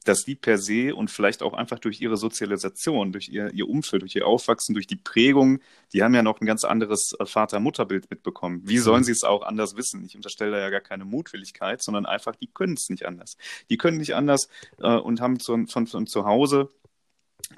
dass 0.10 0.26
die 0.26 0.34
per 0.34 0.58
se 0.58 0.96
und 0.96 1.12
vielleicht 1.12 1.44
auch 1.44 1.54
einfach 1.54 1.78
durch 1.78 2.02
ihre 2.02 2.18
Sozialisation, 2.18 3.12
durch 3.12 3.30
ihr, 3.30 3.54
ihr 3.54 3.70
Umfeld, 3.70 4.02
durch 4.02 4.16
ihr 4.16 4.26
Aufwachsen, 4.26 4.74
durch 4.74 4.88
die 4.88 4.96
Prägung, 4.96 5.60
die 5.94 6.02
haben 6.02 6.16
ja 6.16 6.24
noch 6.24 6.42
ein 6.42 6.48
ganz 6.48 6.64
anderes 6.64 7.14
äh, 7.20 7.28
Vater-Mutter-Bild 7.28 8.10
mitbekommen. 8.10 8.62
Wie 8.64 8.80
sollen 8.80 9.02
mhm. 9.02 9.04
sie 9.04 9.12
es 9.12 9.24
auch 9.24 9.44
anders 9.44 9.76
wissen? 9.76 10.04
Ich 10.06 10.16
unterstelle 10.16 10.50
da 10.50 10.58
ja 10.58 10.72
gar 10.72 10.82
keine 10.82 11.06
Mutwilligkeit, 11.06 11.84
sondern 11.84 12.08
einfach, 12.08 12.36
die 12.36 12.48
können 12.48 12.74
es 12.74 12.90
nicht 12.90 13.06
anders. 13.06 13.38
Die 13.70 13.78
können 13.78 13.98
nicht 13.98 14.16
anders 14.16 14.50
äh, 14.80 14.96
und 14.96 15.22
haben 15.22 15.40
zu, 15.40 15.68
von, 15.68 15.86
von 15.86 16.08
zu 16.08 16.26
Hause 16.26 16.72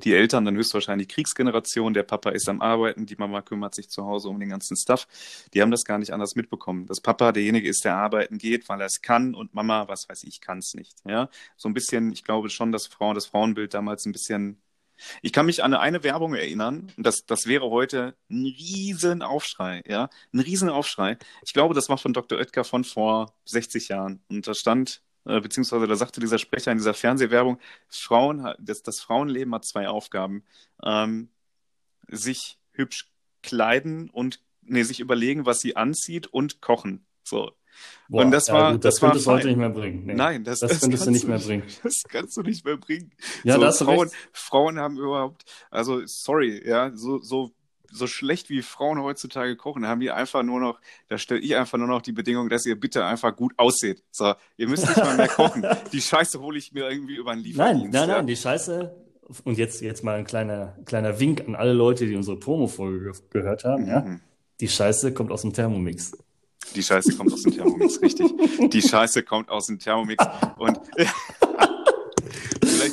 die 0.03 0.13
Eltern 0.13 0.45
dann 0.45 0.55
höchstwahrscheinlich 0.55 1.09
Kriegsgeneration, 1.09 1.93
der 1.93 2.03
Papa 2.03 2.31
ist 2.31 2.47
am 2.49 2.61
Arbeiten, 2.61 3.05
die 3.05 3.15
Mama 3.15 3.41
kümmert 3.41 3.75
sich 3.75 3.89
zu 3.89 4.05
Hause 4.05 4.29
um 4.29 4.39
den 4.39 4.49
ganzen 4.49 4.77
Stuff. 4.77 5.07
Die 5.53 5.61
haben 5.61 5.71
das 5.71 5.83
gar 5.83 5.97
nicht 5.97 6.13
anders 6.13 6.35
mitbekommen. 6.35 6.87
Dass 6.87 7.01
Papa 7.01 7.31
derjenige 7.31 7.69
ist, 7.69 7.85
der 7.85 7.95
arbeiten 7.95 8.37
geht, 8.37 8.69
weil 8.69 8.79
er 8.81 8.87
es 8.87 9.01
kann 9.01 9.35
und 9.35 9.53
Mama, 9.53 9.87
was 9.87 10.09
weiß 10.09 10.23
ich, 10.23 10.41
kann 10.41 10.59
es 10.59 10.73
nicht. 10.73 10.97
Ja, 11.05 11.29
so 11.57 11.69
ein 11.69 11.73
bisschen, 11.73 12.11
ich 12.11 12.23
glaube 12.23 12.49
schon, 12.49 12.71
dass 12.71 12.87
Frauen, 12.87 13.15
das 13.15 13.25
Frauenbild 13.25 13.73
damals 13.73 14.05
ein 14.05 14.11
bisschen 14.11 14.61
Ich 15.21 15.33
kann 15.33 15.45
mich 15.45 15.63
an 15.63 15.73
eine 15.73 16.03
Werbung 16.03 16.35
erinnern, 16.35 16.91
das, 16.97 17.25
das 17.25 17.47
wäre 17.47 17.69
heute 17.69 18.15
ein 18.29 18.45
Riesenaufschrei, 18.45 19.83
ja, 19.87 20.09
ein 20.33 20.39
Riesenaufschrei. 20.39 21.17
Ich 21.43 21.53
glaube, 21.53 21.73
das 21.73 21.89
war 21.89 21.97
von 21.97 22.13
Dr. 22.13 22.37
Oetker 22.39 22.63
von 22.63 22.83
vor 22.83 23.33
60 23.45 23.89
Jahren. 23.89 24.23
Und 24.29 24.47
da 24.47 24.53
stand, 24.53 25.01
beziehungsweise 25.23 25.87
da 25.87 25.95
sagte 25.95 26.19
dieser 26.19 26.37
Sprecher 26.37 26.71
in 26.71 26.77
dieser 26.77 26.93
Fernsehwerbung, 26.93 27.59
Frauen, 27.87 28.53
das, 28.59 28.81
das 28.81 28.99
Frauenleben 28.99 29.53
hat 29.53 29.65
zwei 29.65 29.87
Aufgaben. 29.87 30.43
Ähm, 30.83 31.29
sich 32.07 32.57
hübsch 32.73 33.11
kleiden 33.43 34.09
und 34.09 34.41
nee, 34.61 34.83
sich 34.83 34.99
überlegen, 34.99 35.45
was 35.45 35.59
sie 35.59 35.75
anzieht 35.75 36.27
und 36.27 36.61
kochen. 36.61 37.05
So. 37.23 37.51
Boah, 38.09 38.25
und 38.25 38.31
das 38.31 38.47
ja, 38.47 38.53
war, 38.53 38.71
gut, 38.73 38.85
das, 38.85 38.95
das 38.95 39.01
könntest 39.01 39.25
du 39.25 39.31
heute 39.31 39.47
nicht 39.47 39.57
mehr 39.57 39.69
bringen. 39.69 40.05
Nee. 40.05 40.13
Nein, 40.13 40.43
das, 40.43 40.59
Das 40.59 40.71
das 40.71 40.81
könntest 40.81 41.03
du 41.03 41.11
kannst 41.11 41.23
nicht 41.23 41.27
mehr 41.27 41.39
bringen. 41.39 41.63
Das 41.83 42.03
kannst 42.07 42.37
du 42.37 42.41
nicht 42.41 42.65
mehr 42.65 42.77
bringen. 42.77 43.11
Ja, 43.43 43.55
so, 43.55 43.61
da 43.61 43.67
hast 43.67 43.81
du 43.81 43.85
Frauen. 43.85 44.09
Frauen 44.33 44.79
haben 44.79 44.97
überhaupt, 44.97 45.45
also 45.69 46.01
sorry, 46.05 46.61
ja, 46.67 46.91
so, 46.93 47.19
so, 47.19 47.51
so 47.91 48.07
schlecht 48.07 48.49
wie 48.49 48.61
Frauen 48.61 49.01
heutzutage 49.01 49.55
kochen, 49.55 49.85
haben 49.87 49.99
die 49.99 50.11
einfach 50.11 50.43
nur 50.43 50.59
noch, 50.59 50.79
da 51.07 51.17
stelle 51.17 51.39
ich 51.41 51.55
einfach 51.55 51.77
nur 51.77 51.87
noch 51.87 52.01
die 52.01 52.11
Bedingung, 52.11 52.49
dass 52.49 52.65
ihr 52.65 52.79
bitte 52.79 53.05
einfach 53.05 53.35
gut 53.35 53.53
ausseht. 53.57 54.03
So, 54.11 54.33
ihr 54.57 54.67
müsst 54.67 54.87
nicht 54.87 54.97
mal 54.97 55.15
mehr 55.17 55.27
kochen. 55.29 55.65
Die 55.91 56.01
Scheiße 56.01 56.39
hole 56.41 56.57
ich 56.57 56.71
mir 56.73 56.89
irgendwie 56.89 57.15
über 57.15 57.31
einen 57.31 57.41
Nein, 57.41 57.51
Lieferdienst. 57.51 57.93
nein, 57.93 58.09
ja. 58.09 58.15
nein, 58.17 58.27
die 58.27 58.35
Scheiße. 58.35 58.95
Und 59.45 59.57
jetzt, 59.57 59.81
jetzt 59.81 60.03
mal 60.03 60.17
ein 60.17 60.25
kleiner, 60.25 60.75
kleiner 60.85 61.19
Wink 61.19 61.47
an 61.47 61.55
alle 61.55 61.73
Leute, 61.73 62.05
die 62.05 62.15
unsere 62.15 62.37
Promo-Folge 62.37 63.11
ge 63.11 63.13
gehört 63.29 63.63
haben. 63.63 63.87
Ja? 63.87 64.01
Mhm. 64.01 64.19
Die 64.59 64.67
Scheiße 64.67 65.13
kommt 65.13 65.31
aus 65.31 65.41
dem 65.41 65.53
Thermomix. 65.53 66.11
Die 66.75 66.83
Scheiße 66.83 67.15
kommt 67.15 67.33
aus 67.33 67.41
dem 67.43 67.53
Thermomix, 67.53 68.01
richtig. 68.01 68.31
Die 68.71 68.81
Scheiße 68.81 69.23
kommt 69.23 69.49
aus 69.49 69.67
dem 69.67 69.79
Thermomix 69.79 70.23
und 70.57 70.79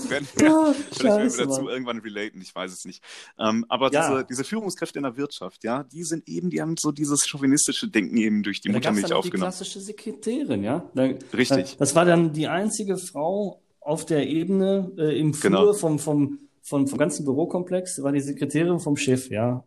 vielleicht 0.35 0.37
werden 0.37 0.37
wir, 0.37 0.47
Ja, 0.49 0.75
vielleicht 0.93 1.03
werden 1.17 1.33
wir 1.39 1.47
dazu 1.47 1.61
Mann. 1.63 1.73
irgendwann 1.73 1.99
relaten, 1.99 2.41
ich 2.41 2.55
weiß 2.55 2.73
es 2.73 2.85
nicht. 2.85 3.03
Ähm, 3.39 3.65
aber 3.69 3.93
Ja. 3.93 4.09
diese, 4.11 4.25
diese 4.25 4.45
Führungskräfte 4.45 4.99
in 4.99 5.03
der 5.05 5.17
Wirtschaft, 5.17 5.65
ja, 5.65 5.85
die 5.85 6.05
sind 6.05 6.29
eben, 6.29 6.51
die 6.51 6.61
haben 6.61 6.75
so 6.79 6.93
dieses 6.93 7.27
chauvinistische 7.27 7.89
Denken 7.89 8.17
eben 8.17 8.43
durch 8.43 8.61
die 8.61 8.69
Muttermilch 8.71 9.05
auch 9.07 9.09
die 9.09 9.15
aufgenommen. 9.15 9.43
klassische 9.51 9.81
Sekretärin, 9.81 10.63
ja. 10.65 10.91
Da, 10.95 11.09
Richtig. 11.37 11.77
Das 11.79 11.95
war 11.95 12.05
dann 12.05 12.33
die 12.33 12.49
einzige 12.49 12.97
Frau 12.99 13.63
auf 13.81 14.05
der 14.07 14.27
Ebene 14.29 14.91
äh, 14.99 15.19
im 15.19 15.33
Flur 15.35 15.51
Genau. 15.51 15.73
vom, 15.73 15.99
vom, 15.99 16.39
vom, 16.63 16.87
vom 16.87 16.99
ganzen 16.99 17.25
Bürokomplex, 17.25 18.03
war 18.03 18.13
die 18.13 18.21
Sekretärin 18.21 18.79
vom 18.81 18.97
Chef, 18.97 19.31
ja. 19.31 19.65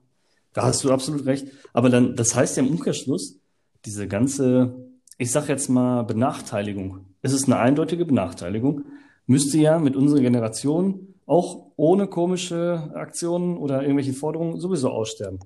Da 0.54 0.64
hast 0.64 0.84
du 0.84 0.92
absolut 0.92 1.26
recht. 1.26 1.48
Aber 1.74 1.90
dann, 1.90 2.16
das 2.16 2.36
heißt 2.36 2.58
ja 2.58 2.64
im 2.64 2.70
Umkehrschluss, 2.70 3.40
diese 3.86 4.08
ganze, 4.08 4.76
ich 5.18 5.32
sag 5.32 5.48
jetzt 5.50 5.70
mal 5.70 6.04
Benachteiligung, 6.04 7.06
es 7.22 7.32
ist 7.34 7.46
eine 7.46 7.58
eindeutige 7.58 8.06
Benachteiligung, 8.06 8.84
müsste 9.28 9.58
ja 9.58 9.80
mit 9.80 9.96
unserer 9.96 10.22
Generation 10.22 11.14
auch 11.26 11.68
ohne 11.78 12.08
komische 12.08 12.92
Aktionen 12.96 13.58
oder 13.58 13.82
irgendwelche 13.84 14.14
Forderungen 14.14 14.60
sowieso 14.60 14.90
aussterben. 14.90 15.40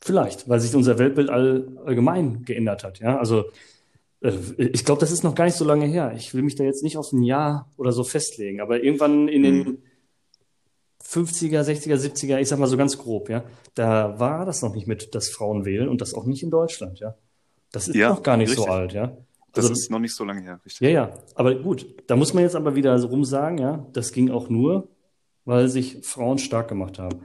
Vielleicht, 0.00 0.48
weil 0.48 0.60
sich 0.60 0.74
unser 0.74 0.98
Weltbild 0.98 1.28
all, 1.28 1.68
allgemein 1.84 2.44
geändert 2.44 2.84
hat. 2.84 3.00
Ja, 3.00 3.18
also 3.18 3.44
äh, 4.22 4.32
ich 4.56 4.84
glaube, 4.84 5.00
das 5.00 5.10
ist 5.12 5.24
noch 5.24 5.34
gar 5.34 5.44
nicht 5.44 5.56
so 5.56 5.64
lange 5.64 5.86
her. 5.86 6.14
Ich 6.16 6.32
will 6.34 6.42
mich 6.42 6.54
da 6.56 6.64
jetzt 6.64 6.82
nicht 6.82 6.96
auf 6.96 7.12
ein 7.12 7.22
Jahr 7.22 7.68
oder 7.76 7.92
so 7.92 8.02
festlegen, 8.04 8.60
aber 8.60 8.82
irgendwann 8.82 9.28
in 9.28 9.42
den 9.42 9.56
Mhm. 9.58 9.78
50er, 11.02 11.62
60er, 11.64 11.96
70er, 11.96 12.38
ich 12.38 12.48
sag 12.48 12.58
mal 12.58 12.66
so 12.66 12.76
ganz 12.76 12.96
grob, 12.98 13.28
ja, 13.30 13.44
da 13.74 14.18
war 14.20 14.44
das 14.46 14.62
noch 14.62 14.74
nicht 14.74 14.86
mit, 14.86 15.14
dass 15.14 15.28
Frauen 15.30 15.64
wählen 15.64 15.88
und 15.88 16.00
das 16.00 16.14
auch 16.14 16.24
nicht 16.24 16.42
in 16.42 16.50
Deutschland, 16.50 17.00
ja. 17.00 17.14
Das 17.72 17.88
ist 17.88 17.96
Ja, 17.96 18.10
noch 18.10 18.22
gar 18.22 18.36
nicht 18.36 18.50
so 18.54 18.62
richtig. 18.62 18.72
alt, 18.74 18.92
ja. 18.92 19.16
Das 19.52 19.64
Also, 19.64 19.72
ist 19.72 19.90
noch 19.90 19.98
nicht 19.98 20.14
so 20.14 20.24
lange 20.24 20.42
her, 20.42 20.60
richtig. 20.64 20.80
ja, 20.80 20.90
ja, 20.90 21.14
aber 21.34 21.54
gut, 21.56 21.86
da 22.06 22.16
muss 22.16 22.34
man 22.34 22.42
jetzt 22.44 22.56
aber 22.56 22.74
wieder 22.76 22.98
so 22.98 23.08
rum 23.08 23.24
sagen, 23.24 23.58
ja, 23.58 23.86
das 23.92 24.12
ging 24.12 24.30
auch 24.30 24.48
nur, 24.48 24.88
weil 25.44 25.68
sich 25.68 25.98
Frauen 26.02 26.38
stark 26.38 26.68
gemacht 26.68 26.98
haben. 26.98 27.24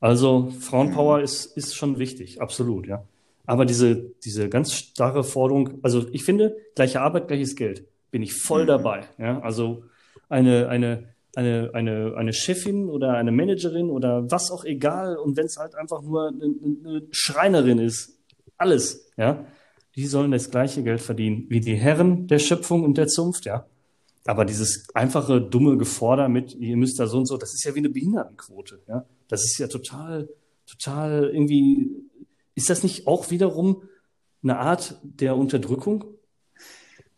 Also 0.00 0.50
Frauenpower 0.60 1.20
ist, 1.20 1.56
ist 1.56 1.74
schon 1.76 1.98
wichtig, 1.98 2.40
absolut, 2.42 2.86
ja. 2.86 3.04
Aber 3.46 3.64
diese, 3.66 3.96
diese 4.24 4.48
ganz 4.48 4.72
starre 4.74 5.24
Forderung, 5.24 5.78
also 5.82 6.06
ich 6.12 6.24
finde, 6.24 6.56
gleiche 6.74 7.00
Arbeit, 7.00 7.28
gleiches 7.28 7.56
Geld, 7.56 7.86
bin 8.10 8.22
ich 8.22 8.34
voll 8.34 8.64
Mhm. 8.64 8.68
dabei, 8.68 9.04
ja. 9.18 9.40
Also 9.40 9.84
eine, 10.28 10.68
eine, 10.68 11.08
eine, 11.34 11.70
eine, 11.72 12.14
eine 12.16 12.32
Chefin 12.32 12.88
oder 12.90 13.14
eine 13.14 13.32
Managerin 13.32 13.88
oder 13.90 14.30
was 14.30 14.50
auch 14.50 14.64
egal, 14.64 15.16
und 15.16 15.36
wenn 15.36 15.46
es 15.46 15.56
halt 15.56 15.74
einfach 15.74 16.02
nur 16.02 16.28
eine, 16.28 16.44
eine 16.44 17.02
Schreinerin 17.10 17.78
ist, 17.78 18.18
alles, 18.58 19.10
ja, 19.16 19.44
die 19.96 20.06
sollen 20.06 20.30
das 20.30 20.50
gleiche 20.50 20.82
Geld 20.82 21.00
verdienen 21.00 21.46
wie 21.48 21.60
die 21.60 21.76
Herren 21.76 22.26
der 22.26 22.38
Schöpfung 22.38 22.82
und 22.82 22.96
der 22.98 23.08
Zunft, 23.08 23.44
ja. 23.44 23.66
Aber 24.24 24.44
dieses 24.44 24.86
einfache, 24.94 25.40
dumme 25.40 25.76
Geforder 25.76 26.28
mit, 26.28 26.54
ihr 26.54 26.76
müsst 26.76 26.98
da 26.98 27.06
so 27.06 27.18
und 27.18 27.26
so, 27.26 27.36
das 27.36 27.54
ist 27.54 27.64
ja 27.64 27.74
wie 27.74 27.80
eine 27.80 27.90
Behindertenquote, 27.90 28.80
ja. 28.88 29.04
Das 29.28 29.44
ist 29.44 29.58
ja 29.58 29.66
total, 29.68 30.28
total 30.66 31.30
irgendwie, 31.32 31.90
ist 32.54 32.70
das 32.70 32.82
nicht 32.82 33.06
auch 33.06 33.30
wiederum 33.30 33.82
eine 34.42 34.58
Art 34.58 34.98
der 35.02 35.36
Unterdrückung? 35.36 36.04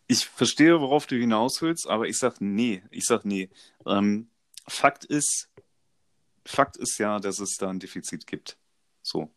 Ich 0.06 0.26
verstehe, 0.26 0.80
worauf 0.80 1.06
du 1.06 1.16
hinaus 1.16 1.62
willst, 1.62 1.88
aber 1.88 2.06
ich 2.06 2.18
sag 2.18 2.40
nee. 2.40 2.82
Ich 2.90 3.04
sag 3.04 3.24
nee. 3.24 3.48
Ähm, 3.87 4.28
Fakt 4.66 5.04
ist, 5.04 5.48
Fakt 6.44 6.76
ist 6.76 6.98
ja, 6.98 7.20
dass 7.20 7.38
es 7.38 7.56
da 7.58 7.70
ein 7.70 7.80
Defizit 7.80 8.26
gibt. 8.26 8.58
So. 9.02 9.30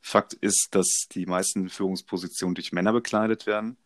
Fakt 0.00 0.32
ist, 0.34 0.68
dass 0.72 1.06
die 1.12 1.26
meisten 1.26 1.68
Führungspositionen 1.68 2.54
durch 2.54 2.72
Männer 2.72 2.92
bekleidet 2.92 3.46
werden. 3.46 3.76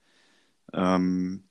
Ähm, 0.73 1.45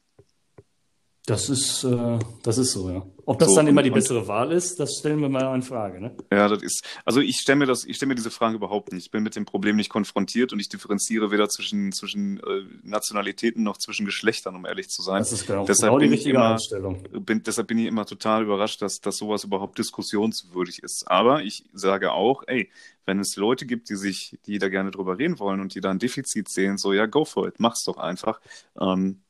Das 1.26 1.48
ist, 1.48 1.86
äh, 1.86 2.20
das 2.44 2.58
ist 2.58 2.74
so, 2.74 2.90
ja. 2.90 3.02
Ob 3.26 3.40
das 3.40 3.48
So, 3.52 3.56
dann 3.56 3.68
immer 3.68 3.82
die 3.82 3.90
und- 3.92 3.96
bessere 3.96 4.28
Wahl 4.28 4.52
ist, 4.52 4.78
das 4.82 4.98
stellen 5.00 5.22
wir 5.22 5.30
mal 5.30 5.56
in 5.56 5.62
Frage, 5.62 6.02
ne? 6.02 6.18
ja, 6.30 6.50
das 6.50 6.62
ist, 6.62 6.84
also 7.06 7.22
ich 7.22 7.38
stelle 7.38 7.60
mir 7.60 7.66
das, 7.66 7.86
ich 7.86 7.96
stelle 7.96 8.10
mir 8.10 8.16
diese 8.16 8.30
Frage 8.30 8.56
überhaupt 8.58 8.92
nicht. 8.92 9.06
Ich 9.06 9.12
bin 9.12 9.24
mit 9.24 9.38
dem 9.38 9.46
Problem 9.46 9.78
nicht 9.78 9.90
konfrontiert 9.90 10.52
und 10.52 10.60
ich 10.60 10.68
differenziere 10.68 11.32
weder 11.32 11.48
zwischen, 11.48 11.94
zwischen 11.94 12.40
äh, 12.40 12.66
Nationalitäten 12.84 13.64
noch 13.64 13.78
zwischen 13.78 14.06
Geschlechtern, 14.06 14.58
um 14.58 14.66
ehrlich 14.66 14.90
zu 14.90 15.02
sein. 15.02 15.20
Das 15.20 15.32
ist 15.32 15.48
genau, 15.48 15.64
Deshalb 15.66 15.92
genau 15.94 16.00
die 16.00 16.08
richtige 16.10 16.36
immer- 16.36 16.52
Einstellung. 16.56 17.02
bin, 17.22 17.42
deshalb 17.42 17.68
bin 17.68 17.78
ich 17.78 17.86
immer 17.88 18.06
total 18.06 18.44
überrascht, 18.44 18.82
dass, 18.82 19.00
dass 19.00 19.16
sowas 19.16 19.46
überhaupt 19.46 19.78
diskussionswürdig 19.78 20.84
ist. 20.84 21.06
Aber 21.08 21.42
ich 21.44 21.64
sage 21.72 22.12
auch, 22.12 22.44
ey, 22.48 22.70
wenn 23.06 23.20
es 23.20 23.38
Leute 23.38 23.66
gibt, 23.66 23.90
die 23.90 23.96
sich, 23.96 24.38
die 24.46 24.60
da 24.60 24.68
gerne 24.68 24.92
drüber 24.92 25.18
reden 25.18 25.40
wollen 25.40 25.62
und 25.62 25.74
die 25.74 25.80
da 25.80 25.90
ein 25.90 26.00
Defizit 26.00 26.50
sehen, 26.50 26.78
so 26.78 26.92
ja, 26.92 27.06
go 27.06 27.24
for 27.24 27.48
it, 27.48 27.56
mach's 27.60 27.86
doch 27.86 27.96
einfach. 27.96 28.42
Ähm, 28.78 29.22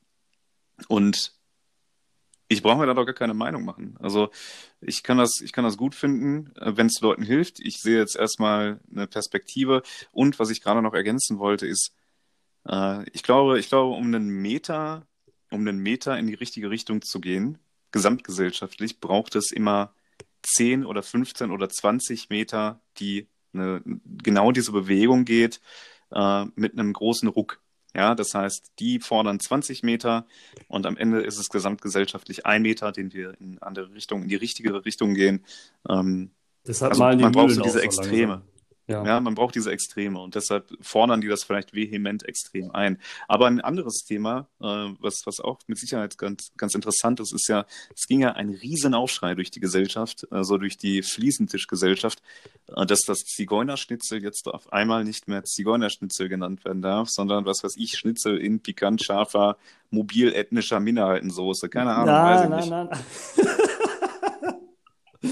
und 0.88 1.32
ich 2.48 2.62
brauche 2.62 2.78
mir 2.78 2.86
da 2.86 2.94
doch 2.94 3.06
gar 3.06 3.14
keine 3.14 3.34
Meinung 3.34 3.64
machen. 3.64 3.96
Also 4.00 4.30
ich 4.80 5.02
kann 5.02 5.18
das, 5.18 5.40
ich 5.42 5.52
kann 5.52 5.64
das 5.64 5.76
gut 5.76 5.94
finden, 5.94 6.52
wenn 6.60 6.86
es 6.86 7.00
Leuten 7.00 7.22
hilft. 7.22 7.60
Ich 7.60 7.78
sehe 7.80 7.98
jetzt 7.98 8.16
erstmal 8.16 8.80
eine 8.90 9.06
Perspektive. 9.06 9.82
Und 10.12 10.38
was 10.38 10.50
ich 10.50 10.62
gerade 10.62 10.82
noch 10.82 10.94
ergänzen 10.94 11.38
wollte, 11.38 11.66
ist, 11.66 11.94
äh, 12.68 13.08
ich 13.10 13.22
glaube, 13.22 13.58
ich 13.58 13.68
glaube, 13.68 13.94
um 13.94 14.06
einen 14.06 14.28
Meter, 14.28 15.06
um 15.50 15.60
einen 15.60 15.78
Meter 15.78 16.18
in 16.18 16.26
die 16.26 16.34
richtige 16.34 16.70
Richtung 16.70 17.02
zu 17.02 17.20
gehen, 17.20 17.58
gesamtgesellschaftlich, 17.92 19.00
braucht 19.00 19.36
es 19.36 19.50
immer 19.50 19.94
10 20.42 20.84
oder 20.84 21.02
15 21.02 21.50
oder 21.50 21.68
20 21.68 22.28
Meter, 22.28 22.80
die 22.98 23.28
eine, 23.54 23.82
genau 24.22 24.52
diese 24.52 24.72
Bewegung 24.72 25.24
geht, 25.24 25.60
äh, 26.10 26.44
mit 26.56 26.74
einem 26.74 26.92
großen 26.92 27.28
Ruck. 27.28 27.60
Ja, 27.94 28.14
das 28.14 28.34
heißt, 28.34 28.72
die 28.80 28.98
fordern 28.98 29.38
20 29.38 29.82
Meter 29.82 30.26
und 30.66 30.84
am 30.86 30.96
Ende 30.96 31.20
ist 31.20 31.38
es 31.38 31.48
gesamtgesellschaftlich 31.48 32.44
ein 32.44 32.62
Meter, 32.62 32.90
den 32.90 33.12
wir 33.12 33.34
in 33.40 33.58
andere 33.60 33.94
Richtung, 33.94 34.22
in 34.22 34.28
die 34.28 34.36
richtige 34.36 34.84
Richtung 34.84 35.14
gehen. 35.14 35.44
Ähm, 35.88 36.30
Deshalb 36.66 36.92
also 36.92 37.04
man 37.04 37.32
braucht 37.32 37.52
so 37.52 37.62
diese 37.62 37.82
Extreme. 37.82 38.32
langsam. 38.32 38.53
Ja. 38.86 39.04
Ja, 39.04 39.20
man 39.20 39.34
braucht 39.34 39.54
diese 39.54 39.70
Extreme 39.70 40.20
und 40.20 40.34
deshalb 40.34 40.70
fordern 40.82 41.22
die 41.22 41.28
das 41.28 41.42
vielleicht 41.42 41.72
vehement 41.72 42.22
extrem 42.28 42.70
ein. 42.72 42.98
Aber 43.28 43.46
ein 43.46 43.60
anderes 43.62 44.04
Thema, 44.06 44.46
äh, 44.60 44.66
was, 45.00 45.22
was 45.24 45.40
auch 45.40 45.58
mit 45.66 45.78
Sicherheit 45.78 46.18
ganz, 46.18 46.52
ganz 46.58 46.74
interessant 46.74 47.18
ist, 47.20 47.32
ist 47.32 47.48
ja, 47.48 47.64
es 47.96 48.06
ging 48.06 48.20
ja 48.20 48.32
ein 48.32 48.50
Riesenaufschrei 48.50 49.34
durch 49.34 49.50
die 49.50 49.60
Gesellschaft, 49.60 50.30
also 50.30 50.58
durch 50.58 50.76
die 50.76 51.02
Fliesentischgesellschaft, 51.02 52.20
äh, 52.76 52.84
dass 52.84 53.00
das 53.06 53.20
Zigeunerschnitzel 53.20 54.22
jetzt 54.22 54.48
auf 54.48 54.70
einmal 54.70 55.04
nicht 55.04 55.28
mehr 55.28 55.44
Zigeunerschnitzel 55.44 56.28
genannt 56.28 56.66
werden 56.66 56.82
darf, 56.82 57.08
sondern 57.08 57.46
was 57.46 57.64
weiß 57.64 57.76
ich, 57.78 57.96
Schnitzel 57.96 58.36
in 58.36 58.60
pikant 58.60 59.02
scharfer, 59.02 59.56
mobil 59.88 60.34
ethnischer 60.34 60.80
Minderheitensoße. 60.80 61.70
Keine 61.70 61.94
Ahnung, 61.94 62.14
weiß 62.14 62.44
ich 62.44 62.50
Nein, 62.50 62.60
nicht. 62.60 62.70
nein, 62.70 62.88
nein. 62.90 63.70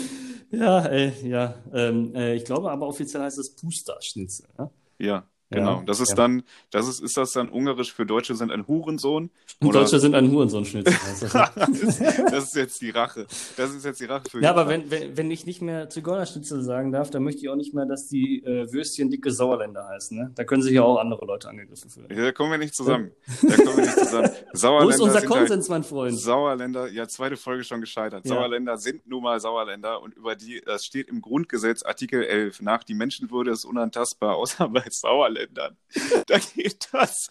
Ja, 0.52 0.84
äh, 0.86 1.12
ja. 1.28 1.54
Ähm, 1.72 2.14
äh, 2.14 2.34
ich 2.34 2.44
glaube 2.44 2.70
aber 2.70 2.86
offiziell 2.86 3.22
heißt 3.22 3.38
es 3.38 3.54
Pusta-Schnitzel. 3.56 4.46
Ja? 4.58 4.70
Ja, 4.98 5.28
Genau. 5.52 5.76
Ja, 5.76 5.82
Das 5.86 6.00
ist 6.00 6.10
ja. 6.10 6.14
dann, 6.16 6.42
das 6.70 6.88
ist, 6.88 7.00
ist 7.00 7.16
das 7.16 7.32
dann 7.32 7.48
ungarisch 7.48 7.92
für 7.92 8.06
Deutsche 8.06 8.34
sind 8.34 8.50
ein 8.50 8.66
Hurensohn? 8.66 9.30
Und 9.60 9.68
Oder- 9.68 9.80
Deutsche 9.80 10.00
sind 10.00 10.14
ein 10.14 10.30
Hurensohn-Schnitzel. 10.30 10.92
weißt 10.92 11.22
du? 11.22 11.28
das, 11.28 11.98
das 12.30 12.44
ist 12.44 12.56
jetzt 12.56 12.80
die 12.80 12.90
Rache. 12.90 13.26
Das 13.56 13.74
ist 13.74 13.84
jetzt 13.84 14.00
die 14.00 14.06
Rache 14.06 14.24
für 14.30 14.40
Ja, 14.40 14.50
aber 14.50 14.68
wenn, 14.68 14.90
wenn, 14.90 15.16
wenn 15.16 15.30
ich 15.30 15.46
nicht 15.46 15.62
mehr 15.62 15.88
Zigeunerschnitzel 15.88 16.62
sagen 16.62 16.92
darf, 16.92 17.10
dann 17.10 17.22
möchte 17.22 17.42
ich 17.42 17.48
auch 17.48 17.56
nicht 17.56 17.74
mehr, 17.74 17.86
dass 17.86 18.08
die 18.08 18.42
äh, 18.44 18.72
Würstchen 18.72 19.10
dicke 19.10 19.30
Sauerländer 19.30 19.86
heißen. 19.88 20.16
Ne? 20.18 20.32
Da 20.34 20.44
können 20.44 20.62
sich 20.62 20.72
ja 20.72 20.82
auch 20.82 20.98
andere 20.98 21.24
Leute 21.26 21.48
angegriffen 21.48 21.90
fühlen. 21.90 22.06
Ja, 22.10 22.24
da 22.24 22.32
kommen 22.32 22.50
wir 22.50 22.58
nicht 22.58 22.74
zusammen. 22.74 23.12
Da 23.42 23.56
kommen 23.56 23.76
wir 23.76 23.82
nicht 23.84 23.98
zusammen. 23.98 24.30
Wo 24.52 24.56
Sauerländer 24.58 24.94
ist 24.94 25.00
unser 25.00 25.20
sind 25.20 25.28
Konsens, 25.30 25.68
mein 25.68 25.84
Freund? 25.84 26.12
Halt 26.12 26.20
Sauerländer, 26.22 26.88
ja, 26.90 27.06
zweite 27.08 27.36
Folge 27.36 27.64
schon 27.64 27.80
gescheitert. 27.80 28.24
Ja. 28.24 28.34
Sauerländer 28.34 28.76
sind 28.78 29.06
nun 29.06 29.22
mal 29.22 29.38
Sauerländer 29.40 30.02
und 30.02 30.14
über 30.14 30.34
die, 30.36 30.62
das 30.64 30.84
steht 30.84 31.08
im 31.08 31.20
Grundgesetz 31.20 31.82
Artikel 31.82 32.22
11 32.22 32.62
nach, 32.62 32.84
die 32.84 32.94
Menschenwürde 32.94 33.50
ist 33.50 33.64
unantastbar, 33.64 34.36
außer 34.36 34.68
bei 34.72 34.82
Sauerländern. 34.88 35.41
Da 36.26 36.38
geht 36.38 36.88
das. 36.92 37.28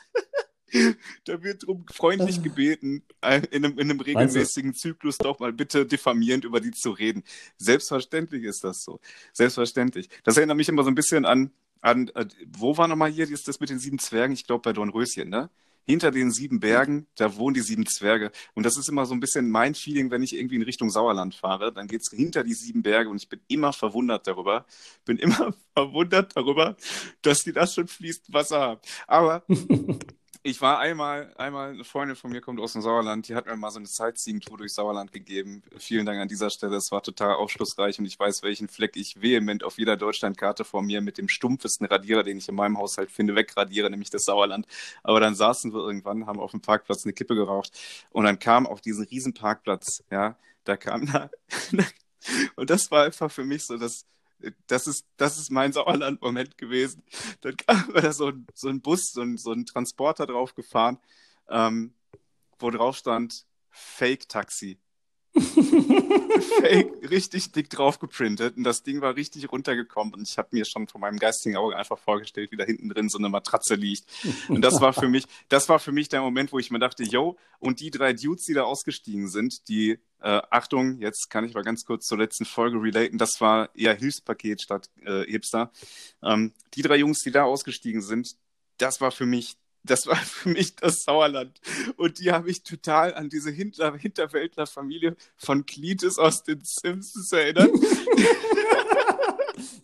Da 1.26 1.44
wird 1.44 1.68
drum 1.68 1.86
freundlich 1.92 2.42
gebeten, 2.42 3.04
äh, 3.20 3.42
in 3.52 3.66
einem, 3.66 3.78
in 3.78 3.92
einem 3.92 4.00
regelmäßigen 4.00 4.74
Zyklus 4.74 5.18
doch 5.18 5.40
mal 5.40 5.52
bitte 5.52 5.86
diffamierend 5.86 6.46
über 6.46 6.62
die 6.62 6.72
zu 6.72 6.92
reden. 6.92 7.24
Selbstverständlich 7.58 8.46
ist 8.46 8.64
das 8.64 8.82
so. 8.84 9.02
Selbstverständlich. 9.34 10.08
Das 10.24 10.38
erinnert 10.38 10.56
mich 10.56 10.70
immer 10.70 10.84
so 10.84 10.90
ein 10.90 10.96
bisschen 10.96 11.26
an, 11.26 11.52
an 11.82 12.10
äh, 12.16 12.26
wo 12.58 12.78
war 12.78 12.88
nochmal 12.88 13.12
hier 13.12 13.30
ist 13.30 13.50
das 13.50 13.60
mit 13.60 13.70
den 13.70 13.80
sieben 13.80 14.00
Zwergen? 14.00 14.34
Ich 14.34 14.48
glaube 14.48 14.62
bei 14.62 14.72
Dornröschen, 14.72 15.30
ne? 15.30 15.50
Hinter 15.86 16.12
den 16.12 16.32
sieben 16.32 16.60
Bergen, 16.60 17.08
da 17.16 17.36
wohnen 17.36 17.54
die 17.54 17.62
sieben 17.62 17.86
Zwerge. 17.86 18.32
Und 18.54 18.66
das 18.66 18.78
ist 18.78 18.90
immer 18.90 19.06
so 19.06 19.14
ein 19.14 19.20
bisschen 19.20 19.50
mein 19.50 19.76
Feeling, 19.76 20.12
wenn 20.12 20.24
ich 20.24 20.36
irgendwie 20.36 20.56
in 20.56 20.62
Richtung 20.62 20.90
Sauerland 20.90 21.36
fahre. 21.36 21.74
Dann 21.74 21.88
geht's 21.88 22.12
hinter 22.12 22.44
die 22.44 22.54
sieben 22.54 22.82
Berge 22.82 23.10
und 23.10 23.18
ich 23.18 23.30
bin 23.30 23.42
immer 23.48 23.74
verwundert 23.74 24.28
darüber. 24.28 24.66
Bin 25.06 25.18
immer 25.18 25.54
verwundert 25.74 26.36
darüber, 26.36 26.76
dass 27.22 27.40
die 27.40 27.54
das 27.54 27.74
schon 27.74 27.88
fließt 27.88 28.32
Wasser 28.34 28.60
haben. 28.60 28.82
Aber 29.08 29.44
ich 30.44 30.60
war 30.60 30.80
einmal, 30.80 31.32
einmal, 31.38 31.70
eine 31.70 31.84
Freundin 31.84 32.16
von 32.16 32.32
mir 32.32 32.42
kommt 32.42 32.60
aus 32.60 32.74
dem 32.74 32.82
Sauerland, 32.82 33.28
die 33.28 33.36
hat 33.36 33.46
mir 33.46 33.56
mal 33.56 33.70
so 33.70 33.78
eine 33.78 33.88
Sightseeing-Tour 33.88 34.58
durch 34.58 34.74
Sauerland 34.74 35.12
gegeben. 35.12 35.62
Vielen 35.78 36.06
Dank 36.06 36.20
an 36.20 36.28
dieser 36.28 36.50
Stelle, 36.50 36.78
es 36.78 36.92
war 36.92 37.04
total 37.04 37.36
aufschlussreich 37.36 38.00
und 38.00 38.06
ich 38.06 38.20
weiß, 38.20 38.42
welchen 38.42 38.68
Fleck 38.68 38.96
ich 38.96 39.22
vehement 39.22 39.64
auf 39.64 39.78
jeder 39.78 39.98
Deutschlandkarte 39.98 40.64
vor 40.64 40.82
mir 40.82 41.02
mit 41.02 41.20
dem 41.20 41.30
stumpfesten 41.30 41.86
Radierer, 41.86 42.24
den 42.24 42.38
ich 42.40 42.50
in 42.50 42.56
meinem 42.56 42.80
Haushalt 42.80 43.12
finde, 43.12 43.36
wegradiere, 43.36 43.92
nämlich 43.92 44.10
das 44.10 44.24
Sauerland. 44.24 44.66
Aber 45.04 45.20
dann 45.20 45.36
saßen 45.36 45.74
wir 45.74 45.80
irgendwann, 45.80 46.26
haben 46.26 46.40
auf 46.40 46.52
dem 46.52 46.62
Parkplatz 46.62 47.06
eine 47.06 47.14
Kippe 47.14 47.36
geraucht 47.36 47.72
und 48.10 48.24
dann 48.26 48.40
kam 48.40 48.66
auf 48.66 48.82
diesen 48.82 49.06
riesen 49.06 49.36
Parkplatz, 49.36 50.04
ja, 50.10 50.38
da 50.64 50.76
kam 50.76 51.06
da, 51.06 51.30
und 52.56 52.70
das 52.72 52.90
war 52.90 53.04
einfach 53.06 53.32
für 53.32 53.44
mich 53.44 53.64
so 53.66 53.78
das, 53.78 54.06
das 54.68 54.88
ist, 54.88 55.06
das 55.18 55.38
ist 55.38 55.52
mein 55.52 55.74
Sauerland-Moment 55.74 56.58
gewesen. 56.58 57.04
Dann 57.42 57.58
kam 57.58 57.94
da 57.94 58.14
so 58.14 58.28
ein, 58.28 58.48
so 58.54 58.70
ein 58.70 58.82
Bus, 58.82 59.12
so 59.12 59.22
ein, 59.22 59.38
so 59.38 59.52
ein 59.52 59.66
Transporter 59.66 60.26
drauf 60.26 60.56
gefahren, 60.56 60.98
ähm, 61.50 61.94
wo 62.60 62.70
drauf 62.70 62.98
stand 62.98 63.46
Fake-Taxi. 63.70 64.80
Fake, 65.34 67.10
richtig 67.10 67.52
dick 67.54 67.70
drauf 67.70 68.00
geprintet 68.00 68.58
und 68.58 68.64
das 68.64 68.84
Ding 68.84 69.00
war 69.00 69.16
richtig 69.16 69.50
runtergekommen 69.52 70.14
und 70.14 70.28
ich 70.28 70.38
habe 70.38 70.50
mir 70.52 70.66
schon 70.66 70.88
von 70.88 71.00
meinem 71.00 71.20
geistigen 71.20 71.56
Auge 71.56 71.78
einfach 71.78 71.98
vorgestellt, 71.98 72.52
wie 72.52 72.58
da 72.58 72.66
hinten 72.66 72.90
drin 72.90 73.08
so 73.08 73.18
eine 73.18 73.30
Matratze 73.30 73.76
liegt. 73.76 74.04
Und 74.50 74.62
das 74.62 74.82
war 74.82 74.92
für 74.92 75.08
mich, 75.08 75.26
das 75.48 75.70
war 75.70 75.80
für 75.80 75.94
mich 75.94 76.10
der 76.10 76.22
Moment, 76.22 76.52
wo 76.52 76.60
ich 76.60 76.70
mir 76.70 76.80
dachte, 76.80 77.04
yo, 77.04 77.38
und 77.60 77.80
die 77.80 77.92
drei 77.92 78.12
Dudes, 78.14 78.44
die 78.46 78.54
da 78.54 78.64
ausgestiegen 78.64 79.30
sind, 79.30 79.70
die, 79.70 80.00
äh, 80.20 80.42
Achtung, 80.50 81.00
jetzt 81.00 81.30
kann 81.30 81.46
ich 81.46 81.54
mal 81.54 81.64
ganz 81.64 81.86
kurz 81.86 82.06
zur 82.06 82.18
letzten 82.18 82.46
Folge 82.46 82.82
relaten, 82.82 83.18
das 83.18 83.40
war 83.40 83.74
eher 83.76 83.96
Hilfspaket 83.96 84.62
statt 84.62 84.90
äh, 85.06 85.24
Hipster. 85.24 85.72
Ähm, 86.22 86.54
die 86.74 86.82
drei 86.82 86.98
Jungs, 86.98 87.20
die 87.20 87.32
da 87.32 87.44
ausgestiegen 87.44 88.02
sind, 88.02 88.36
das 88.78 89.00
war 89.00 89.12
für 89.12 89.26
mich 89.26 89.56
das 89.84 90.08
war 90.08 90.16
für 90.18 90.50
mich 90.50 90.76
das 90.76 91.04
Sauerland. 91.04 91.60
Und 91.98 92.20
die 92.20 92.32
habe 92.32 92.50
ich 92.50 92.64
total 92.64 93.14
an 93.14 93.30
diese 93.30 93.52
Hinter 93.52 93.96
Hinterwäldler-Familie 93.96 95.16
von 95.38 95.66
Cletus 95.66 96.18
aus 96.18 96.44
den 96.44 96.62
Simpsons 96.64 97.32
erinnert. 97.32 97.72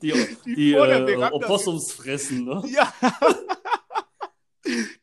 Die, 0.01 0.13
Die 0.45 0.55
die, 0.55 0.73
äh, 0.73 1.29
Opossums 1.31 1.91
fressen, 1.91 2.45
ne? 2.45 2.63
ja. 2.67 2.93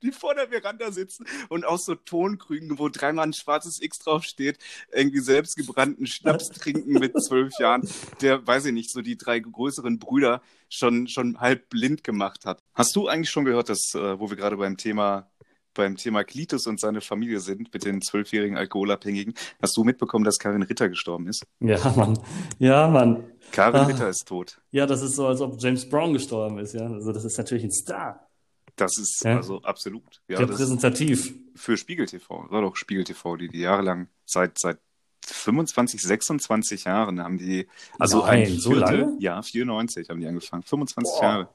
Die 0.03 0.13
vor 0.13 0.35
der 0.35 0.49
Veranda 0.49 0.91
sitzen 0.93 1.27
und 1.49 1.65
aus 1.65 1.85
so 1.85 1.95
Tonkrügen, 1.95 2.79
wo 2.79 2.89
dreimal 2.89 3.27
ein 3.27 3.33
schwarzes 3.33 3.81
X 3.81 3.99
draufsteht, 3.99 4.59
irgendwie 4.93 5.21
selbstgebrannten 5.21 6.07
Schnaps 6.07 6.49
trinken 6.51 6.93
mit 6.95 7.13
zwölf 7.23 7.53
Jahren, 7.59 7.89
der, 8.21 8.47
weiß 8.47 8.67
ich 8.67 8.73
nicht, 8.73 8.91
so 8.91 9.01
die 9.03 9.17
drei 9.17 9.39
größeren 9.39 9.99
Brüder 9.99 10.43
schon, 10.69 11.09
schon 11.09 11.41
halb 11.41 11.69
blind 11.69 12.05
gemacht 12.05 12.45
hat. 12.47 12.61
Hast 12.75 12.95
du 12.97 13.09
eigentlich 13.09 13.31
schon 13.31 13.45
gehört, 13.45 13.69
dass, 13.69 13.95
äh, 13.95 14.19
wo 14.19 14.31
wir 14.31 14.37
gerade 14.37 14.57
beim 14.57 14.77
Thema 14.77 15.31
beim 15.77 15.97
Thema 15.97 16.23
Klitus 16.23 16.69
und 16.69 16.79
seine 16.79 17.01
Familie 17.01 17.41
sind, 17.41 17.75
mit 17.75 17.85
den 17.85 18.01
zwölfjährigen 18.01 18.57
Alkoholabhängigen, 18.57 19.35
hast 19.61 19.77
du 19.77 19.83
mitbekommen, 19.83 20.25
dass 20.25 20.39
Karin 20.39 20.63
Ritter 20.63 20.89
gestorben 20.89 21.27
ist? 21.27 21.45
Ja, 21.59 21.93
Mann. 21.97 22.17
Ja, 22.61 22.87
Mann. 22.87 23.25
Karin 23.51 23.81
Ah. 23.81 23.87
Ritter 23.87 24.09
ist 24.09 24.29
tot. 24.29 24.61
Ja, 24.71 24.87
das 24.87 25.03
ist 25.03 25.17
so, 25.17 25.27
als 25.27 25.41
ob 25.41 25.61
James 25.61 25.89
Brown 25.89 26.13
gestorben 26.13 26.59
ist, 26.59 26.75
ja. 26.75 26.87
Also 26.87 27.13
das 27.13 27.25
ist 27.25 27.37
natürlich 27.39 27.65
ein 27.65 27.73
Star. 27.73 28.31
Das 28.77 28.99
ist 28.99 29.23
Ja. 29.25 29.37
also 29.37 29.63
absolut. 29.63 30.21
Ja, 30.29 30.39
Repräsentativ. 30.39 31.35
für 31.55 31.77
Spiegel 31.77 32.07
TV. 32.07 32.47
War 32.51 32.63
doch 32.63 32.75
Spiegel 32.77 33.05
TV, 33.05 33.37
die, 33.37 33.49
die 33.49 33.61
jahrelang 33.61 34.09
seit, 34.27 34.59
seit 34.59 34.79
25, 35.27 36.03
26 36.03 36.85
Jahren 36.85 37.21
haben 37.23 37.39
die, 37.39 37.67
also 37.99 38.21
Nein, 38.27 38.43
ein 38.47 38.59
so 38.59 38.73
Viertel, 38.73 38.99
lange? 39.01 39.17
Ja, 39.21 39.41
94 39.43 40.09
haben 40.11 40.21
die 40.21 40.27
angefangen. 40.27 40.63
25 40.65 41.15
Boah. 41.15 41.23
Jahre. 41.23 41.49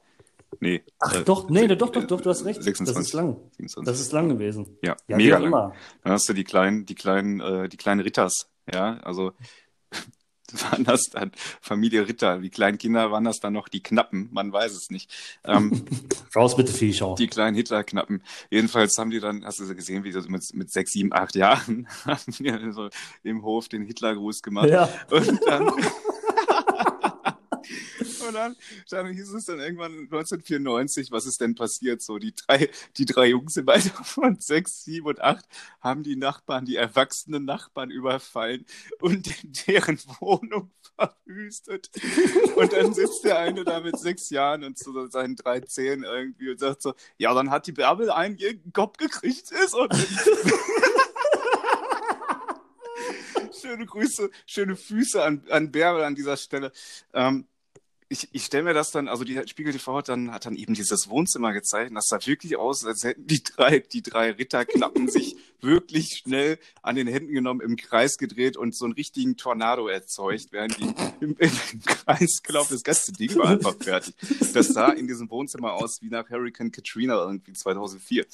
Nee. 0.61 0.81
Ach 0.99 1.13
äh, 1.15 1.23
doch, 1.23 1.47
nee, 1.49 1.67
doch, 1.67 1.89
doch, 1.91 2.03
doch, 2.07 2.21
du 2.21 2.29
hast 2.29 2.43
recht. 2.45 2.63
26. 2.63 2.95
Das 2.95 3.05
ist 3.07 3.13
lang. 3.13 3.35
27. 3.57 3.83
Das 3.85 3.99
ist 3.99 4.11
lang 4.11 4.29
gewesen. 4.29 4.77
ja, 4.81 4.95
Ja, 5.07 5.17
mega 5.17 5.37
lang. 5.37 5.47
immer. 5.47 5.73
Dann 6.03 6.13
hast 6.13 6.27
du 6.27 6.33
die 6.33 6.43
kleinen, 6.43 6.85
die 6.87 6.95
kleinen, 6.95 7.39
äh, 7.39 7.69
die 7.69 7.77
kleinen 7.77 7.99
Ritters, 8.01 8.49
ja, 8.71 8.97
also 9.01 9.33
waren 10.71 10.83
das 10.83 11.09
dann 11.09 11.31
Familie 11.61 12.07
Ritter, 12.07 12.39
die 12.39 12.49
kleinen 12.49 12.77
Kinder 12.77 13.11
waren 13.11 13.23
das 13.23 13.39
dann 13.39 13.53
noch 13.53 13.67
die 13.69 13.81
Knappen, 13.81 14.29
man 14.31 14.51
weiß 14.51 14.73
es 14.73 14.89
nicht. 14.89 15.11
Ähm, 15.43 15.85
Raus 16.35 16.55
bitte, 16.55 16.73
Viehschau. 16.73 17.15
die 17.15 17.27
kleinen 17.27 17.55
Hitlerknappen. 17.55 18.23
Jedenfalls 18.49 18.97
haben 18.97 19.09
die 19.09 19.19
dann, 19.19 19.45
hast 19.45 19.59
du 19.59 19.75
gesehen, 19.75 20.03
wie 20.03 20.11
sie 20.11 20.21
mit, 20.29 20.43
mit 20.53 20.71
sechs, 20.71 20.91
sieben, 20.91 21.13
acht 21.13 21.35
Jahren 21.35 21.87
haben 22.05 22.19
die 22.27 22.71
so 22.71 22.89
im 23.23 23.43
Hof 23.43 23.69
den 23.69 23.83
Hitlergruß 23.83 24.41
gemacht. 24.41 24.69
Ja. 24.69 24.89
Und 25.09 25.39
dann, 25.47 25.71
und 28.29 28.35
dann, 28.35 28.55
dann 28.89 29.13
hieß 29.13 29.33
es 29.33 29.45
dann 29.45 29.59
irgendwann 29.59 29.91
1994, 29.91 31.11
was 31.11 31.25
ist 31.25 31.41
denn 31.41 31.55
passiert? 31.55 32.01
So, 32.01 32.17
die 32.17 32.33
drei, 32.33 32.69
die 32.97 33.05
drei 33.05 33.27
Jungs 33.27 33.57
im 33.57 33.67
Alter 33.67 34.03
von 34.03 34.39
sechs, 34.39 34.83
sieben 34.83 35.07
und 35.07 35.21
acht 35.21 35.45
haben 35.81 36.03
die 36.03 36.15
Nachbarn, 36.15 36.65
die 36.65 36.75
erwachsenen 36.75 37.45
Nachbarn 37.45 37.91
überfallen 37.91 38.65
und 39.01 39.27
deren 39.67 39.99
Wohnung 40.19 40.71
verwüstet. 40.95 41.89
Und 42.55 42.73
dann 42.73 42.93
sitzt 42.93 43.23
der 43.23 43.39
eine 43.39 43.63
da 43.63 43.79
mit 43.79 43.97
sechs 43.97 44.29
Jahren 44.29 44.63
und 44.63 44.77
zu 44.77 45.07
seinen 45.07 45.35
drei 45.35 45.61
Zähnen 45.61 46.03
irgendwie 46.03 46.51
und 46.51 46.59
sagt 46.59 46.81
so, 46.81 46.93
ja, 47.17 47.33
dann 47.33 47.49
hat 47.51 47.67
die 47.67 47.71
Bärbel 47.71 48.11
einen 48.11 48.37
Kopf 48.73 48.97
gekriegt 48.97 49.51
ist 49.51 49.73
und 49.73 49.93
schöne 53.59 53.85
Grüße, 53.85 54.29
schöne 54.45 54.75
Füße 54.75 55.23
an, 55.23 55.43
an 55.49 55.71
Bärbel 55.71 56.03
an 56.03 56.15
dieser 56.15 56.37
Stelle. 56.37 56.71
Ähm, 57.13 57.47
ich, 58.11 58.27
ich 58.31 58.45
stelle 58.45 58.63
mir 58.63 58.73
das 58.73 58.89
dann, 58.91 59.07
also 59.07 59.23
die 59.23 59.39
Spiegel 59.47 59.71
TV 59.71 59.97
hat 59.97 60.09
dann, 60.09 60.31
hat 60.31 60.47
dann 60.47 60.55
eben 60.55 60.73
dieses 60.73 61.09
Wohnzimmer 61.09 61.53
gezeigt 61.53 61.91
und 61.91 61.95
das 61.95 62.07
sah 62.07 62.19
wirklich 62.25 62.57
aus, 62.57 62.83
als 62.83 63.03
hätten 63.03 63.27
die 63.27 63.43
drei, 63.43 63.79
die 63.79 64.01
drei 64.01 64.31
Ritterknappen 64.31 65.07
sich 65.09 65.37
wirklich 65.61 66.23
schnell 66.23 66.57
an 66.81 66.95
den 66.95 67.07
Händen 67.07 67.33
genommen, 67.33 67.61
im 67.61 67.75
Kreis 67.75 68.17
gedreht 68.17 68.57
und 68.57 68.75
so 68.75 68.85
einen 68.85 68.95
richtigen 68.95 69.37
Tornado 69.37 69.87
erzeugt, 69.87 70.47
während 70.51 70.79
die 70.79 70.91
im, 71.19 71.35
im 71.37 71.81
Kreis 71.85 72.41
gelaufen 72.41 72.73
Das 72.73 72.83
ganze 72.83 73.11
Ding 73.11 73.35
war 73.35 73.49
einfach 73.49 73.75
fertig. 73.79 74.15
Das 74.53 74.69
sah 74.69 74.89
in 74.89 75.07
diesem 75.07 75.29
Wohnzimmer 75.29 75.73
aus 75.73 76.01
wie 76.01 76.09
nach 76.09 76.29
Hurricane 76.29 76.71
Katrina 76.71 77.15
irgendwie 77.15 77.53
2004. 77.53 78.25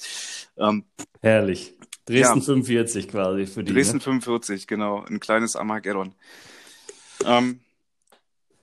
Ähm, 0.58 0.86
Herrlich. 1.22 1.74
Dresden 2.06 2.40
Ja. 2.40 2.46
45 2.46 3.08
quasi 3.10 3.48
für 3.48 3.64
die. 3.64 3.74
Dresden 3.74 3.98
Ne? 3.98 4.02
45, 4.02 4.68
genau, 4.68 5.04
ein 5.04 5.20
kleines 5.20 5.56
Armageddon. 5.56 6.14
Ähm, 7.26 7.60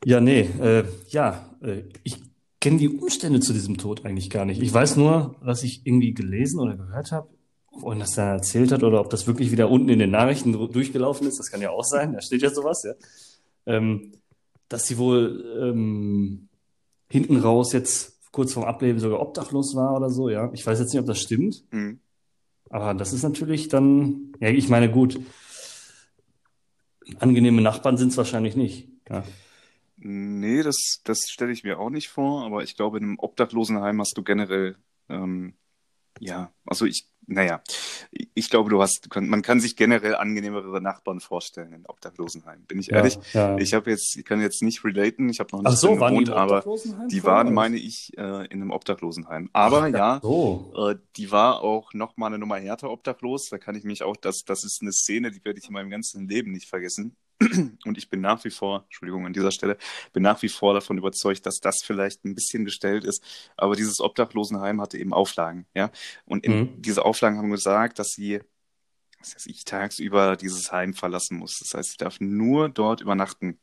Ja, 0.04 0.20
nee, 0.20 0.48
äh, 0.60 0.84
ja, 1.08 1.48
äh, 1.62 1.82
ich 2.02 2.20
kenne 2.60 2.78
die 2.78 2.88
Umstände 2.88 3.40
zu 3.40 3.52
diesem 3.52 3.78
Tod 3.78 4.04
eigentlich 4.04 4.30
gar 4.30 4.44
nicht. 4.44 4.60
Ich 4.60 4.72
weiß 4.72 4.96
nur, 4.96 5.36
was 5.40 5.62
ich 5.62 5.82
irgendwie 5.84 6.14
gelesen 6.14 6.60
oder 6.60 6.76
gehört 6.76 7.12
habe, 7.12 7.28
und 7.72 8.00
das 8.00 8.12
dann 8.12 8.28
erzählt 8.28 8.70
hat, 8.70 8.82
oder 8.82 9.00
ob 9.00 9.10
das 9.10 9.26
wirklich 9.26 9.50
wieder 9.50 9.70
unten 9.70 9.88
in 9.88 9.98
den 9.98 10.10
Nachrichten 10.10 10.52
durchgelaufen 10.52 11.26
ist, 11.26 11.38
das 11.38 11.50
kann 11.50 11.62
ja 11.62 11.70
auch 11.70 11.84
sein, 11.84 12.12
da 12.12 12.20
steht 12.20 12.42
ja 12.42 12.50
sowas, 12.50 12.82
ja. 12.84 12.92
Ähm, 13.64 14.12
dass 14.68 14.86
sie 14.86 14.98
wohl 14.98 15.44
ähm, 15.60 16.48
hinten 17.08 17.36
raus 17.36 17.72
jetzt 17.72 18.18
kurz 18.30 18.52
vorm 18.52 18.66
Ableben 18.66 18.98
sogar 18.98 19.20
obdachlos 19.20 19.74
war 19.74 19.96
oder 19.96 20.10
so, 20.10 20.28
ja. 20.28 20.50
Ich 20.52 20.66
weiß 20.66 20.80
jetzt 20.80 20.92
nicht, 20.92 21.00
ob 21.00 21.06
das 21.06 21.20
stimmt, 21.20 21.64
mh. 21.70 21.94
aber 22.70 22.94
das 22.94 23.12
ist 23.12 23.22
natürlich 23.22 23.68
dann, 23.68 24.32
ja, 24.40 24.48
ich 24.48 24.68
meine, 24.68 24.90
gut, 24.90 25.18
angenehme 27.18 27.62
Nachbarn 27.62 27.96
sind 27.96 28.08
es 28.08 28.16
wahrscheinlich 28.16 28.56
nicht. 28.56 28.88
Ja. 29.08 29.24
Nee, 30.04 30.62
das, 30.62 31.00
das 31.04 31.20
stelle 31.28 31.52
ich 31.52 31.62
mir 31.62 31.78
auch 31.78 31.90
nicht 31.90 32.08
vor, 32.08 32.44
aber 32.44 32.64
ich 32.64 32.76
glaube, 32.76 32.98
in 32.98 33.04
einem 33.04 33.18
Obdachlosenheim 33.18 34.00
hast 34.00 34.16
du 34.16 34.22
generell, 34.22 34.76
ähm, 35.08 35.54
ja, 36.18 36.52
also 36.66 36.86
ich 36.86 37.06
naja, 37.26 37.62
ich 38.34 38.50
glaube, 38.50 38.70
du 38.70 38.82
hast, 38.82 39.08
man 39.14 39.42
kann 39.42 39.60
sich 39.60 39.76
generell 39.76 40.16
angenehmere 40.16 40.80
Nachbarn 40.80 41.20
vorstellen 41.20 41.72
in 41.72 41.86
Obdachlosenheim. 41.86 42.64
Bin 42.64 42.80
ich 42.80 42.88
ja, 42.88 42.96
ehrlich? 42.96 43.18
Ja. 43.32 43.56
Ich 43.58 43.74
habe 43.74 43.90
jetzt, 43.90 44.16
ich 44.16 44.24
kann 44.24 44.40
jetzt 44.40 44.62
nicht 44.62 44.84
relaten, 44.84 45.28
ich 45.28 45.38
habe 45.38 45.50
noch 45.52 45.62
nicht 45.62 45.78
so, 45.78 45.94
gewohnt, 45.94 46.28
die 46.28 46.32
aber 46.32 46.64
die 47.10 47.22
waren, 47.22 47.54
meine 47.54 47.76
ich, 47.76 48.12
äh, 48.16 48.46
in 48.46 48.60
einem 48.60 48.70
Obdachlosenheim. 48.70 49.50
Aber 49.52 49.82
Ach, 49.82 49.88
ja, 49.88 50.20
so. 50.22 50.72
äh, 50.90 50.96
die 51.16 51.30
war 51.30 51.62
auch 51.62 51.94
noch 51.94 52.16
mal 52.16 52.26
eine 52.26 52.38
Nummer 52.38 52.56
härter 52.56 52.90
obdachlos. 52.90 53.48
Da 53.48 53.58
kann 53.58 53.76
ich 53.76 53.84
mich 53.84 54.02
auch, 54.02 54.16
das, 54.16 54.42
das 54.44 54.64
ist 54.64 54.80
eine 54.82 54.92
Szene, 54.92 55.30
die 55.30 55.44
werde 55.44 55.60
ich 55.60 55.68
in 55.68 55.74
meinem 55.74 55.90
ganzen 55.90 56.28
Leben 56.28 56.50
nicht 56.50 56.68
vergessen. 56.68 57.16
Und 57.84 57.98
ich 57.98 58.08
bin 58.08 58.20
nach 58.20 58.44
wie 58.44 58.50
vor, 58.50 58.84
Entschuldigung 58.84 59.26
an 59.26 59.32
dieser 59.32 59.50
Stelle, 59.50 59.76
bin 60.12 60.22
nach 60.22 60.42
wie 60.42 60.48
vor 60.48 60.74
davon 60.74 60.98
überzeugt, 60.98 61.46
dass 61.46 61.60
das 61.60 61.80
vielleicht 61.84 62.24
ein 62.24 62.34
bisschen 62.34 62.64
gestellt 62.64 63.04
ist. 63.04 63.22
Aber 63.56 63.76
dieses 63.76 64.00
Obdachlosenheim 64.00 64.80
hatte 64.80 64.98
eben 64.98 65.12
Auflagen, 65.12 65.66
ja. 65.74 65.90
Und 66.24 66.46
mhm. 66.46 66.80
diese 66.80 67.04
Auflagen 67.04 67.38
haben 67.38 67.50
gesagt, 67.50 67.98
dass 67.98 68.10
sie, 68.10 68.40
was 69.18 69.34
heißt 69.34 69.46
ich, 69.46 69.64
tagsüber 69.64 70.36
dieses 70.36 70.72
Heim 70.72 70.94
verlassen 70.94 71.38
muss. 71.38 71.58
Das 71.58 71.74
heißt, 71.74 71.90
ich 71.92 71.96
darf 71.96 72.20
nur 72.20 72.68
dort 72.68 73.00
übernachten. 73.00 73.58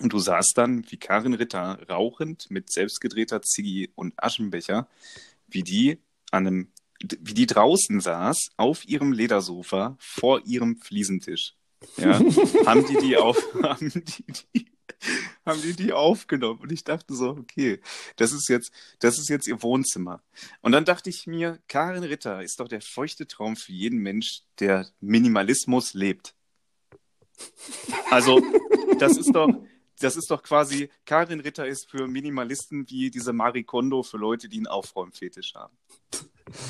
Und 0.00 0.12
du 0.12 0.18
sahst 0.18 0.52
dann, 0.56 0.84
wie 0.90 0.98
Karin 0.98 1.34
Ritter 1.34 1.80
rauchend 1.88 2.50
mit 2.50 2.70
selbstgedrehter 2.70 3.40
Ziggy 3.40 3.90
und 3.94 4.12
Aschenbecher, 4.22 4.88
wie 5.46 5.62
die 5.62 5.98
an 6.30 6.46
einem, 6.46 6.72
wie 7.00 7.32
die 7.32 7.46
draußen 7.46 8.00
saß, 8.00 8.50
auf 8.58 8.86
ihrem 8.86 9.12
Ledersofa 9.12 9.96
vor 9.98 10.42
ihrem 10.44 10.76
Fliesentisch 10.76 11.54
ja, 11.96 12.20
haben 12.66 12.86
die 12.86 12.96
die 12.96 13.16
auf, 13.16 13.36
haben 13.62 13.90
die 13.90 14.04
die, 14.04 14.66
haben 15.44 15.60
die 15.62 15.74
die 15.74 15.92
aufgenommen 15.92 16.60
und 16.60 16.72
ich 16.72 16.84
dachte 16.84 17.14
so, 17.14 17.30
okay, 17.30 17.80
das 18.16 18.32
ist 18.32 18.48
jetzt, 18.48 18.72
das 18.98 19.18
ist 19.18 19.28
jetzt 19.28 19.46
ihr 19.46 19.62
Wohnzimmer. 19.62 20.22
Und 20.62 20.72
dann 20.72 20.84
dachte 20.84 21.10
ich 21.10 21.26
mir, 21.26 21.58
Karin 21.68 22.04
Ritter 22.04 22.42
ist 22.42 22.60
doch 22.60 22.68
der 22.68 22.80
feuchte 22.80 23.26
Traum 23.26 23.56
für 23.56 23.72
jeden 23.72 23.98
Mensch, 23.98 24.42
der 24.58 24.86
Minimalismus 25.00 25.94
lebt. 25.94 26.34
Also, 28.10 28.42
das 28.98 29.16
ist 29.16 29.34
doch, 29.34 29.48
das 30.00 30.16
ist 30.16 30.30
doch 30.30 30.42
quasi, 30.42 30.90
Karin 31.04 31.40
Ritter 31.40 31.66
ist 31.66 31.90
für 31.90 32.06
Minimalisten 32.06 32.88
wie 32.88 33.10
diese 33.10 33.32
Marie 33.32 33.64
Kondo 33.64 34.02
für 34.02 34.18
Leute, 34.18 34.48
die 34.48 34.58
einen 34.58 34.66
Aufräumfetisch 34.66 35.54
haben. 35.54 35.76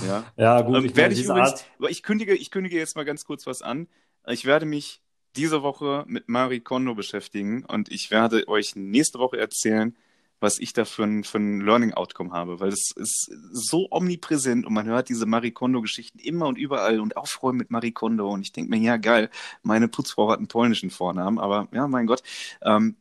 Ja, 0.07 0.33
ja 0.37 0.61
gut. 0.62 0.77
Ähm, 0.77 0.85
ich, 0.87 0.97
werde 0.97 1.14
ich, 1.14 1.25
übrigens, 1.25 1.64
ich, 1.88 2.03
kündige, 2.03 2.35
ich 2.35 2.51
kündige 2.51 2.79
jetzt 2.79 2.97
mal 2.97 3.05
ganz 3.05 3.25
kurz 3.25 3.47
was 3.47 3.62
an. 3.62 3.88
Ich 4.29 4.45
werde 4.45 4.67
mich 4.67 5.01
diese 5.37 5.62
Woche 5.62 6.05
mit 6.09 6.29
Marie 6.29 6.61
Kondo 6.61 6.95
beschäftigen 6.95 7.65
und 7.65 7.91
ich 7.93 8.11
werde 8.11 8.49
euch 8.49 8.75
nächste 8.75 9.19
Woche 9.19 9.39
erzählen, 9.39 9.97
was 10.41 10.59
ich 10.59 10.73
da 10.73 10.85
für 10.85 11.05
ein, 11.05 11.25
für 11.25 11.39
ein 11.39 11.61
Learning 11.61 11.95
Outcome 11.95 12.31
habe, 12.33 12.61
weil 12.61 12.69
es 12.69 12.91
ist 12.97 13.31
so 13.53 13.89
omnipräsent 13.91 14.67
und 14.67 14.73
man 14.73 14.87
hört 14.87 15.09
diese 15.09 15.27
Marie 15.27 15.53
Kondo-Geschichten 15.53 16.19
immer 16.19 16.47
und 16.47 16.59
überall 16.59 17.01
und 17.01 17.17
aufräumen 17.17 17.59
mit 17.59 17.71
Marie 17.71 17.93
Kondo 17.93 18.29
und 18.29 18.43
ich 18.43 18.53
denke 18.53 18.71
mir, 18.71 18.79
ja 18.79 18.97
geil, 18.97 19.31
meine 19.62 19.89
Putzfrau 19.89 20.31
hat 20.31 20.39
einen 20.39 20.49
polnischen 20.49 20.91
Vornamen, 20.91 21.39
aber 21.39 21.69
ja, 21.73 21.87
mein 21.87 22.07
Gott, 22.07 22.23
ähm, 22.62 22.97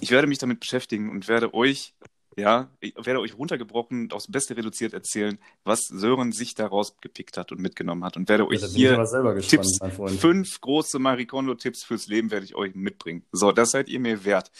ich 0.00 0.10
werde 0.10 0.26
mich 0.26 0.38
damit 0.38 0.60
beschäftigen 0.60 1.10
und 1.10 1.28
werde 1.28 1.54
euch 1.54 1.94
ja, 2.36 2.70
ich 2.80 2.94
werde 2.96 3.20
euch 3.20 3.36
runtergebrochen 3.36 4.02
und 4.02 4.14
aufs 4.14 4.26
Beste 4.30 4.56
reduziert 4.56 4.94
erzählen, 4.94 5.38
was 5.64 5.80
Sören 5.88 6.32
sich 6.32 6.54
daraus 6.54 6.96
gepickt 7.00 7.36
hat 7.36 7.52
und 7.52 7.60
mitgenommen 7.60 8.04
hat. 8.04 8.16
Und 8.16 8.28
werde 8.28 8.46
euch 8.46 8.60
ja, 8.60 8.68
hier 8.68 8.96
gespannt, 8.96 9.48
Tipps, 9.48 9.78
fünf 10.18 10.60
große 10.60 10.98
Marikondo-Tipps 10.98 11.84
fürs 11.84 12.06
Leben 12.06 12.30
werde 12.30 12.44
ich 12.44 12.54
euch 12.54 12.74
mitbringen. 12.74 13.24
So, 13.32 13.52
das 13.52 13.70
seid 13.70 13.88
ihr 13.88 14.00
mir 14.00 14.24
wert. 14.24 14.50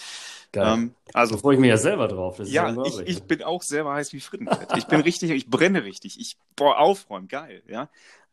Geil. 0.53 0.75
Ähm, 0.75 0.95
also, 1.15 1.35
da 1.35 1.41
freue 1.41 1.55
ich 1.55 1.61
mich 1.61 1.71
ja 1.71 1.79
selber 1.79 2.09
drauf. 2.09 2.39
ja, 2.45 2.77
ich, 2.85 2.99
ich 3.01 3.23
bin 3.23 3.43
auch 3.43 3.63
selber 3.63 3.95
heiß 3.95 4.13
wie 4.13 4.21
Frittenfett. 4.21 4.77
Ich 4.77 4.87
bin 4.87 5.01
richtig, 5.01 5.31
ich 5.31 5.49
brenne 5.49 5.85
richtig. 5.85 6.21
Ich, 6.21 6.37
boah, 6.57 6.79
aufräumen, 6.79 7.29
geil, 7.29 7.63
ja. 7.67 7.89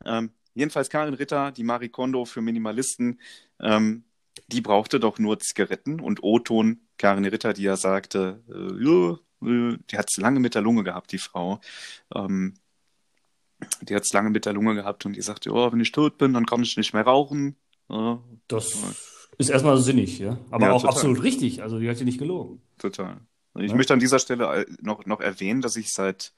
Ähm, 0.05 0.31
jedenfalls 0.53 0.89
Karin 0.89 1.13
Ritter, 1.13 1.51
die 1.51 1.63
Marikondo 1.63 2.25
für 2.25 2.41
Minimalisten, 2.41 3.21
ähm, 3.61 4.03
die 4.47 4.61
brauchte 4.61 4.99
doch 4.99 5.17
nur 5.19 5.39
Zigaretten 5.39 5.99
und 5.99 6.23
O-Ton. 6.23 6.81
Karin 6.97 7.25
Ritter, 7.25 7.53
die 7.53 7.63
ja 7.63 7.77
sagte, 7.77 8.41
äh, 8.49 8.53
die 9.41 9.97
hat 9.97 10.07
es 10.09 10.17
lange 10.17 10.39
mit 10.39 10.55
der 10.55 10.61
Lunge 10.61 10.83
gehabt, 10.83 11.11
die 11.11 11.17
Frau. 11.17 11.59
Ähm, 12.13 12.55
die 13.81 13.95
hat 13.95 14.03
es 14.03 14.13
lange 14.13 14.29
mit 14.29 14.45
der 14.45 14.53
Lunge 14.53 14.75
gehabt 14.75 15.05
und 15.05 15.15
die 15.15 15.21
sagte, 15.21 15.51
oh, 15.51 15.71
wenn 15.71 15.79
ich 15.79 15.91
tot 15.91 16.17
bin, 16.17 16.33
dann 16.33 16.45
kann 16.45 16.63
ich 16.63 16.77
nicht 16.77 16.93
mehr 16.93 17.03
rauchen. 17.03 17.55
Ja, 17.89 18.21
das 18.47 18.77
ist 19.37 19.49
erstmal 19.49 19.77
sinnig, 19.77 20.19
ja. 20.19 20.37
Aber 20.51 20.67
ja, 20.67 20.71
auch 20.73 20.81
total. 20.81 20.95
absolut 20.95 21.23
richtig. 21.23 21.61
Also 21.63 21.79
die 21.79 21.89
hat 21.89 21.97
ja 21.97 22.05
nicht 22.05 22.19
gelogen. 22.19 22.61
Total. 22.77 23.17
Ich 23.57 23.71
ja? 23.71 23.75
möchte 23.75 23.93
an 23.93 23.99
dieser 23.99 24.19
Stelle 24.19 24.65
noch, 24.81 25.05
noch 25.05 25.21
erwähnen, 25.21 25.61
dass 25.61 25.75
ich 25.75 25.91
seit, 25.91 26.33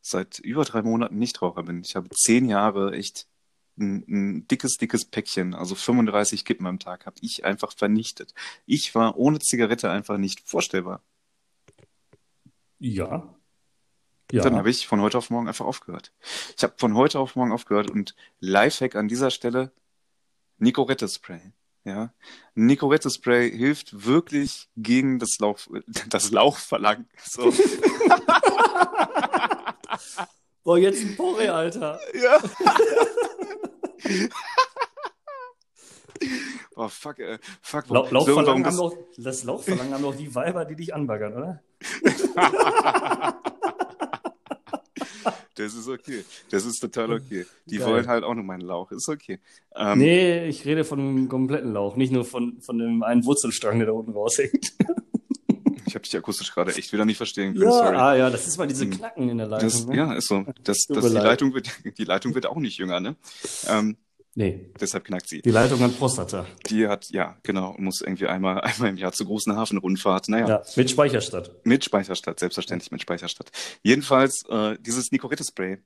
seit 0.00 0.38
über 0.38 0.64
drei 0.64 0.82
Monaten 0.82 1.18
Nichtraucher 1.18 1.62
bin. 1.62 1.82
Ich 1.84 1.94
habe 1.94 2.08
zehn 2.10 2.48
Jahre 2.48 2.92
echt 2.92 3.26
ein, 3.76 4.04
ein 4.08 4.48
dickes, 4.48 4.76
dickes 4.76 5.04
Päckchen, 5.04 5.54
also 5.54 5.74
35 5.74 6.44
Kippen 6.44 6.66
am 6.66 6.78
Tag, 6.78 7.06
habe 7.06 7.16
ich 7.20 7.44
einfach 7.44 7.72
vernichtet. 7.72 8.34
Ich 8.66 8.94
war 8.94 9.16
ohne 9.16 9.40
Zigarette 9.40 9.90
einfach 9.90 10.16
nicht 10.16 10.40
vorstellbar. 10.48 11.02
Ja. 12.86 13.34
ja. 14.30 14.42
Dann 14.42 14.56
habe 14.56 14.68
ich 14.68 14.86
von 14.86 15.00
heute 15.00 15.16
auf 15.16 15.30
morgen 15.30 15.48
einfach 15.48 15.64
aufgehört. 15.64 16.12
Ich 16.54 16.62
habe 16.62 16.74
von 16.76 16.94
heute 16.94 17.18
auf 17.18 17.34
morgen 17.34 17.50
aufgehört 17.50 17.90
und 17.90 18.14
Lifehack 18.40 18.94
an 18.94 19.08
dieser 19.08 19.30
Stelle, 19.30 19.72
Nicorette-Spray. 20.58 21.40
Ja, 21.84 22.12
Nicorette-Spray 22.54 23.50
hilft 23.50 24.04
wirklich 24.04 24.68
gegen 24.76 25.18
das 25.18 25.38
Lauch, 25.38 25.60
das 26.10 26.30
Lauchverlangen. 26.30 27.08
So. 27.22 27.50
Boah, 30.62 30.76
jetzt 30.76 31.02
ein 31.02 31.16
Porre, 31.16 31.54
Alter. 31.54 31.98
Ja. 32.12 32.38
Oh, 36.76 36.88
fuck, 36.88 37.20
äh, 37.20 37.38
fuck. 37.62 37.88
Lau 37.88 38.08
Laufverlangen 38.10 38.66
haben 38.66 38.76
doch, 38.76 38.96
das 39.16 39.44
Laufverlangen 39.44 39.94
haben 39.94 40.02
doch 40.02 40.16
die 40.16 40.34
Weiber, 40.34 40.64
die 40.64 40.74
dich 40.74 40.92
anbaggern, 40.92 41.34
oder? 41.34 41.62
das 45.54 45.74
ist 45.74 45.88
okay. 45.88 46.24
Das 46.50 46.64
ist 46.64 46.80
total 46.80 47.12
okay. 47.12 47.44
Die 47.66 47.78
Geil. 47.78 47.88
wollen 47.88 48.06
halt 48.06 48.24
auch 48.24 48.34
nur 48.34 48.44
meinen 48.44 48.62
Lauch. 48.62 48.90
Ist 48.90 49.08
okay. 49.08 49.40
Ähm, 49.74 49.98
nee, 49.98 50.46
ich 50.46 50.64
rede 50.64 50.84
von 50.84 51.00
einem 51.00 51.28
kompletten 51.28 51.72
Lauch, 51.72 51.96
nicht 51.96 52.12
nur 52.12 52.24
von, 52.24 52.60
von 52.60 52.78
dem 52.78 53.02
einen 53.02 53.24
Wurzelstrang, 53.24 53.78
der 53.78 53.88
da 53.88 53.92
unten 53.92 54.12
raushängt. 54.12 54.72
ich 55.86 55.94
habe 55.94 56.02
dich 56.02 56.16
akustisch 56.16 56.52
gerade 56.52 56.74
echt 56.74 56.92
wieder 56.92 57.04
nicht 57.04 57.18
verstehen 57.18 57.54
können. 57.54 57.64
Ja, 57.64 57.70
sorry. 57.70 57.96
ah, 57.96 58.16
ja, 58.16 58.30
das 58.30 58.46
ist 58.46 58.58
mal 58.58 58.66
diese 58.66 58.84
hm. 58.84 58.92
Knacken 58.92 59.28
in 59.28 59.38
der 59.38 59.46
Leitung. 59.46 59.68
Das, 59.68 59.86
ne? 59.86 59.96
Ja, 59.96 60.12
ist 60.14 60.28
so. 60.28 60.44
Das, 60.64 60.86
das, 60.88 61.04
die, 61.04 61.12
Leitung 61.12 61.54
wird, 61.54 61.70
die 61.98 62.04
Leitung 62.04 62.34
wird 62.34 62.46
auch 62.46 62.56
nicht 62.56 62.78
jünger, 62.78 63.00
ne? 63.00 63.16
Ähm, 63.68 63.96
Nee. 64.36 64.70
Deshalb 64.80 65.04
knackt 65.04 65.28
sie. 65.28 65.42
Die 65.42 65.50
Leitung 65.50 65.80
hat 65.80 65.96
Prostata. 65.96 66.46
Die 66.68 66.88
hat, 66.88 67.08
ja, 67.10 67.36
genau, 67.42 67.74
muss 67.78 68.00
irgendwie 68.00 68.26
einmal, 68.26 68.60
einmal 68.62 68.90
im 68.90 68.96
Jahr 68.96 69.12
zur 69.12 69.26
großen 69.26 69.54
Hafenrundfahrt. 69.56 70.28
Naja. 70.28 70.48
Ja, 70.48 70.62
mit 70.76 70.90
Speicherstadt. 70.90 71.64
Mit 71.64 71.84
Speicherstadt, 71.84 72.40
selbstverständlich 72.40 72.90
mit 72.90 73.02
Speicherstadt. 73.02 73.50
Jedenfalls, 73.82 74.44
äh, 74.48 74.76
dieses 74.80 75.12
Nicorette-Spray, 75.12 75.78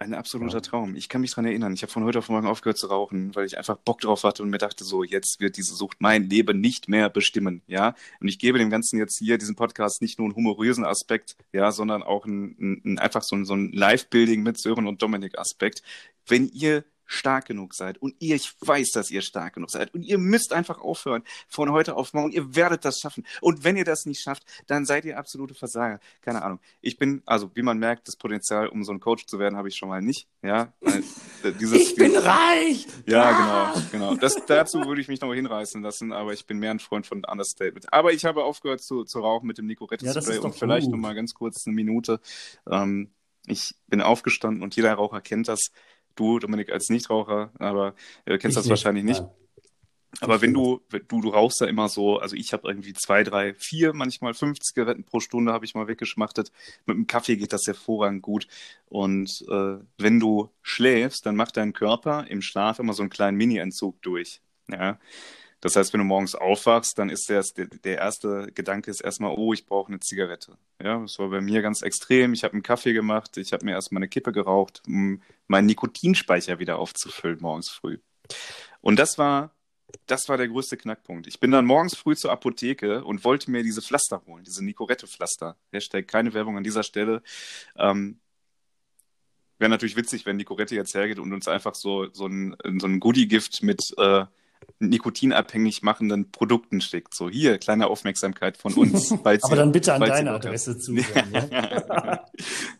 ein 0.00 0.14
absoluter 0.14 0.54
ja. 0.54 0.60
Traum. 0.60 0.96
Ich 0.96 1.10
kann 1.10 1.20
mich 1.20 1.30
dran 1.30 1.44
erinnern. 1.44 1.74
Ich 1.74 1.82
habe 1.82 1.92
von 1.92 2.04
heute 2.04 2.20
auf 2.20 2.30
morgen 2.30 2.46
aufgehört 2.46 2.78
zu 2.78 2.86
rauchen, 2.86 3.34
weil 3.34 3.44
ich 3.44 3.58
einfach 3.58 3.76
Bock 3.76 4.00
drauf 4.00 4.24
hatte 4.24 4.42
und 4.42 4.48
mir 4.48 4.58
dachte, 4.58 4.82
so, 4.82 5.04
jetzt 5.04 5.40
wird 5.40 5.58
diese 5.58 5.74
Sucht 5.74 5.98
mein 6.00 6.28
Leben 6.28 6.58
nicht 6.58 6.88
mehr 6.88 7.10
bestimmen, 7.10 7.62
ja. 7.66 7.94
Und 8.18 8.28
ich 8.28 8.38
gebe 8.38 8.58
dem 8.58 8.70
Ganzen 8.70 8.98
jetzt 8.98 9.18
hier, 9.18 9.36
diesem 9.36 9.56
Podcast, 9.56 10.00
nicht 10.00 10.18
nur 10.18 10.26
einen 10.26 10.36
humorösen 10.36 10.86
Aspekt, 10.86 11.36
ja, 11.52 11.70
sondern 11.70 12.02
auch 12.02 12.24
ein, 12.24 12.56
ein, 12.58 12.82
ein 12.84 12.98
einfach 12.98 13.22
so 13.22 13.36
ein, 13.36 13.44
so 13.44 13.54
ein 13.54 13.72
Live-Building 13.72 14.42
mit 14.42 14.58
Sören 14.58 14.86
und 14.86 15.02
Dominik 15.02 15.38
Aspekt. 15.38 15.82
Wenn 16.26 16.48
ihr 16.48 16.84
stark 17.10 17.46
genug 17.46 17.74
seid 17.74 17.98
und 17.98 18.14
ihr, 18.20 18.36
ich 18.36 18.54
weiß, 18.60 18.90
dass 18.92 19.10
ihr 19.10 19.20
stark 19.20 19.54
genug 19.54 19.70
seid 19.70 19.92
und 19.94 20.02
ihr 20.02 20.18
müsst 20.18 20.52
einfach 20.52 20.80
aufhören 20.80 21.22
von 21.48 21.72
heute 21.72 21.96
auf 21.96 22.14
morgen. 22.14 22.30
Ihr 22.30 22.54
werdet 22.54 22.84
das 22.84 23.00
schaffen. 23.00 23.26
Und 23.40 23.64
wenn 23.64 23.76
ihr 23.76 23.84
das 23.84 24.06
nicht 24.06 24.20
schafft, 24.20 24.44
dann 24.68 24.84
seid 24.84 25.04
ihr 25.04 25.18
absolute 25.18 25.54
Versager. 25.54 25.98
Keine 26.22 26.42
Ahnung. 26.42 26.60
Ich 26.80 26.98
bin, 26.98 27.22
also 27.26 27.50
wie 27.54 27.62
man 27.62 27.78
merkt, 27.78 28.06
das 28.06 28.16
Potenzial, 28.16 28.68
um 28.68 28.84
so 28.84 28.92
ein 28.92 29.00
Coach 29.00 29.26
zu 29.26 29.38
werden, 29.40 29.56
habe 29.56 29.68
ich 29.68 29.76
schon 29.76 29.88
mal 29.88 30.00
nicht. 30.00 30.28
Ja. 30.42 30.72
Dieses, 31.60 31.80
ich 31.80 31.94
bin 31.96 32.14
reich. 32.16 32.86
Ja, 33.06 33.72
genau, 33.72 33.86
genau. 33.90 34.14
Das, 34.14 34.36
dazu 34.46 34.84
würde 34.84 35.00
ich 35.00 35.08
mich 35.08 35.20
noch 35.20 35.34
hinreißen 35.34 35.82
lassen, 35.82 36.12
aber 36.12 36.32
ich 36.32 36.46
bin 36.46 36.58
mehr 36.58 36.70
ein 36.70 36.78
Freund 36.78 37.06
von 37.06 37.24
Understatement. 37.24 37.92
Aber 37.92 38.12
ich 38.12 38.24
habe 38.24 38.44
aufgehört 38.44 38.82
zu, 38.82 39.04
zu 39.04 39.18
rauchen 39.18 39.46
mit 39.46 39.58
dem 39.58 39.66
Nicorette-Spray 39.66 40.36
ja, 40.36 40.40
und 40.42 40.54
vielleicht 40.54 40.88
noch 40.88 40.98
mal 40.98 41.14
ganz 41.14 41.34
kurz 41.34 41.66
eine 41.66 41.74
Minute. 41.74 42.20
Ähm, 42.70 43.10
ich 43.46 43.74
bin 43.88 44.00
aufgestanden 44.00 44.62
und 44.62 44.76
jeder 44.76 44.94
Raucher 44.94 45.20
kennt 45.20 45.48
das 45.48 45.70
Du, 46.20 46.38
Dominik, 46.38 46.70
als 46.70 46.90
Nichtraucher, 46.90 47.50
aber 47.58 47.94
äh, 48.26 48.38
kennst 48.38 48.44
ich 48.44 48.54
das 48.56 48.64
nicht, 48.64 48.70
wahrscheinlich 48.70 49.04
nicht. 49.04 49.22
Nein. 49.22 49.30
Aber 50.20 50.42
wenn 50.42 50.52
du, 50.52 50.80
du, 51.08 51.20
du 51.20 51.28
rauchst 51.30 51.60
ja 51.60 51.66
immer 51.66 51.88
so, 51.88 52.18
also 52.18 52.36
ich 52.36 52.52
habe 52.52 52.68
irgendwie 52.68 52.92
zwei, 52.92 53.22
drei, 53.22 53.54
vier, 53.54 53.92
manchmal 53.94 54.34
fünf 54.34 54.58
Zigaretten 54.58 55.04
pro 55.04 55.20
Stunde 55.20 55.52
habe 55.52 55.64
ich 55.64 55.74
mal 55.74 55.86
weggeschmachtet. 55.86 56.50
Mit 56.84 56.96
dem 56.96 57.06
Kaffee 57.06 57.36
geht 57.36 57.52
das 57.52 57.66
hervorragend 57.66 58.20
gut. 58.20 58.46
Und 58.86 59.44
äh, 59.48 59.76
wenn 59.98 60.20
du 60.20 60.50
schläfst, 60.62 61.24
dann 61.24 61.36
macht 61.36 61.56
dein 61.56 61.72
Körper 61.72 62.26
im 62.28 62.42
Schlaf 62.42 62.80
immer 62.80 62.92
so 62.92 63.02
einen 63.02 63.10
kleinen 63.10 63.38
Mini-Entzug 63.38 64.02
durch. 64.02 64.42
Ja. 64.68 64.98
Das 65.60 65.76
heißt, 65.76 65.92
wenn 65.92 65.98
du 65.98 66.04
morgens 66.04 66.34
aufwachst, 66.34 66.98
dann 66.98 67.10
ist 67.10 67.28
der, 67.28 67.44
der 67.84 67.98
erste 67.98 68.50
Gedanke 68.54 68.90
ist 68.90 69.02
erstmal, 69.02 69.34
oh, 69.36 69.52
ich 69.52 69.66
brauche 69.66 69.88
eine 69.88 70.00
Zigarette. 70.00 70.56
Ja, 70.82 71.00
das 71.00 71.18
war 71.18 71.28
bei 71.28 71.40
mir 71.40 71.60
ganz 71.60 71.82
extrem. 71.82 72.32
Ich 72.32 72.44
habe 72.44 72.54
einen 72.54 72.62
Kaffee 72.62 72.94
gemacht, 72.94 73.36
ich 73.36 73.52
habe 73.52 73.64
mir 73.66 73.72
erstmal 73.72 73.98
eine 74.00 74.08
Kippe 74.08 74.32
geraucht, 74.32 74.82
um 74.86 75.22
meinen 75.48 75.66
Nikotinspeicher 75.66 76.58
wieder 76.58 76.78
aufzufüllen 76.78 77.38
morgens 77.40 77.68
früh. 77.68 77.98
Und 78.80 78.98
das 78.98 79.18
war, 79.18 79.54
das 80.06 80.28
war 80.28 80.38
der 80.38 80.48
größte 80.48 80.78
Knackpunkt. 80.78 81.26
Ich 81.26 81.40
bin 81.40 81.50
dann 81.50 81.66
morgens 81.66 81.94
früh 81.94 82.16
zur 82.16 82.32
Apotheke 82.32 83.04
und 83.04 83.24
wollte 83.24 83.50
mir 83.50 83.62
diese 83.62 83.82
Pflaster 83.82 84.22
holen, 84.26 84.44
diese 84.44 84.64
Nicorette-Pflaster. 84.64 85.56
Hashtag 85.72 86.08
keine 86.08 86.32
Werbung 86.32 86.56
an 86.56 86.64
dieser 86.64 86.84
Stelle. 86.84 87.22
Ähm, 87.76 88.18
Wäre 89.58 89.68
natürlich 89.68 89.96
witzig, 89.96 90.24
wenn 90.24 90.38
Nicorette 90.38 90.74
jetzt 90.74 90.94
hergeht 90.94 91.18
und 91.18 91.34
uns 91.34 91.46
einfach 91.46 91.74
so, 91.74 92.08
so 92.14 92.26
ein, 92.26 92.56
so 92.78 92.86
ein 92.86 92.98
Goodie-Gift 92.98 93.62
mit 93.62 93.92
äh, 93.98 94.24
nikotinabhängig 94.80 95.82
machenden 95.82 96.30
Produkten 96.30 96.80
schickt. 96.80 97.14
So, 97.14 97.28
hier, 97.28 97.58
kleine 97.58 97.88
Aufmerksamkeit 97.88 98.56
von 98.56 98.72
uns. 98.74 99.12
Aber 99.42 99.56
dann 99.56 99.72
bitte 99.72 99.94
an 99.94 100.00
deine 100.00 100.32
Adresse 100.32 100.78
zu. 100.78 100.92
ne? 100.92 101.04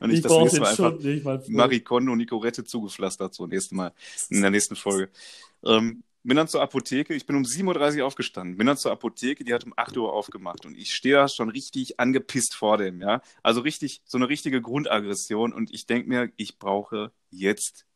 und 0.00 0.10
ich, 0.10 0.16
ich 0.16 0.22
das 0.22 0.32
nächste 0.32 0.60
Mal 0.60 0.70
einfach 0.70 0.98
nicht 0.98 1.24
mal 1.24 1.42
Marie 1.48 1.80
Kondo 1.80 2.16
Nicorette 2.16 2.64
zugepflastert, 2.64 3.34
so 3.34 3.46
nächste 3.46 3.74
Mal, 3.74 3.92
in 4.30 4.40
der 4.40 4.50
nächsten 4.50 4.76
Folge. 4.76 5.10
Ähm, 5.64 6.02
bin 6.22 6.36
dann 6.36 6.48
zur 6.48 6.60
Apotheke, 6.60 7.14
ich 7.14 7.24
bin 7.24 7.36
um 7.36 7.44
7.30 7.44 7.98
Uhr 7.98 8.06
aufgestanden, 8.06 8.58
bin 8.58 8.66
dann 8.66 8.76
zur 8.76 8.92
Apotheke, 8.92 9.44
die 9.44 9.54
hat 9.54 9.64
um 9.64 9.72
8 9.76 9.96
Uhr 9.96 10.12
aufgemacht 10.12 10.66
und 10.66 10.76
ich 10.76 10.94
stehe 10.94 11.14
da 11.14 11.28
schon 11.28 11.48
richtig 11.48 11.98
angepisst 11.98 12.54
vor 12.54 12.76
dem, 12.76 13.00
ja. 13.00 13.22
Also 13.42 13.62
richtig, 13.62 14.02
so 14.04 14.18
eine 14.18 14.28
richtige 14.28 14.60
Grundaggression 14.60 15.52
und 15.52 15.72
ich 15.72 15.86
denke 15.86 16.08
mir, 16.08 16.30
ich 16.36 16.58
brauche 16.58 17.12
jetzt 17.30 17.86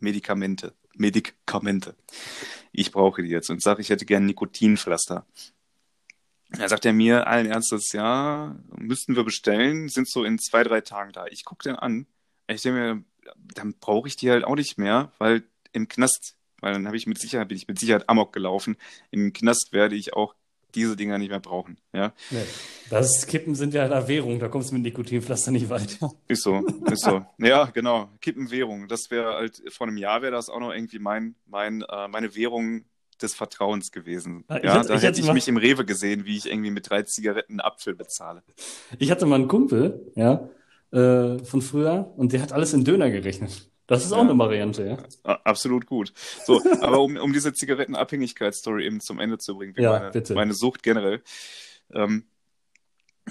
Medikamente. 0.00 0.74
Medikamente. 0.94 1.96
Ich 2.72 2.92
brauche 2.92 3.22
die 3.22 3.28
jetzt 3.28 3.50
und 3.50 3.62
sage, 3.62 3.80
ich 3.80 3.90
hätte 3.90 4.06
gerne 4.06 4.26
Nikotinpflaster. 4.26 5.26
Da 6.50 6.68
sagt 6.68 6.84
er 6.84 6.92
mir 6.92 7.26
allen 7.26 7.46
Ernstes, 7.46 7.92
ja, 7.92 8.56
müssten 8.76 9.14
wir 9.14 9.24
bestellen, 9.24 9.88
sind 9.88 10.08
so 10.08 10.24
in 10.24 10.38
zwei, 10.38 10.64
drei 10.64 10.80
Tagen 10.80 11.12
da. 11.12 11.26
Ich 11.26 11.44
gucke 11.44 11.68
den 11.68 11.76
an. 11.76 12.06
Ich 12.48 12.62
denke 12.62 12.80
mir, 12.80 13.04
dann 13.54 13.74
brauche 13.78 14.08
ich 14.08 14.16
die 14.16 14.30
halt 14.30 14.44
auch 14.44 14.56
nicht 14.56 14.76
mehr, 14.76 15.12
weil 15.18 15.44
im 15.72 15.86
Knast, 15.86 16.34
weil 16.60 16.72
dann 16.72 16.86
habe 16.86 16.96
ich 16.96 17.06
mit 17.06 17.20
Sicherheit, 17.20 17.48
bin 17.48 17.56
ich 17.56 17.68
mit 17.68 17.78
Sicherheit 17.78 18.08
Amok 18.08 18.32
gelaufen. 18.32 18.76
Im 19.12 19.32
Knast 19.32 19.72
werde 19.72 19.94
ich 19.94 20.14
auch 20.14 20.34
diese 20.74 20.96
Dinger 20.96 21.18
nicht 21.18 21.30
mehr 21.30 21.40
brauchen. 21.40 21.78
Ja? 21.92 22.12
Nee. 22.30 22.42
Das 22.90 23.26
Kippen 23.26 23.54
sind 23.54 23.74
ja 23.74 23.84
eine 23.84 24.08
Währung, 24.08 24.38
da 24.38 24.48
kommst 24.48 24.70
du 24.70 24.74
mit 24.74 24.82
Nikotinpflaster 24.82 25.50
nicht 25.50 25.68
weiter. 25.68 26.12
Ist 26.28 26.42
so, 26.42 26.64
ist 26.90 27.04
so. 27.04 27.24
ja, 27.38 27.64
genau. 27.66 28.08
Kippenwährung. 28.20 28.88
Das 28.88 29.10
wäre 29.10 29.34
halt, 29.34 29.62
vor 29.70 29.86
einem 29.86 29.96
Jahr 29.96 30.22
wäre 30.22 30.32
das 30.32 30.48
auch 30.48 30.60
noch 30.60 30.72
irgendwie 30.72 30.98
mein, 30.98 31.34
mein, 31.46 31.82
äh, 31.82 32.08
meine 32.08 32.34
Währung 32.34 32.84
des 33.22 33.34
Vertrauens 33.34 33.92
gewesen. 33.92 34.44
Ja, 34.48 34.64
ja 34.64 34.74
hatte, 34.74 34.88
da 34.88 34.98
hätte 34.98 35.20
ich 35.20 35.26
mal... 35.26 35.34
mich 35.34 35.48
im 35.48 35.56
Rewe 35.56 35.84
gesehen, 35.84 36.24
wie 36.24 36.36
ich 36.36 36.50
irgendwie 36.50 36.70
mit 36.70 36.88
drei 36.88 37.02
Zigaretten 37.02 37.60
Apfel 37.60 37.94
bezahle. 37.94 38.42
Ich 38.98 39.10
hatte 39.10 39.26
mal 39.26 39.36
einen 39.36 39.48
Kumpel, 39.48 40.12
ja, 40.14 40.48
äh, 40.92 41.38
von 41.44 41.62
früher 41.62 42.12
und 42.16 42.32
der 42.32 42.42
hat 42.42 42.52
alles 42.52 42.72
in 42.72 42.84
Döner 42.84 43.10
gerechnet. 43.10 43.70
Das 43.90 44.04
ist 44.04 44.12
auch 44.12 44.18
ja. 44.18 44.30
eine 44.30 44.38
Variante, 44.38 44.86
ja. 45.24 45.34
Absolut 45.42 45.84
gut. 45.84 46.12
So, 46.44 46.62
aber 46.80 47.00
um, 47.00 47.16
um 47.16 47.32
diese 47.32 47.52
Zigarettenabhängigkeitsstory 47.52 48.86
eben 48.86 49.00
zum 49.00 49.18
Ende 49.18 49.38
zu 49.38 49.56
bringen, 49.56 49.74
ja, 49.76 49.98
meine, 49.98 50.10
bitte. 50.12 50.34
meine 50.34 50.54
Sucht 50.54 50.84
generell. 50.84 51.24
Ähm, 51.92 52.24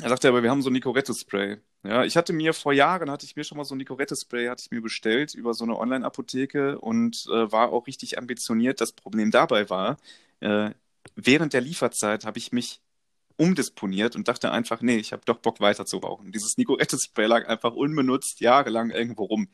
er 0.01 0.10
sagte 0.10 0.28
aber, 0.28 0.43
wir 0.43 0.51
haben 0.51 0.62
so 0.62 0.70
ein 0.70 0.74
Nicorette-Spray. 0.74 1.60
Ja, 1.84 2.03
ich 2.03 2.18
hatte 2.18 2.34
mir 2.34 2.53
vor 2.53 2.74
Jahren, 2.74 3.10
hatte 3.10 3.26
ich 3.26 3.38
mir 3.38 3.45
schon 3.45 3.57
mal 3.57 3.64
so 3.64 3.74
ein 3.74 3.78
Nicorette-Spray, 3.78 4.49
hatte 4.49 4.64
ich 4.66 4.72
mir 4.72 4.82
bestellt 4.82 5.34
über 5.34 5.53
so 5.53 5.64
eine 5.64 5.78
Online-Apotheke 5.78 6.78
und 6.78 7.26
äh, 7.32 7.49
war 7.53 7.72
auch 7.72 7.88
richtig 7.88 8.18
ambitioniert. 8.18 8.82
Das 8.82 8.91
Problem 8.91 9.32
dabei 9.32 9.70
war, 9.70 9.95
äh, 10.41 10.72
während 11.16 11.53
der 11.53 11.62
Lieferzeit 11.62 12.26
habe 12.26 12.38
ich 12.38 12.51
mich 12.51 12.82
umdisponiert 13.40 14.18
und 14.18 14.28
dachte 14.28 14.52
einfach, 14.52 14.82
nee, 14.82 14.98
ich 14.98 15.14
habe 15.14 15.22
doch 15.26 15.38
Bock 15.38 15.62
weiter 15.62 15.86
zu 15.86 15.98
rauchen. 15.98 16.34
Dieses 16.34 16.58
Nicorette-Spray 16.58 17.26
lag 17.26 17.48
einfach 17.48 17.74
unbenutzt 17.74 18.42
jahrelang 18.42 18.90
irgendwo 18.90 19.24
rum 19.24 19.48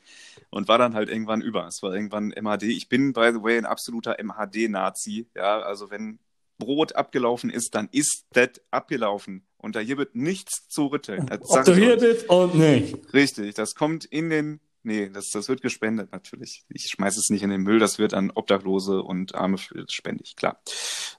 und 0.49 0.67
war 0.67 0.79
dann 0.79 0.95
halt 0.95 1.07
irgendwann 1.07 1.41
über. 1.41 1.67
Es 1.67 1.83
war 1.83 1.93
irgendwann 1.93 2.29
MHD. 2.29 2.63
Ich 2.63 2.89
bin, 2.89 3.13
by 3.13 3.29
the 3.31 3.43
way, 3.43 3.57
ein 3.57 3.65
absoluter 3.65 4.17
MHD-Nazi. 4.17 5.27
Ja, 5.35 5.59
also 5.61 5.91
wenn 5.91 6.17
Brot 6.57 6.95
abgelaufen 6.95 7.51
ist, 7.51 7.75
dann 7.75 7.87
ist 7.91 8.25
das 8.33 8.49
abgelaufen. 8.71 9.45
Und 9.57 9.75
da 9.75 9.81
hier 9.81 9.97
wird 9.97 10.15
nichts 10.15 10.67
zu 10.67 10.87
rütteln. 10.87 11.27
Das 11.27 11.41
Ob 11.49 11.65
du 11.65 11.75
hier 11.75 11.97
bist 11.97 12.27
und 12.27 12.55
nicht. 12.55 13.13
Richtig, 13.13 13.53
das 13.53 13.75
kommt 13.75 14.05
in 14.05 14.31
den 14.31 14.59
Nee, 14.85 15.09
das, 15.09 15.31
das 15.31 15.49
wird 15.49 15.63
gespendet 15.63 16.11
natürlich. 16.11 16.63
Ich 16.69 16.83
schmeiße 16.91 17.19
es 17.19 17.31
nicht 17.31 17.41
in 17.41 17.49
den 17.49 17.61
Müll, 17.61 17.79
das 17.79 17.97
wird 17.97 18.13
an 18.13 18.29
Obdachlose 18.29 19.01
und 19.01 19.33
Arme 19.33 19.57
spendig, 19.57 20.35
klar. 20.35 20.61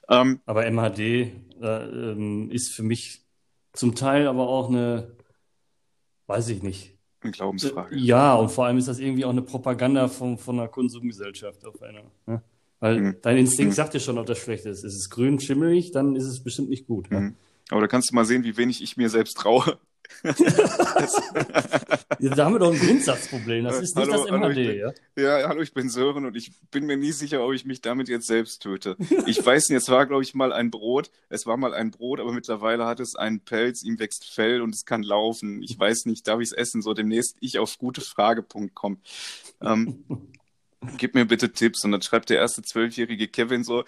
Ähm, 0.07 0.39
aber 0.45 0.71
MHD 0.71 0.99
äh, 0.99 1.31
ähm, 1.61 2.49
ist 2.49 2.73
für 2.73 2.83
mich 2.83 3.25
zum 3.73 3.93
Teil 3.93 4.27
aber 4.27 4.47
auch 4.47 4.69
eine, 4.69 5.17
weiß 6.27 6.47
ich 6.47 6.63
nicht. 6.63 6.95
Eine 7.21 7.33
Glaubensfrage. 7.33 7.93
Äh, 7.93 7.99
ja, 7.99 8.35
und 8.35 8.49
vor 8.49 8.65
allem 8.65 8.77
ist 8.77 8.87
das 8.87 8.99
irgendwie 8.99 9.25
auch 9.25 9.31
eine 9.31 9.41
Propaganda 9.41 10.07
von, 10.07 10.37
von 10.37 10.57
einer 10.57 10.69
Konsumgesellschaft 10.69 11.65
auf 11.65 11.81
einer. 11.81 12.03
Ne? 12.25 12.41
Weil 12.79 12.99
mhm. 13.01 13.15
dein 13.21 13.35
Instinkt 13.35 13.71
mhm. 13.71 13.75
sagt 13.75 13.93
dir 13.95 13.99
schon, 13.99 14.17
ob 14.17 14.27
das 14.27 14.37
schlecht 14.37 14.65
ist. 14.65 14.85
Ist 14.85 14.95
es 14.95 15.09
grün, 15.09 15.41
schimmelig, 15.41 15.91
dann 15.91 16.15
ist 16.15 16.25
es 16.25 16.41
bestimmt 16.41 16.69
nicht 16.69 16.87
gut. 16.87 17.11
Mhm. 17.11 17.17
Ne? 17.17 17.35
Aber 17.69 17.81
da 17.81 17.87
kannst 17.87 18.11
du 18.11 18.15
mal 18.15 18.23
sehen, 18.23 18.45
wie 18.45 18.55
wenig 18.55 18.81
ich 18.81 18.95
mir 18.95 19.09
selbst 19.09 19.35
traue. 19.35 19.77
Ja, 22.19 22.35
da 22.35 22.45
haben 22.45 22.55
wir 22.55 22.59
doch 22.59 22.73
ein 22.73 22.79
Grundsatzproblem. 22.79 23.63
Das 23.65 23.81
ist 23.81 23.95
nicht 23.95 24.11
hallo, 24.11 24.23
das 24.23 24.31
MHD, 24.31 24.41
hallo, 24.41 24.53
bin, 24.53 24.77
ja? 24.77 24.93
Ja, 25.15 25.47
hallo, 25.49 25.61
ich 25.61 25.73
bin 25.73 25.89
Sören 25.89 26.25
und 26.25 26.35
ich 26.35 26.51
bin 26.71 26.85
mir 26.85 26.97
nie 26.97 27.11
sicher, 27.11 27.43
ob 27.43 27.53
ich 27.53 27.65
mich 27.65 27.81
damit 27.81 28.09
jetzt 28.09 28.27
selbst 28.27 28.61
töte. 28.61 28.97
Ich 29.25 29.45
weiß 29.45 29.69
nicht, 29.69 29.77
es 29.77 29.89
war, 29.89 30.05
glaube 30.05 30.23
ich, 30.23 30.33
mal 30.33 30.53
ein 30.53 30.71
Brot. 30.71 31.11
Es 31.29 31.45
war 31.45 31.57
mal 31.57 31.73
ein 31.73 31.91
Brot, 31.91 32.19
aber 32.19 32.31
mittlerweile 32.33 32.85
hat 32.85 32.99
es 32.99 33.15
einen 33.15 33.41
Pelz, 33.41 33.83
ihm 33.83 33.99
wächst 33.99 34.25
Fell 34.25 34.61
und 34.61 34.73
es 34.73 34.85
kann 34.85 35.03
laufen. 35.03 35.61
Ich 35.61 35.77
weiß 35.77 36.05
nicht, 36.05 36.27
darf 36.27 36.39
ich 36.39 36.51
es 36.51 36.53
essen? 36.53 36.81
So 36.81 36.93
demnächst 36.93 37.37
ich 37.39 37.59
auf 37.59 37.77
gutefrage.com. 37.77 38.99
Ähm, 39.61 40.05
gib 40.97 41.15
mir 41.15 41.25
bitte 41.25 41.51
Tipps. 41.51 41.83
Und 41.83 41.91
dann 41.91 42.01
schreibt 42.01 42.29
der 42.29 42.37
erste 42.37 42.61
zwölfjährige 42.61 43.27
Kevin 43.27 43.63
so, 43.63 43.83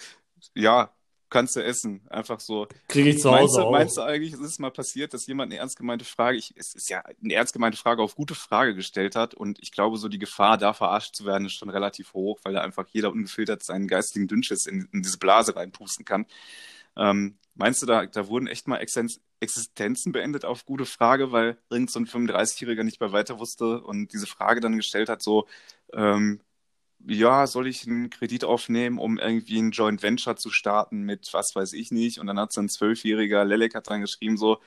ja, 0.54 0.92
kannst 1.30 1.56
du 1.56 1.64
essen. 1.64 2.02
Einfach 2.10 2.40
so. 2.40 2.68
Kriege 2.88 3.10
ich 3.10 3.20
zu 3.20 3.32
Hause 3.32 3.40
meinst 3.40 3.56
du, 3.56 3.62
auch. 3.62 3.72
Meinst 3.72 3.98
du 3.98 4.02
eigentlich, 4.02 4.34
ist 4.34 4.40
es 4.40 4.60
mal 4.60 4.72
passiert, 4.72 5.14
dass 5.14 5.28
jemand 5.28 5.52
eine 5.52 5.60
ernst 5.60 5.78
gemeinte 5.78 6.06
Frage, 6.06 6.38
ich, 6.38 6.54
es 6.56 6.76
ist 6.76 6.90
ja 6.90 7.04
eine 7.24 7.34
ernst 7.34 7.54
gemeinte 7.54 7.78
Frage 7.78 8.02
auf 8.02 8.16
gute 8.16 8.36
Frage 8.36 8.76
gestellt 8.76 9.16
hat 9.16 9.34
und 9.34 9.60
ich 9.62 9.72
glaube, 9.72 9.98
so 9.98 10.08
die 10.08 10.20
Gefahr, 10.20 10.58
da 10.58 10.74
verarscht 10.74 11.16
zu 11.16 11.26
werden, 11.26 11.46
ist 11.46 11.54
schon 11.54 11.70
relativ 11.70 12.14
hoch, 12.14 12.40
weil 12.44 12.54
da 12.54 12.62
einfach 12.62 12.88
jeder 12.92 13.12
ungefiltert 13.12 13.64
seinen 13.64 13.88
geistigen 13.88 14.28
Dünnschiss 14.28 14.66
in, 14.66 14.88
in 14.92 15.02
diese 15.02 15.18
Blase 15.18 15.56
reinpusten 15.56 16.06
kann. 16.06 16.26
Ähm, 16.98 17.38
meinst 17.56 17.82
du, 17.82 17.86
da, 17.86 18.06
da 18.06 18.28
wurden 18.28 18.48
echt 18.48 18.68
mal 18.68 18.78
Existenzen 19.40 20.12
beendet 20.12 20.46
auf 20.46 20.66
gute 20.66 20.86
Frage, 20.86 21.32
weil 21.32 21.58
irgend 21.70 21.92
so 21.92 22.00
ein 22.00 22.08
35-Jähriger 22.08 22.84
nicht 22.84 23.00
mehr 23.00 23.12
weiter 23.12 23.40
wusste 23.40 23.82
und 23.82 24.14
diese 24.14 24.28
Frage 24.28 24.60
dann 24.60 24.78
gestellt 24.78 25.10
hat, 25.10 25.22
so, 25.22 25.48
ähm, 25.94 26.42
ja, 27.08 27.48
soll 27.48 27.68
ich 27.68 27.88
einen 27.88 28.10
Kredit 28.10 28.44
aufnehmen, 28.44 29.00
um 29.00 29.18
irgendwie 29.18 29.60
ein 29.60 29.72
Joint 29.72 30.04
Venture 30.04 30.36
zu 30.36 30.50
starten 30.52 31.02
mit 31.04 31.30
was 31.34 31.56
weiß 31.56 31.74
ich 31.74 31.92
nicht? 31.92 32.20
Und 32.20 32.28
dann 32.28 32.40
hat 32.40 32.52
so 32.52 32.62
ein 32.62 32.70
zwölfjähriger 32.70 33.46
Lelek 33.46 33.76
hat 33.76 33.90
dran 33.90 34.02
geschrieben 34.02 34.38
so, 34.38 34.60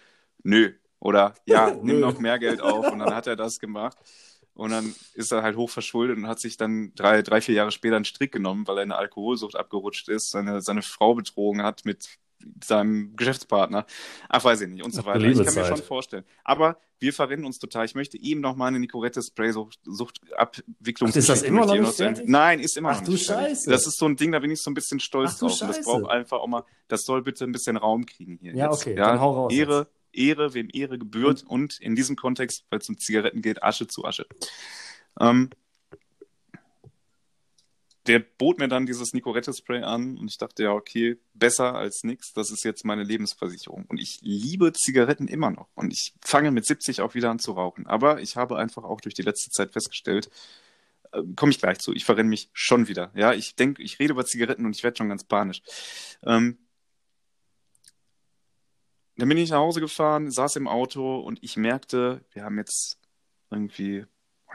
nö. 0.43 0.72
Oder 0.99 1.35
ja, 1.47 1.70
nimm 1.83 2.01
noch 2.01 2.18
mehr 2.18 2.39
Geld 2.39 2.61
auf. 2.61 2.91
Und 2.91 3.01
dann 3.01 3.14
hat 3.14 3.26
er 3.26 3.37
das 3.37 3.61
gemacht. 3.61 3.99
Und 4.55 4.70
dann 4.70 4.95
ist 5.14 5.33
er 5.33 5.43
halt 5.43 5.57
hochverschuldet 5.57 6.16
und 6.16 6.26
hat 6.26 6.39
sich 6.41 6.57
dann 6.57 6.95
drei, 6.95 7.22
drei, 7.22 7.41
vier 7.41 7.55
Jahre 7.55 7.72
später 7.72 7.97
einen 7.97 8.05
Strick 8.05 8.33
genommen, 8.33 8.66
weil 8.66 8.78
er 8.78 8.83
eine 8.83 8.97
Alkoholsucht 8.97 9.57
abgerutscht 9.57 10.09
ist, 10.09 10.30
seine, 10.30 10.61
seine 10.61 10.83
Frau 10.83 11.14
betrogen 11.14 11.62
hat 11.62 11.85
mit 11.85 12.18
seinem 12.62 13.16
Geschäftspartner. 13.16 13.86
Ach, 14.28 14.45
weiß 14.45 14.61
ich 14.62 14.68
nicht 14.68 14.84
und 14.84 14.93
so 14.93 15.05
weiter. 15.05 15.24
Ich 15.24 15.45
kann 15.45 15.55
mir 15.55 15.66
schon 15.66 15.82
vorstellen. 15.82 16.24
Aber 16.45 16.78
wir 16.99 17.12
verrennen 17.12 17.45
uns 17.45 17.59
total. 17.59 17.84
Ich 17.84 17.95
möchte 17.95 18.16
eben 18.20 18.40
noch 18.40 18.55
mal 18.55 18.68
eine 18.68 18.78
Nicorette 18.78 19.20
Spray 19.22 19.53
Suchtabwicklung. 19.53 21.11
Ist 21.11 21.28
das 21.28 21.43
immer 21.43 21.66
noch 21.66 21.74
nicht 21.74 21.95
fertig? 21.95 22.28
Nein, 22.28 22.61
ist 22.61 22.76
immer 22.76 22.90
Ach, 22.90 23.01
noch 23.01 23.09
nicht. 23.09 23.28
Ach 23.30 23.36
du 23.36 23.40
Scheiße. 23.40 23.70
Das 23.70 23.86
ist 23.86 23.99
so 23.99 24.07
ein 24.07 24.16
Ding, 24.16 24.32
da 24.32 24.38
bin 24.38 24.51
ich 24.51 24.62
so 24.62 24.70
ein 24.70 24.74
bisschen 24.74 25.01
stolz 25.01 25.32
Ach, 25.34 25.38
drauf. 25.40 25.61
Und 25.61 25.68
das 25.68 25.82
braucht 25.82 26.09
einfach 26.09 26.38
auch 26.38 26.47
mal, 26.47 26.64
das 26.88 27.03
soll 27.03 27.22
bitte 27.22 27.45
ein 27.45 27.53
bisschen 27.53 27.76
Raum 27.76 28.07
kriegen 28.07 28.38
hier. 28.40 28.55
Ja, 28.55 28.70
jetzt. 28.70 28.82
okay, 28.82 28.97
ja, 28.97 29.09
dann 29.09 29.20
hau 29.20 29.32
raus. 29.32 29.53
Ehre, 29.53 29.88
jetzt. 30.12 30.28
Ehre, 30.28 30.55
wem 30.55 30.68
Ehre 30.72 30.99
gebührt 30.99 31.43
und, 31.43 31.51
und 31.51 31.80
in 31.80 31.97
diesem 31.97 32.16
Kontext, 32.16 32.66
weil 32.70 32.78
es 32.78 32.88
um 32.88 32.97
Zigaretten 32.97 33.43
geht, 33.43 33.62
Asche 33.62 33.88
zu 33.88 34.05
Asche. 34.05 34.26
Ähm, 35.18 35.51
der 38.07 38.19
bot 38.19 38.59
mir 38.59 38.69
dann 38.69 38.87
dieses 38.87 39.13
Nicorette-Spray 39.13 39.83
an 39.83 40.19
und 40.19 40.29
ich 40.29 40.37
dachte, 40.37 40.65
ja, 40.65 40.73
okay, 40.73 41.19
besser 41.35 41.75
als 41.75 42.03
nichts. 42.03 42.33
Das 42.33 42.51
ist 42.51 42.65
jetzt 42.65 42.85
meine 42.85 43.05
Lebensversicherung. 43.05 43.85
Und 43.87 44.01
ich 44.01 44.19
liebe 44.23 44.73
Zigaretten 44.73 45.29
immer 45.29 45.51
noch. 45.51 45.69
Und 45.75 45.93
ich 45.93 46.15
fange 46.25 46.51
mit 46.51 46.67
70 46.67 47.01
auch 47.01 47.15
wieder 47.15 47.31
an 47.31 47.39
zu 47.39 47.53
rauchen. 47.53 47.87
Aber 47.87 48.21
ich 48.21 48.37
habe 48.37 48.59
einfach 48.59 48.83
auch 48.83 49.01
durch 49.01 49.15
die 49.15 49.23
letzte 49.23 49.51
Zeit 49.51 49.73
festgestellt, 49.73 50.31
äh, 51.13 51.23
komme 51.37 51.53
ich 51.53 51.61
gleich 51.61 51.79
zu, 51.79 51.93
ich 51.93 52.05
verrenne 52.05 52.29
mich 52.29 52.51
schon 52.53 52.89
wieder. 52.89 53.13
Ja, 53.15 53.35
ich 53.35 53.55
denke, 53.55 53.83
ich 53.83 53.99
rede 54.01 54.13
über 54.13 54.25
Zigaretten 54.25 54.67
und 54.67 54.75
ich 54.77 54.83
werde 54.83 54.97
schon 54.97 55.09
ganz 55.09 55.25
panisch. 55.25 55.63
Ähm, 56.25 56.59
dann 59.17 59.29
bin 59.29 59.39
ich 59.39 59.51
nach 59.51 59.59
Hause 59.59 59.81
gefahren, 59.81 60.31
saß 60.31 60.57
im 60.57 60.67
Auto 60.67 61.21
und 61.21 61.39
ich 61.43 61.57
merkte, 61.57 62.25
wir 62.33 62.45
haben 62.45 62.59
jetzt 62.59 62.99
irgendwie 63.51 64.07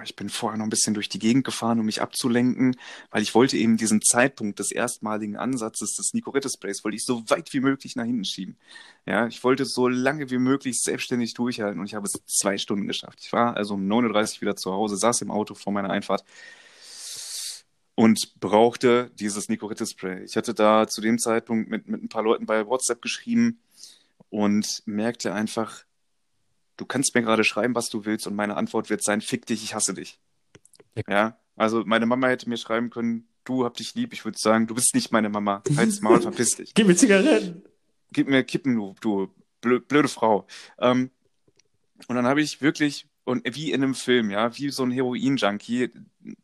ich 0.04 0.16
bin 0.16 0.30
vorher 0.30 0.58
noch 0.58 0.66
ein 0.66 0.70
bisschen 0.70 0.93
durch 0.93 1.10
die 1.10 1.20
Gegend 1.20 1.43
gefahren, 1.43 1.80
um 1.80 1.86
mich 1.86 2.02
abzulenken, 2.02 2.76
weil 3.12 3.22
ich 3.22 3.34
wollte 3.36 3.58
eben 3.58 3.78
diesen 3.78 4.02
Zeitpunkt 4.02 4.60
des 4.60 4.72
erstmaligen 4.72 5.38
Ansatzes 5.38 5.95
des 5.95 6.14
Nicorette-Sprays, 6.14 6.84
wollte 6.84 6.98
ich 6.98 7.06
so 7.06 7.30
weit 7.30 7.54
wie 7.54 7.60
möglich 7.60 7.95
nach 7.95 8.06
hinten 8.06 8.26
schieben. 8.26 8.58
Ja, 9.06 9.28
ich 9.28 9.43
wollte 9.43 9.66
so 9.66 9.88
lange 9.88 10.30
wie 10.30 10.38
möglich 10.38 10.82
selbstständig 10.82 11.34
durchhalten 11.34 11.80
und 11.80 11.86
ich 11.86 11.95
habe 11.95 12.06
es 12.06 12.22
zwei 12.26 12.58
Stunden 12.58 12.88
geschafft. 12.88 13.20
Ich 13.22 13.34
war 13.34 13.56
also 13.56 13.76
um 13.76 13.88
9.30 13.88 14.36
Uhr 14.36 14.41
wieder 14.41 14.56
zu 14.56 14.72
Hause, 14.72 14.98
saß 14.98 15.22
im 15.22 15.32
Auto 15.32 15.56
vor 15.56 15.74
meiner 15.74 15.89
Einfahrt 15.89 16.24
und 17.95 18.39
brauchte 18.39 19.10
dieses 19.16 19.50
Nicorette-Spray. 19.50 20.24
Ich 20.24 20.38
hatte 20.38 20.54
da 20.54 20.88
zu 20.88 21.02
dem 21.02 21.18
Zeitpunkt 21.18 21.70
mit, 21.70 21.88
mit 21.88 22.04
ein 22.04 22.10
paar 22.10 22.22
Leuten 22.22 22.45
bei 22.45 22.68
WhatsApp 22.68 23.02
geschrieben 23.02 23.60
und 24.30 24.84
merkte 24.86 25.34
einfach, 25.34 25.86
du 26.78 26.86
kannst 26.86 27.13
mir 27.15 27.21
gerade 27.21 27.43
schreiben, 27.43 27.75
was 27.75 27.89
du 27.89 28.05
willst 28.05 28.28
und 28.28 28.36
meine 28.36 28.55
Antwort 28.55 28.89
wird 28.89 29.03
sein, 29.03 29.21
fick 29.21 29.45
dich, 29.45 29.63
ich 29.63 29.73
hasse 29.73 29.93
dich. 29.93 30.19
Ja, 31.07 31.38
also 31.55 31.84
meine 31.86 32.05
Mama 32.05 32.28
hätte 32.28 32.49
mir 32.49 32.57
schreiben 32.57 32.89
können, 32.89 33.28
du 33.43 33.65
hab 33.65 33.75
dich 33.75 33.95
lieb, 33.95 34.13
ich 34.13 34.25
würde 34.25 34.38
sagen, 34.38 34.67
du 34.67 34.75
bist 34.75 34.93
nicht 34.93 35.11
meine 35.11 35.30
Mama, 35.30 35.63
halt's 35.75 36.01
Maul, 36.01 36.21
verpiss 36.21 36.55
dich. 36.55 36.73
Gib 36.75 36.88
mir 36.88 36.95
Zigaretten. 36.95 37.63
Gib 38.11 38.28
mir 38.30 38.43
Kippen, 38.43 38.75
du, 38.75 38.95
du 39.01 39.80
blöde 39.80 40.07
Frau. 40.07 40.47
Ähm, 40.80 41.11
und 42.07 42.15
dann 42.15 42.25
habe 42.25 42.41
ich 42.41 42.61
wirklich, 42.61 43.07
und 43.25 43.43
wie 43.55 43.71
in 43.71 43.84
einem 43.84 43.95
Film, 43.95 44.30
ja, 44.30 44.55
wie 44.57 44.69
so 44.69 44.84
ein 44.84 44.91
Heroin-Junkie, 44.91 45.89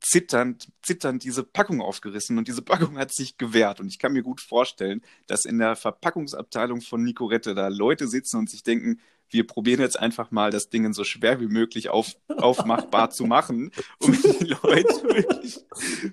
zitternd, 0.01 0.67
zitternd 0.81 1.23
diese 1.23 1.43
Packung 1.43 1.81
aufgerissen 1.81 2.37
und 2.37 2.47
diese 2.47 2.61
Packung 2.61 2.97
hat 2.97 3.13
sich 3.13 3.37
gewehrt. 3.37 3.79
Und 3.79 3.87
ich 3.87 3.99
kann 3.99 4.13
mir 4.13 4.23
gut 4.23 4.41
vorstellen, 4.41 5.01
dass 5.27 5.45
in 5.45 5.59
der 5.59 5.75
Verpackungsabteilung 5.75 6.81
von 6.81 7.03
Nicorette 7.03 7.53
da 7.53 7.67
Leute 7.67 8.07
sitzen 8.07 8.37
und 8.37 8.49
sich 8.49 8.63
denken, 8.63 8.99
wir 9.33 9.45
probieren 9.45 9.81
jetzt 9.81 9.99
einfach 9.99 10.31
mal, 10.31 10.51
das 10.51 10.69
Ding 10.69 10.91
so 10.93 11.03
schwer 11.03 11.39
wie 11.39 11.47
möglich 11.47 11.89
auf, 11.89 12.15
aufmachbar 12.27 13.09
zu 13.09 13.25
machen, 13.25 13.71
um 13.99 14.11
die 14.11 14.47
Leute 14.63 15.03
wirklich, 15.03 15.59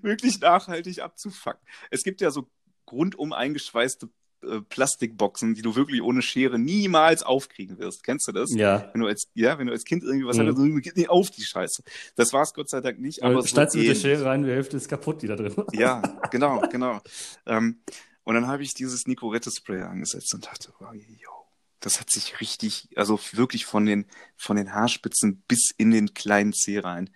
wirklich 0.03 0.41
nachhaltig 0.41 1.01
abzufacken. 1.01 1.67
Es 1.91 2.03
gibt 2.03 2.21
ja 2.21 2.31
so 2.31 2.49
rundum 2.91 3.33
eingeschweißte 3.33 4.09
äh, 4.43 4.63
Plastikboxen, 4.63 5.55
die 5.55 5.63
du 5.63 5.77
wirklich 5.77 6.03
ohne 6.03 6.23
Schere 6.23 6.59
niemals 6.59 7.23
aufkriegen 7.23 7.79
wirst. 7.79 8.03
Kennst 8.05 8.27
du 8.27 8.33
das? 8.33 8.55
Ja. 8.55 8.89
Wenn 8.93 9.03
du 9.03 9.07
als, 9.07 9.29
ja, 9.35 9.59
wenn 9.59 9.67
du 9.67 9.73
als 9.73 9.85
Kind 9.85 10.03
irgendwie 10.03 10.27
was 10.27 10.39
mhm. 10.39 10.49
hattest, 10.49 10.83
geht 10.83 10.97
nicht 10.97 11.11
auf 11.11 11.31
die 11.31 11.43
Scheiße. 11.43 11.83
Das 12.17 12.33
war 12.33 12.43
es 12.43 12.55
Gott 12.55 12.71
sei 12.71 12.81
Dank 12.81 12.99
nicht. 13.01 13.23
Aber, 13.23 13.35
aber 13.35 13.43
so 13.43 13.55
du 13.55 13.79
mit 13.79 13.89
der 13.89 13.95
Schere 13.95 14.25
rein, 14.25 14.43
die 14.43 14.51
Hälfte 14.51 14.79
ist 14.79 14.89
kaputt, 14.89 15.23
die 15.23 15.27
da 15.27 15.37
drin 15.37 15.55
Ja, 15.73 16.01
genau, 16.31 16.63
genau. 16.71 17.01
ähm, 17.47 17.81
und 18.25 18.35
dann 18.35 18.47
habe 18.47 18.63
ich 18.63 18.75
dieses 18.75 19.07
Nicorette-Spray 19.07 19.83
angesetzt 19.83 20.33
und 20.35 20.47
dachte, 20.47 20.73
oh, 20.81 20.93
yo, 20.93 21.40
das 21.81 22.01
hat 22.01 22.11
sich 22.11 22.41
richtig, 22.41 22.89
also 22.97 23.19
wirklich 23.33 23.65
von 23.65 23.87
den, 23.87 24.07
von 24.37 24.57
den 24.57 24.75
Haarspitzen 24.75 25.43
bis 25.49 25.71
in 25.77 25.91
den 25.91 26.15
kleinen 26.15 26.53
Zeh 26.53 26.79
rein, 26.79 27.11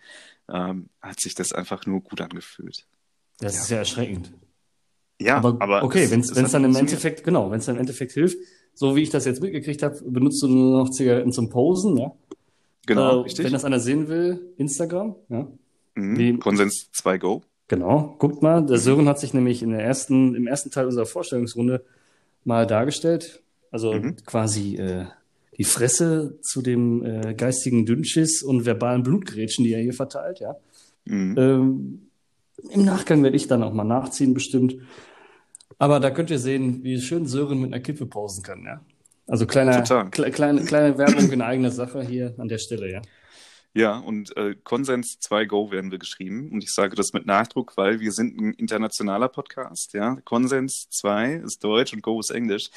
ähm, 0.48 0.88
hat 1.00 1.20
sich 1.20 1.34
das 1.34 1.52
einfach 1.52 1.86
nur 1.86 2.00
gut 2.00 2.20
angefühlt. 2.20 2.86
Das 3.38 3.54
ja. 3.54 3.60
ist 3.60 3.70
ja 3.70 3.76
erschreckend. 3.78 4.32
Ja, 5.20 5.36
aber, 5.36 5.56
aber 5.60 5.82
okay, 5.84 6.10
wenn 6.10 6.20
es 6.20 6.30
dann 6.32 6.64
im 6.64 6.74
Endeffekt, 6.74 7.24
genau, 7.24 7.50
wenn 7.50 7.60
es 7.60 7.66
dann 7.66 7.76
im 7.76 7.80
Endeffekt 7.80 8.12
hilft, 8.12 8.36
so 8.74 8.96
wie 8.96 9.02
ich 9.02 9.10
das 9.10 9.24
jetzt 9.24 9.40
mitgekriegt 9.40 9.82
habe, 9.82 10.00
benutzt 10.02 10.42
du 10.42 10.48
nur 10.48 10.82
noch 10.82 10.90
Zigaretten 10.90 11.32
zum 11.32 11.48
Posen, 11.48 11.96
ja? 11.96 12.12
Genau, 12.86 13.20
äh, 13.20 13.22
richtig. 13.22 13.46
Wenn 13.46 13.52
das 13.52 13.64
einer 13.64 13.80
sehen 13.80 14.08
will, 14.08 14.52
Instagram, 14.56 15.14
ja? 15.28 15.46
Mhm. 15.94 16.18
Wie, 16.18 16.36
Konsens 16.38 16.90
2 16.92 17.18
Go. 17.18 17.42
Genau, 17.68 18.16
guckt 18.18 18.42
mal, 18.42 18.66
der 18.66 18.78
Sören 18.78 19.08
hat 19.08 19.20
sich 19.20 19.32
nämlich 19.32 19.62
in 19.62 19.70
der 19.70 19.82
ersten, 19.82 20.34
im 20.34 20.46
ersten 20.46 20.70
Teil 20.70 20.86
unserer 20.86 21.06
Vorstellungsrunde 21.06 21.84
mal 22.42 22.66
dargestellt. 22.66 23.42
Also 23.74 23.92
mhm. 23.92 24.14
quasi 24.24 24.76
äh, 24.76 25.06
die 25.58 25.64
Fresse 25.64 26.38
zu 26.42 26.62
dem 26.62 27.04
äh, 27.04 27.34
geistigen 27.34 27.84
Dünnschiss 27.84 28.40
und 28.40 28.66
verbalen 28.66 29.02
Blutgrätschen, 29.02 29.64
die 29.64 29.72
er 29.72 29.82
hier 29.82 29.92
verteilt, 29.92 30.38
ja. 30.38 30.54
Mhm. 31.06 31.34
Ähm, 31.36 32.08
Im 32.70 32.84
Nachgang 32.84 33.24
werde 33.24 33.36
ich 33.36 33.48
dann 33.48 33.64
auch 33.64 33.72
mal 33.72 33.82
nachziehen, 33.82 34.32
bestimmt. 34.32 34.76
Aber 35.76 35.98
da 35.98 36.12
könnt 36.12 36.30
ihr 36.30 36.38
sehen, 36.38 36.84
wie 36.84 37.00
schön 37.00 37.26
Sören 37.26 37.60
mit 37.60 37.72
einer 37.72 37.82
Kippe 37.82 38.06
pausen 38.06 38.44
kann, 38.44 38.62
ja. 38.64 38.80
Also 39.26 39.44
kleine, 39.44 39.82
kle 40.12 40.30
kleine, 40.30 40.64
kleine 40.64 40.96
Werbung 40.96 41.32
in 41.32 41.42
eigener 41.42 41.72
Sache 41.72 42.02
hier 42.02 42.32
an 42.38 42.46
der 42.46 42.58
Stelle, 42.58 42.92
ja. 42.92 43.02
Ja, 43.76 43.98
und 43.98 44.36
äh, 44.36 44.54
Konsens 44.62 45.18
2 45.18 45.46
Go 45.46 45.72
werden 45.72 45.90
wir 45.90 45.98
geschrieben. 45.98 46.52
Und 46.52 46.62
ich 46.62 46.72
sage 46.72 46.94
das 46.94 47.12
mit 47.12 47.26
Nachdruck, 47.26 47.76
weil 47.76 47.98
wir 47.98 48.12
sind 48.12 48.40
ein 48.40 48.52
internationaler 48.52 49.28
Podcast. 49.28 49.94
Ja, 49.94 50.14
Konsens 50.24 50.86
2 50.90 51.40
ist 51.44 51.64
Deutsch 51.64 51.92
und 51.92 52.00
Go 52.02 52.20
ist 52.20 52.30
Englisch. 52.30 52.70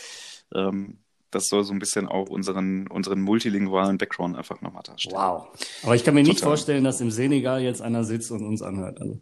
Ähm, 0.53 0.99
das 1.31 1.49
soll 1.49 1.63
so 1.63 1.73
ein 1.73 1.79
bisschen 1.79 2.07
auch 2.07 2.29
unseren, 2.29 2.87
unseren 2.87 3.21
multilingualen 3.21 3.97
Background 3.97 4.37
einfach 4.37 4.61
nochmal 4.61 4.83
darstellen. 4.83 5.17
Wow. 5.17 5.47
Aber 5.83 5.95
ich 5.95 6.03
kann 6.03 6.13
mir 6.13 6.21
Total. 6.21 6.33
nicht 6.33 6.43
vorstellen, 6.43 6.83
dass 6.83 7.01
im 7.01 7.11
Senegal 7.11 7.61
jetzt 7.61 7.81
einer 7.81 8.03
sitzt 8.03 8.31
und 8.31 8.45
uns 8.45 8.61
anhört. 8.61 9.01
Also, 9.01 9.19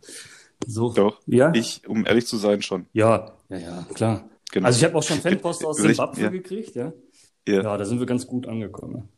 so. 0.68 0.94
Doch. 0.94 1.20
Ja? 1.26 1.52
Ich, 1.54 1.88
um 1.88 2.06
ehrlich 2.06 2.28
zu 2.28 2.38
sein, 2.38 2.62
schon. 2.62 2.86
Ja, 2.94 3.34
ja, 3.50 3.58
ja, 3.58 3.88
klar. 3.94 4.30
Genau. 4.52 4.68
Also 4.68 4.78
ich 4.80 4.84
habe 4.86 4.96
auch 4.96 5.04
schon 5.04 5.18
Fanpost 5.22 5.66
aus 5.66 5.78
Zimbabwe 5.78 6.22
ja. 6.22 6.30
gekriegt, 6.30 6.76
ja. 6.76 6.94
ja. 7.48 7.64
Ja, 7.64 7.78
da 7.78 7.86
sind 7.86 8.00
wir 8.00 8.06
ganz 8.06 8.28
gut 8.28 8.48
angekommen. 8.48 9.10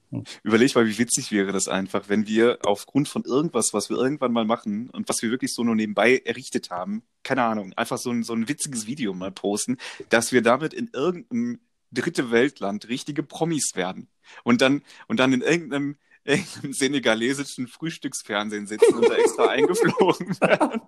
Überleg 0.44 0.74
mal, 0.74 0.88
wie 0.88 0.98
witzig 0.98 1.34
wäre 1.34 1.52
das 1.52 1.68
einfach, 1.68 2.08
wenn 2.08 2.28
wir 2.28 2.60
aufgrund 2.64 3.10
von 3.10 3.24
irgendwas, 3.26 3.74
was 3.74 3.90
wir 3.90 3.98
irgendwann 3.98 4.32
mal 4.32 4.46
machen 4.46 4.90
und 4.90 5.10
was 5.10 5.22
wir 5.22 5.32
wirklich 5.32 5.54
so 5.54 5.66
nur 5.66 5.76
nebenbei 5.76 6.22
errichtet 6.24 6.70
haben, 6.70 7.04
keine 7.24 7.44
Ahnung, 7.44 7.74
einfach 7.76 7.98
so 7.98 8.12
ein, 8.12 8.24
so 8.24 8.34
ein 8.34 8.48
witziges 8.48 8.88
Video 8.88 9.14
mal 9.14 9.32
posten, 9.32 9.78
dass 10.08 10.32
wir 10.32 10.42
damit 10.42 10.74
in 10.74 10.90
irgendeinem 10.94 11.60
dritte 12.02 12.32
Weltland 12.32 12.88
richtige 12.88 13.24
Promis 13.24 13.72
werden 13.76 14.08
und 14.44 14.62
dann, 14.62 14.84
und 15.08 15.20
dann 15.20 15.34
in 15.34 15.42
irgendeinem, 15.42 15.98
irgendeinem 16.24 16.74
senegalesischen 16.74 17.68
Frühstücksfernsehen 17.68 18.68
sitzen 18.68 18.96
und 18.96 19.10
da 19.10 19.16
extra 19.16 19.48
eingeflogen 19.50 20.40
werden. 20.40 20.82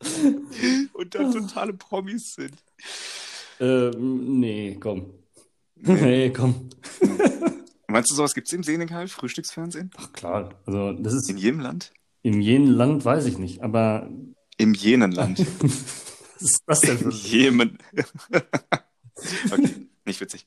und 0.92 1.14
dann 1.14 1.32
totale 1.32 1.72
Promis 1.72 2.34
sind. 2.34 2.54
Ähm, 3.60 4.38
nee, 4.40 4.76
komm. 4.80 5.12
Nee, 5.76 5.94
nee 6.00 6.30
komm. 6.30 6.68
Meinst 7.86 8.10
du, 8.10 8.14
sowas 8.14 8.34
gibt 8.34 8.48
es 8.48 8.52
im 8.52 8.62
Senegal, 8.62 9.08
Frühstücksfernsehen? 9.08 9.90
Ach 9.96 10.12
klar, 10.12 10.50
also 10.66 10.92
das 10.92 11.14
ist. 11.14 11.30
In 11.30 11.38
jedem 11.38 11.60
Land? 11.60 11.92
In 12.22 12.40
jedem 12.40 12.66
Land 12.66 13.04
weiß 13.04 13.26
ich 13.26 13.38
nicht, 13.38 13.62
aber. 13.62 14.10
Im 14.60 14.74
jenen 14.74 15.12
Land. 15.12 15.38
Was 15.60 16.42
ist 16.42 16.62
das 16.66 16.80
denn 16.80 16.98
für 16.98 17.10
Jemen. 17.10 17.78
Okay, 19.52 19.86
nicht 20.04 20.20
witzig. 20.20 20.46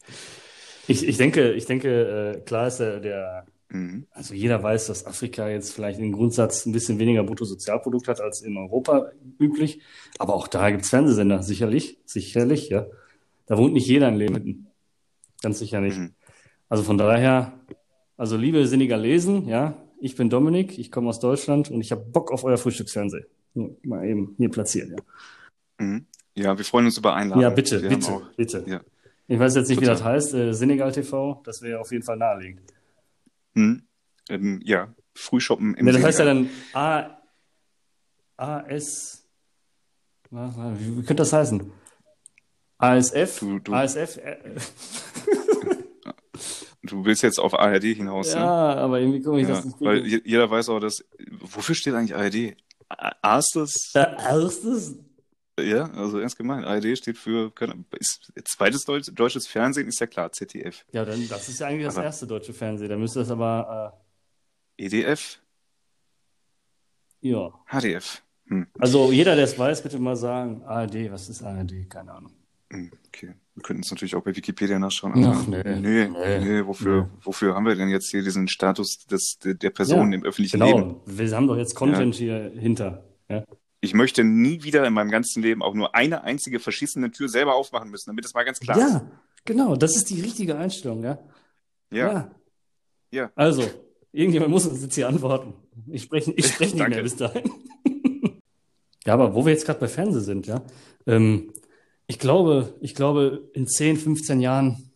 Ich, 0.88 1.08
ich 1.08 1.18
denke, 1.18 1.54
ich 1.54 1.66
denke, 1.66 2.36
äh, 2.38 2.42
klar 2.42 2.68
ist 2.68 2.78
der, 2.78 3.00
der 3.00 3.46
mhm. 3.70 4.08
also 4.12 4.34
jeder 4.34 4.62
weiß, 4.62 4.88
dass 4.88 5.06
Afrika 5.06 5.48
jetzt 5.50 5.74
vielleicht 5.74 6.00
im 6.00 6.12
Grundsatz 6.12 6.66
ein 6.66 6.72
bisschen 6.72 7.00
weniger 7.00 7.24
Bruttosozialprodukt 7.24 8.08
hat 8.08 8.22
als 8.22 8.42
in 8.42 8.58
Europa 8.58 9.12
üblich. 9.40 9.82
Aber 10.18 10.34
auch 10.34 10.48
da 10.48 10.70
gibt 10.70 10.84
es 10.84 10.90
Fernsehsender, 10.90 11.44
sicherlich, 11.44 12.00
sicherlich, 12.06 12.70
ja. 12.70 12.88
Da 13.46 13.58
wohnt 13.58 13.74
nicht 13.74 13.88
jeder 13.88 14.08
in 14.08 14.16
Leben. 14.16 14.68
Ganz 15.42 15.60
sicher 15.60 15.82
nicht. 15.82 15.98
Mhm. 15.98 16.14
Also 16.70 16.84
von 16.84 16.98
daher, 16.98 17.54
also 18.18 18.38
liebe 18.38 18.66
Senegalesen, 18.66 19.48
ja, 19.48 19.78
ich 20.00 20.16
bin 20.16 20.30
Dominik, 20.30 20.80
ich 20.80 20.92
komme 20.92 21.10
aus 21.10 21.20
Deutschland 21.20 21.70
und 21.70 21.82
ich 21.82 21.92
habe 21.92 22.02
Bock 22.02 22.32
auf 22.32 22.44
euer 22.44 22.58
Frühstücksfernsehen. 22.58 23.26
Mal 23.84 24.08
eben 24.08 24.36
hier 24.38 24.50
platzieren, 24.50 24.96
ja. 24.98 25.86
Mhm. 25.86 26.06
Ja, 26.36 26.58
wir 26.58 26.66
freuen 26.66 26.86
uns 26.86 26.98
über 26.98 27.14
Einladungen. 27.14 27.50
Ja, 27.50 27.54
bitte, 27.54 27.82
wir 27.82 27.90
bitte, 27.90 28.12
auch, 28.12 28.24
bitte. 28.36 28.64
Ja. 28.68 28.82
Ich 29.28 29.40
weiß 29.40 29.56
jetzt 29.56 29.70
nicht, 29.70 29.80
Total. 29.80 29.96
wie 29.96 30.00
das 30.00 30.04
heißt. 30.04 30.34
Äh, 30.34 30.54
Senegal 30.54 30.92
TV, 30.92 31.42
das 31.46 31.62
wäre 31.62 31.80
auf 31.80 31.92
jeden 31.92 32.04
Fall 32.04 32.18
naheliegend. 32.18 32.62
Hm. 33.54 33.84
Ähm, 34.30 34.62
ja, 34.64 34.94
Frühshoppen 35.14 35.76
im 35.76 35.88
ja, 35.88 35.94
Das 35.94 36.04
heißt 36.04 36.20
ja 36.20 36.26
dann 36.26 36.50
A, 36.74 37.18
AS, 38.38 39.28
wie, 40.30 40.98
wie 40.98 41.04
könnte 41.04 41.16
das 41.16 41.34
heißen? 41.34 41.72
ASF? 42.78 43.40
Du, 43.40 43.60
du, 43.60 43.74
ASF? 43.74 44.18
Äh, 44.18 44.38
du 46.84 47.06
willst 47.06 47.22
jetzt 47.22 47.40
auf 47.40 47.54
ARD 47.54 47.84
hinaus, 47.84 48.34
Ja, 48.34 48.76
ne? 48.76 48.82
aber 48.82 49.00
irgendwie 49.00 49.22
komme 49.22 49.42
ich 49.42 49.48
ja, 49.48 49.56
das 49.56 49.66
nicht 49.66 49.80
Weil 49.82 50.06
jeder 50.06 50.50
weiß 50.50 50.70
auch, 50.70 50.80
dass, 50.80 51.04
wofür 51.40 51.76
steht 51.76 51.94
eigentlich 51.94 52.16
ARD? 52.16 52.56
Erstes? 53.22 53.92
Erstes? 53.94 54.98
Ja, 55.64 55.92
also 55.92 56.20
ernst 56.20 56.38
gemeint. 56.38 56.66
ARD 56.66 56.98
steht 56.98 57.18
für, 57.18 57.52
ist, 58.00 58.32
zweites 58.46 58.86
Deutsch, 58.86 59.12
deutsches 59.14 59.48
Fernsehen 59.48 59.88
ist 59.88 60.00
ja 60.00 60.08
klar, 60.08 60.32
ZDF. 60.32 60.86
Ja, 60.92 61.06
dann, 61.06 61.28
das 61.28 61.50
ist 61.50 61.60
ja 61.60 61.68
eigentlich 61.68 61.86
das 61.86 61.98
aber, 61.98 62.06
erste 62.06 62.28
deutsche 62.28 62.54
Fernsehen. 62.54 62.90
Da 62.90 62.98
müsste 62.98 63.20
das 63.20 63.32
aber. 63.32 63.98
Äh, 64.78 64.86
EDF? 64.86 65.40
Ja. 67.22 67.52
HDF. 67.68 68.24
Hm. 68.48 68.68
Also 68.80 69.12
jeder, 69.12 69.36
der 69.36 69.46
es 69.46 69.58
weiß, 69.58 69.84
bitte 69.84 70.00
mal 70.00 70.16
sagen, 70.16 70.64
ARD, 70.64 71.12
was 71.12 71.30
ist 71.30 71.44
ARD? 71.44 71.90
Keine 71.90 72.14
Ahnung. 72.14 72.34
Hm, 72.72 72.92
okay. 73.08 73.34
Wir 73.56 73.64
könnten 73.64 73.84
es 73.84 73.92
natürlich 73.92 74.16
auch 74.16 74.24
bei 74.24 74.36
Wikipedia 74.36 74.80
nachschauen. 74.80 75.26
Ach, 75.26 75.46
nee. 75.46 75.62
Nee, 75.64 76.08
nee, 76.08 76.40
nee 76.40 76.66
wofür, 76.66 77.04
nee. 77.04 77.10
wofür 77.24 77.54
haben 77.54 77.66
wir 77.66 77.76
denn 77.76 77.90
jetzt 77.90 78.10
hier 78.10 78.24
diesen 78.24 78.48
Status 78.48 79.06
des, 79.06 79.40
der 79.40 79.70
Person 79.70 80.12
ja, 80.12 80.20
im 80.20 80.24
öffentlichen 80.24 80.60
genau. 80.60 80.78
Leben? 80.78 80.96
Wir 81.06 81.36
haben 81.36 81.48
doch 81.48 81.58
jetzt 81.58 81.76
Content 81.76 82.18
ja. 82.20 82.50
hier 82.50 82.52
hinter. 82.60 83.04
Ja? 83.30 83.44
Ich 83.82 83.94
möchte 83.94 84.24
nie 84.24 84.64
wieder 84.64 84.86
in 84.86 84.94
meinem 84.94 85.12
ganzen 85.12 85.44
Leben 85.44 85.62
auch 85.62 85.74
nur 85.74 85.94
eine 85.96 86.24
einzige 86.24 86.60
verschissene 86.60 87.12
Tür 87.12 87.28
selber 87.28 87.56
aufmachen 87.56 87.90
müssen, 87.90 88.10
damit 88.10 88.26
es 88.26 88.34
mal 88.34 88.44
ganz 88.44 88.60
klar 88.60 88.78
ist. 88.78 88.84
Ja, 88.84 89.12
genau, 89.44 89.76
das 89.76 89.96
ist 89.96 90.10
die 90.10 90.22
richtige 90.22 90.56
Einstellung, 90.56 91.04
ja. 91.04 91.20
Ja. 91.92 92.32
Ja. 93.12 93.32
Also, 93.36 93.68
Irgendjemand 94.14 94.52
muss 94.52 94.66
uns 94.66 94.82
jetzt 94.82 94.96
hier 94.96 95.08
antworten. 95.08 95.54
Ich 95.88 96.04
spreche 96.04 96.32
ich 96.36 96.48
sprech 96.54 96.74
nicht 96.74 96.90
mehr 96.90 97.02
bis 97.02 97.16
dahin. 97.16 97.50
ja, 99.06 99.14
aber 99.14 99.34
wo 99.34 99.46
wir 99.46 99.54
jetzt 99.54 99.66
gerade 99.66 99.80
bei 99.80 99.88
Fernsehen 99.88 100.24
sind, 100.24 100.48
ja. 100.48 100.62
Ähm, 101.08 101.54
ich 102.08 102.20
glaube, 102.20 102.74
ich 102.82 102.94
glaube, 102.94 103.50
in 103.54 103.68
10, 103.68 103.98
15 103.98 104.42
Jahren 104.42 104.92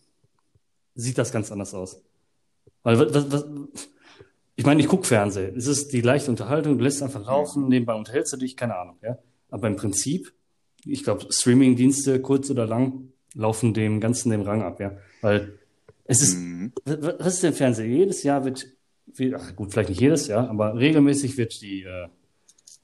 sieht 0.95 1.17
das 1.17 1.31
ganz 1.31 1.51
anders 1.51 1.73
aus. 1.73 2.01
Weil 2.83 2.99
was, 2.99 3.31
was, 3.31 3.45
ich 4.55 4.65
meine, 4.65 4.81
ich 4.81 4.87
gucke 4.87 5.05
Fernsehen. 5.05 5.55
Es 5.55 5.67
ist 5.67 5.91
die 5.91 6.01
leichte 6.01 6.31
Unterhaltung, 6.31 6.77
du 6.77 6.83
lässt 6.83 7.03
einfach 7.03 7.25
laufen, 7.25 7.67
nebenbei 7.67 7.93
unterhältst 7.93 8.33
du 8.33 8.37
dich, 8.37 8.55
keine 8.55 8.77
Ahnung, 8.77 8.97
ja. 9.01 9.17
Aber 9.49 9.67
im 9.67 9.75
Prinzip, 9.75 10.33
ich 10.85 11.03
glaube, 11.03 11.25
Streaming-Dienste, 11.29 12.21
kurz 12.21 12.49
oder 12.49 12.65
lang, 12.65 13.09
laufen 13.33 13.73
dem 13.73 13.99
Ganzen 13.99 14.29
den 14.29 14.41
Rang 14.41 14.63
ab, 14.63 14.79
ja. 14.79 14.97
Weil 15.21 15.59
es 16.05 16.21
ist, 16.21 16.37
mhm. 16.37 16.71
was 16.85 17.35
ist 17.35 17.43
denn 17.43 17.53
Fernsehen? 17.53 17.91
Jedes 17.91 18.23
Jahr 18.23 18.45
wird, 18.45 18.67
ach 19.33 19.55
gut, 19.55 19.71
vielleicht 19.71 19.89
nicht 19.89 20.01
jedes 20.01 20.27
Jahr, 20.27 20.49
aber 20.49 20.77
regelmäßig 20.77 21.37
wird 21.37 21.61
die 21.61 21.83
äh, 21.83 22.07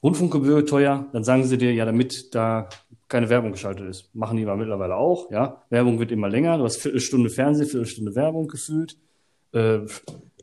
Rundfunkgebühr 0.02 0.66
teuer. 0.66 1.08
Dann 1.12 1.24
sagen 1.24 1.44
sie 1.44 1.56
dir, 1.56 1.72
ja, 1.72 1.84
damit 1.84 2.34
da 2.34 2.68
keine 3.08 3.28
Werbung 3.28 3.52
geschaltet 3.52 3.88
ist. 3.88 4.14
Machen 4.14 4.36
die 4.36 4.44
aber 4.44 4.56
mittlerweile 4.56 4.96
auch, 4.96 5.30
ja. 5.30 5.62
Werbung 5.70 5.98
wird 5.98 6.12
immer 6.12 6.28
länger. 6.28 6.58
Du 6.58 6.64
hast 6.64 6.76
Viertelstunde 6.76 7.30
Fernsehen, 7.30 7.68
Viertelstunde 7.68 8.14
Werbung 8.14 8.48
gefühlt. 8.48 8.96
Äh, 9.52 9.80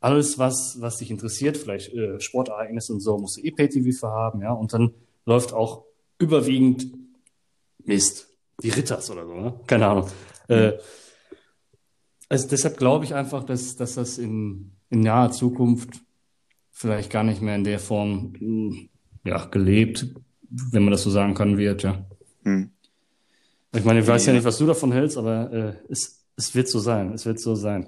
alles, 0.01 0.37
was, 0.37 0.77
was 0.79 0.97
dich 0.97 1.11
interessiert, 1.11 1.57
vielleicht 1.57 1.93
äh, 1.93 2.19
Sportereignisse 2.19 2.93
und 2.93 3.01
so, 3.01 3.17
musst 3.17 3.37
du 3.37 3.41
eh 3.41 3.51
Pay-TV 3.51 3.97
für 3.97 4.11
haben, 4.11 4.41
ja. 4.41 4.51
Und 4.51 4.73
dann 4.73 4.93
läuft 5.25 5.53
auch 5.53 5.85
überwiegend 6.17 6.87
Mist. 7.83 8.27
Die 8.61 8.69
Ritters 8.69 9.09
oder 9.09 9.25
so, 9.25 9.33
ne? 9.33 9.59
Keine 9.67 9.87
Ahnung. 9.87 10.07
Äh, 10.49 10.73
also 12.27 12.47
deshalb 12.47 12.77
glaube 12.77 13.05
ich 13.05 13.13
einfach, 13.13 13.43
dass, 13.43 13.75
dass 13.75 13.95
das 13.95 14.17
in, 14.17 14.71
in 14.89 15.01
naher 15.01 15.31
Zukunft 15.31 16.01
vielleicht 16.71 17.09
gar 17.09 17.23
nicht 17.23 17.41
mehr 17.41 17.55
in 17.55 17.63
der 17.63 17.79
Form 17.79 18.89
ja, 19.23 19.45
gelebt, 19.45 20.07
wenn 20.49 20.83
man 20.83 20.91
das 20.91 21.03
so 21.03 21.09
sagen 21.09 21.35
kann, 21.35 21.57
wird, 21.57 21.83
ja. 21.83 22.05
Hm. 22.43 22.71
Ich 23.73 23.85
meine, 23.85 23.99
ich 23.99 24.07
weiß 24.07 24.25
ja. 24.25 24.31
ja 24.31 24.37
nicht, 24.37 24.45
was 24.45 24.57
du 24.57 24.65
davon 24.65 24.91
hältst, 24.91 25.17
aber 25.17 25.51
äh, 25.51 25.91
es, 25.91 26.25
es 26.35 26.55
wird 26.55 26.67
so 26.67 26.79
sein. 26.79 27.13
Es 27.13 27.25
wird 27.25 27.39
so 27.39 27.55
sein. 27.55 27.87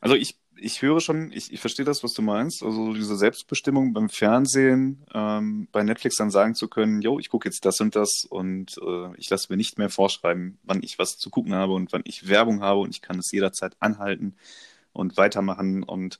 Also 0.00 0.14
ich 0.14 0.36
ich 0.62 0.82
höre 0.82 1.00
schon, 1.00 1.32
ich, 1.32 1.52
ich 1.52 1.60
verstehe 1.60 1.84
das, 1.84 2.02
was 2.02 2.12
du 2.12 2.22
meinst. 2.22 2.62
Also 2.62 2.94
diese 2.94 3.16
Selbstbestimmung 3.16 3.92
beim 3.92 4.08
Fernsehen, 4.08 5.04
ähm, 5.12 5.68
bei 5.72 5.82
Netflix 5.82 6.16
dann 6.16 6.30
sagen 6.30 6.54
zu 6.54 6.68
können, 6.68 7.02
yo, 7.02 7.18
ich 7.18 7.28
gucke 7.28 7.48
jetzt 7.48 7.64
das 7.64 7.80
und 7.80 7.96
das 7.96 8.24
und 8.28 8.78
äh, 8.78 9.16
ich 9.16 9.28
lasse 9.30 9.48
mir 9.50 9.56
nicht 9.56 9.78
mehr 9.78 9.90
vorschreiben, 9.90 10.58
wann 10.62 10.82
ich 10.82 10.98
was 10.98 11.18
zu 11.18 11.30
gucken 11.30 11.54
habe 11.54 11.72
und 11.74 11.92
wann 11.92 12.02
ich 12.04 12.28
Werbung 12.28 12.62
habe 12.62 12.80
und 12.80 12.90
ich 12.90 13.02
kann 13.02 13.18
es 13.18 13.30
jederzeit 13.32 13.76
anhalten 13.80 14.36
und 14.92 15.16
weitermachen. 15.16 15.82
Und 15.82 16.18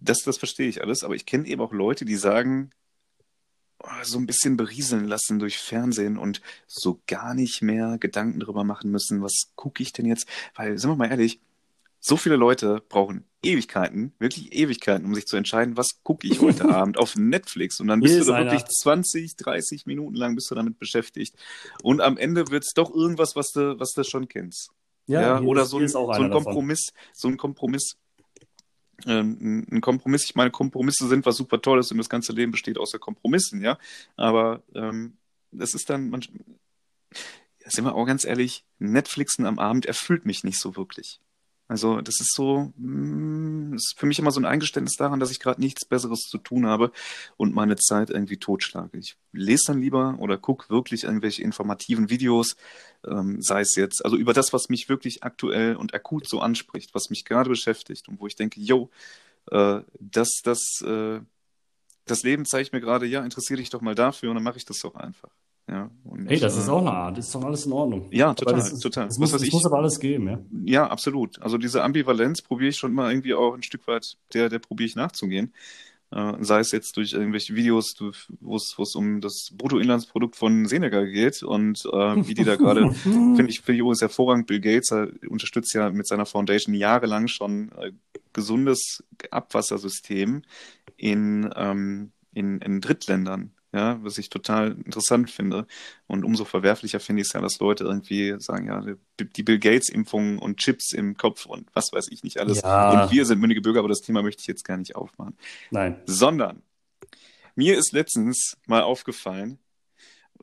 das, 0.00 0.22
das 0.24 0.38
verstehe 0.38 0.68
ich 0.68 0.82
alles. 0.82 1.04
Aber 1.04 1.14
ich 1.14 1.26
kenne 1.26 1.46
eben 1.46 1.60
auch 1.60 1.72
Leute, 1.72 2.04
die 2.04 2.16
sagen, 2.16 2.70
oh, 3.80 3.88
so 4.02 4.18
ein 4.18 4.26
bisschen 4.26 4.56
berieseln 4.56 5.06
lassen 5.06 5.38
durch 5.38 5.58
Fernsehen 5.58 6.18
und 6.18 6.40
so 6.66 7.00
gar 7.06 7.34
nicht 7.34 7.62
mehr 7.62 7.98
Gedanken 7.98 8.40
darüber 8.40 8.64
machen 8.64 8.90
müssen, 8.90 9.22
was 9.22 9.52
gucke 9.56 9.82
ich 9.82 9.92
denn 9.92 10.06
jetzt? 10.06 10.26
Weil, 10.54 10.78
sind 10.78 10.90
wir 10.90 10.96
mal 10.96 11.10
ehrlich, 11.10 11.40
so 12.06 12.18
viele 12.18 12.36
Leute 12.36 12.82
brauchen 12.90 13.24
Ewigkeiten, 13.42 14.12
wirklich 14.18 14.52
Ewigkeiten, 14.52 15.06
um 15.06 15.14
sich 15.14 15.24
zu 15.26 15.38
entscheiden, 15.38 15.78
was 15.78 16.02
gucke 16.02 16.26
ich 16.26 16.40
heute 16.42 16.68
Abend 16.68 16.98
auf 16.98 17.16
Netflix. 17.16 17.80
Und 17.80 17.88
dann 17.88 18.00
bist 18.00 18.20
du 18.20 18.24
da 18.24 18.34
einer. 18.34 18.50
wirklich 18.50 18.68
20, 18.68 19.36
30 19.36 19.86
Minuten 19.86 20.14
lang 20.14 20.34
bist 20.34 20.50
du 20.50 20.54
damit 20.54 20.78
beschäftigt. 20.78 21.34
Und 21.82 22.02
am 22.02 22.18
Ende 22.18 22.48
wird 22.50 22.64
es 22.64 22.74
doch 22.74 22.94
irgendwas, 22.94 23.36
was 23.36 23.52
du, 23.52 23.80
was 23.80 23.92
du 23.92 24.04
schon 24.04 24.28
kennst. 24.28 24.70
Ja, 25.06 25.20
ja 25.20 25.40
oder 25.40 25.62
ist, 25.62 25.70
so, 25.70 25.78
ein, 25.78 25.88
so 25.88 26.10
ein 26.10 26.30
Kompromiss, 26.30 26.92
davon. 26.92 27.10
so 27.14 27.28
ein 27.28 27.36
Kompromiss. 27.38 27.96
Ähm, 29.06 29.66
ein 29.72 29.80
Kompromiss, 29.80 30.24
ich 30.24 30.34
meine, 30.34 30.50
Kompromisse 30.50 31.08
sind 31.08 31.24
was 31.24 31.36
super 31.36 31.60
Tolles 31.60 31.90
und 31.90 31.96
das 31.96 32.10
ganze 32.10 32.32
Leben 32.32 32.52
besteht 32.52 32.76
aus 32.76 32.92
Kompromissen, 32.92 33.62
ja. 33.62 33.78
Aber 34.16 34.62
ähm, 34.74 35.16
das 35.52 35.72
ist 35.72 35.88
dann, 35.88 36.10
man, 36.10 36.20
sind 36.20 37.84
wir 37.84 37.94
auch 37.94 38.04
ganz 38.04 38.26
ehrlich, 38.26 38.66
Netflixen 38.78 39.46
am 39.46 39.58
Abend 39.58 39.86
erfüllt 39.86 40.26
mich 40.26 40.44
nicht 40.44 40.60
so 40.60 40.76
wirklich. 40.76 41.20
Also 41.66 42.02
das 42.02 42.20
ist 42.20 42.34
so, 42.34 42.72
das 42.76 42.84
hm, 42.84 43.72
ist 43.74 43.94
für 43.96 44.06
mich 44.06 44.18
immer 44.18 44.30
so 44.30 44.40
ein 44.40 44.44
Eingeständnis 44.44 44.96
daran, 44.96 45.18
dass 45.18 45.30
ich 45.30 45.40
gerade 45.40 45.60
nichts 45.60 45.86
Besseres 45.86 46.20
zu 46.20 46.36
tun 46.36 46.66
habe 46.66 46.92
und 47.36 47.54
meine 47.54 47.76
Zeit 47.76 48.10
irgendwie 48.10 48.36
totschlage. 48.36 48.98
Ich 48.98 49.16
lese 49.32 49.64
dann 49.68 49.80
lieber 49.80 50.16
oder 50.18 50.36
gucke 50.36 50.68
wirklich 50.68 51.04
irgendwelche 51.04 51.42
informativen 51.42 52.10
Videos, 52.10 52.56
ähm, 53.06 53.40
sei 53.40 53.62
es 53.62 53.76
jetzt, 53.76 54.04
also 54.04 54.16
über 54.16 54.34
das, 54.34 54.52
was 54.52 54.68
mich 54.68 54.90
wirklich 54.90 55.22
aktuell 55.24 55.76
und 55.76 55.94
akut 55.94 56.28
so 56.28 56.40
anspricht, 56.40 56.94
was 56.94 57.08
mich 57.08 57.24
gerade 57.24 57.48
beschäftigt 57.48 58.08
und 58.08 58.20
wo 58.20 58.26
ich 58.26 58.36
denke, 58.36 58.60
yo, 58.60 58.90
äh, 59.50 59.80
das, 59.98 60.40
das, 60.44 60.60
äh, 60.82 61.20
das 62.04 62.22
Leben 62.22 62.44
zeigt 62.44 62.74
mir 62.74 62.80
gerade, 62.80 63.06
ja, 63.06 63.24
interessiere 63.24 63.60
dich 63.60 63.70
doch 63.70 63.80
mal 63.80 63.94
dafür 63.94 64.30
und 64.30 64.36
dann 64.36 64.44
mache 64.44 64.58
ich 64.58 64.66
das 64.66 64.78
doch 64.80 64.96
einfach. 64.96 65.30
Ja, 65.68 65.90
und, 66.04 66.28
hey, 66.28 66.38
das 66.38 66.58
ist 66.58 66.68
äh, 66.68 66.70
auch 66.70 66.80
eine 66.80 66.92
Art, 66.92 67.16
das 67.16 67.26
ist 67.26 67.34
doch 67.34 67.42
alles 67.42 67.64
in 67.64 67.72
Ordnung. 67.72 68.08
Ja, 68.10 68.34
total, 68.34 68.56
das, 68.56 68.78
total. 68.78 69.06
Das, 69.06 69.18
muss, 69.18 69.32
das, 69.32 69.40
das 69.40 69.50
muss 69.50 69.64
aber 69.64 69.78
alles 69.78 69.98
geben, 69.98 70.28
ja. 70.28 70.38
Ja, 70.64 70.86
absolut. 70.88 71.40
Also 71.40 71.56
diese 71.56 71.82
Ambivalenz 71.82 72.42
probiere 72.42 72.68
ich 72.68 72.76
schon 72.76 72.92
mal 72.92 73.10
irgendwie 73.10 73.34
auch 73.34 73.54
ein 73.54 73.62
Stück 73.62 73.86
weit, 73.86 74.18
der, 74.34 74.50
der 74.50 74.58
probiere 74.58 74.88
ich 74.88 74.96
nachzugehen. 74.96 75.54
Äh, 76.10 76.34
sei 76.40 76.60
es 76.60 76.70
jetzt 76.70 76.98
durch 76.98 77.14
irgendwelche 77.14 77.54
Videos, 77.54 77.96
wo 78.40 78.56
es 78.56 78.94
um 78.94 79.22
das 79.22 79.50
Bruttoinlandsprodukt 79.56 80.36
von 80.36 80.66
Senegal 80.66 81.10
geht 81.10 81.42
und 81.42 81.82
äh, 81.86 82.26
wie 82.26 82.34
die 82.34 82.44
da 82.44 82.56
gerade, 82.56 82.92
finde 82.92 83.46
ich, 83.48 83.62
finde 83.62 83.72
ich 83.72 83.80
übrigens 83.80 84.02
hervorragend, 84.02 84.46
Bill 84.46 84.60
Gates 84.60 84.92
er 84.92 85.08
unterstützt 85.28 85.74
ja 85.74 85.90
mit 85.90 86.06
seiner 86.06 86.26
Foundation 86.26 86.74
jahrelang 86.74 87.26
schon 87.26 87.72
äh, 87.78 87.92
gesundes 88.34 89.02
Abwassersystem 89.30 90.42
in, 90.98 91.50
ähm, 91.56 92.12
in, 92.34 92.58
in 92.58 92.80
Drittländern 92.82 93.52
ja, 93.74 93.98
was 94.02 94.18
ich 94.18 94.30
total 94.30 94.76
interessant 94.84 95.30
finde. 95.30 95.66
Und 96.06 96.24
umso 96.24 96.44
verwerflicher 96.44 97.00
finde 97.00 97.22
ich 97.22 97.28
es 97.28 97.32
ja, 97.32 97.40
dass 97.40 97.58
Leute 97.58 97.84
irgendwie 97.84 98.36
sagen, 98.38 98.68
ja, 98.68 98.84
die 99.18 99.42
Bill 99.42 99.58
Gates-Impfungen 99.58 100.38
und 100.38 100.58
Chips 100.58 100.92
im 100.92 101.16
Kopf 101.16 101.44
und 101.46 101.68
was 101.74 101.92
weiß 101.92 102.06
ich 102.10 102.22
nicht 102.22 102.38
alles. 102.38 102.62
Ja. 102.62 103.02
Und 103.02 103.12
wir 103.12 103.26
sind 103.26 103.40
mündige 103.40 103.60
Bürger, 103.60 103.80
aber 103.80 103.88
das 103.88 104.00
Thema 104.00 104.22
möchte 104.22 104.42
ich 104.42 104.46
jetzt 104.46 104.64
gar 104.64 104.76
nicht 104.76 104.94
aufmachen. 104.94 105.36
Nein. 105.70 106.00
Sondern 106.06 106.62
mir 107.56 107.76
ist 107.76 107.92
letztens 107.92 108.56
mal 108.66 108.82
aufgefallen, 108.82 109.58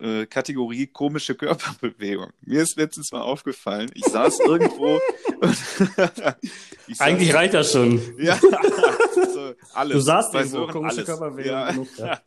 äh, 0.02 0.26
Kategorie 0.26 0.88
komische 0.88 1.36
Körperbewegung. 1.36 2.32
Mir 2.42 2.64
ist 2.64 2.78
letztens 2.78 3.12
mal 3.12 3.22
aufgefallen, 3.22 3.90
ich 3.94 4.06
saß 4.06 4.40
irgendwo. 4.46 5.00
ich 6.88 7.00
Eigentlich 7.00 7.30
saß, 7.30 7.38
reicht 7.38 7.54
das 7.54 7.72
schon. 7.72 8.02
Ja, 8.18 8.38
so, 9.34 9.54
alles. 9.74 9.96
Du 9.96 10.02
saßt 10.02 10.50
so 10.50 10.68
komische 10.68 10.96
alles. 10.96 11.06
Körperbewegung. 11.06 11.52
Ja. 11.52 11.72
Genug, 11.72 11.88
ja. 11.98 12.22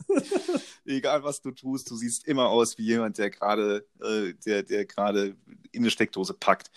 Egal 0.86 1.24
was 1.24 1.40
du 1.40 1.50
tust, 1.50 1.90
du 1.90 1.96
siehst 1.96 2.26
immer 2.26 2.48
aus 2.48 2.76
wie 2.78 2.84
jemand, 2.84 3.18
der 3.18 3.30
gerade, 3.30 3.86
äh, 4.00 4.34
der, 4.44 4.62
der 4.62 4.84
gerade 4.84 5.36
in 5.72 5.82
eine 5.82 5.90
Steckdose 5.90 6.34
packt. 6.34 6.70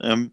Ähm, 0.00 0.32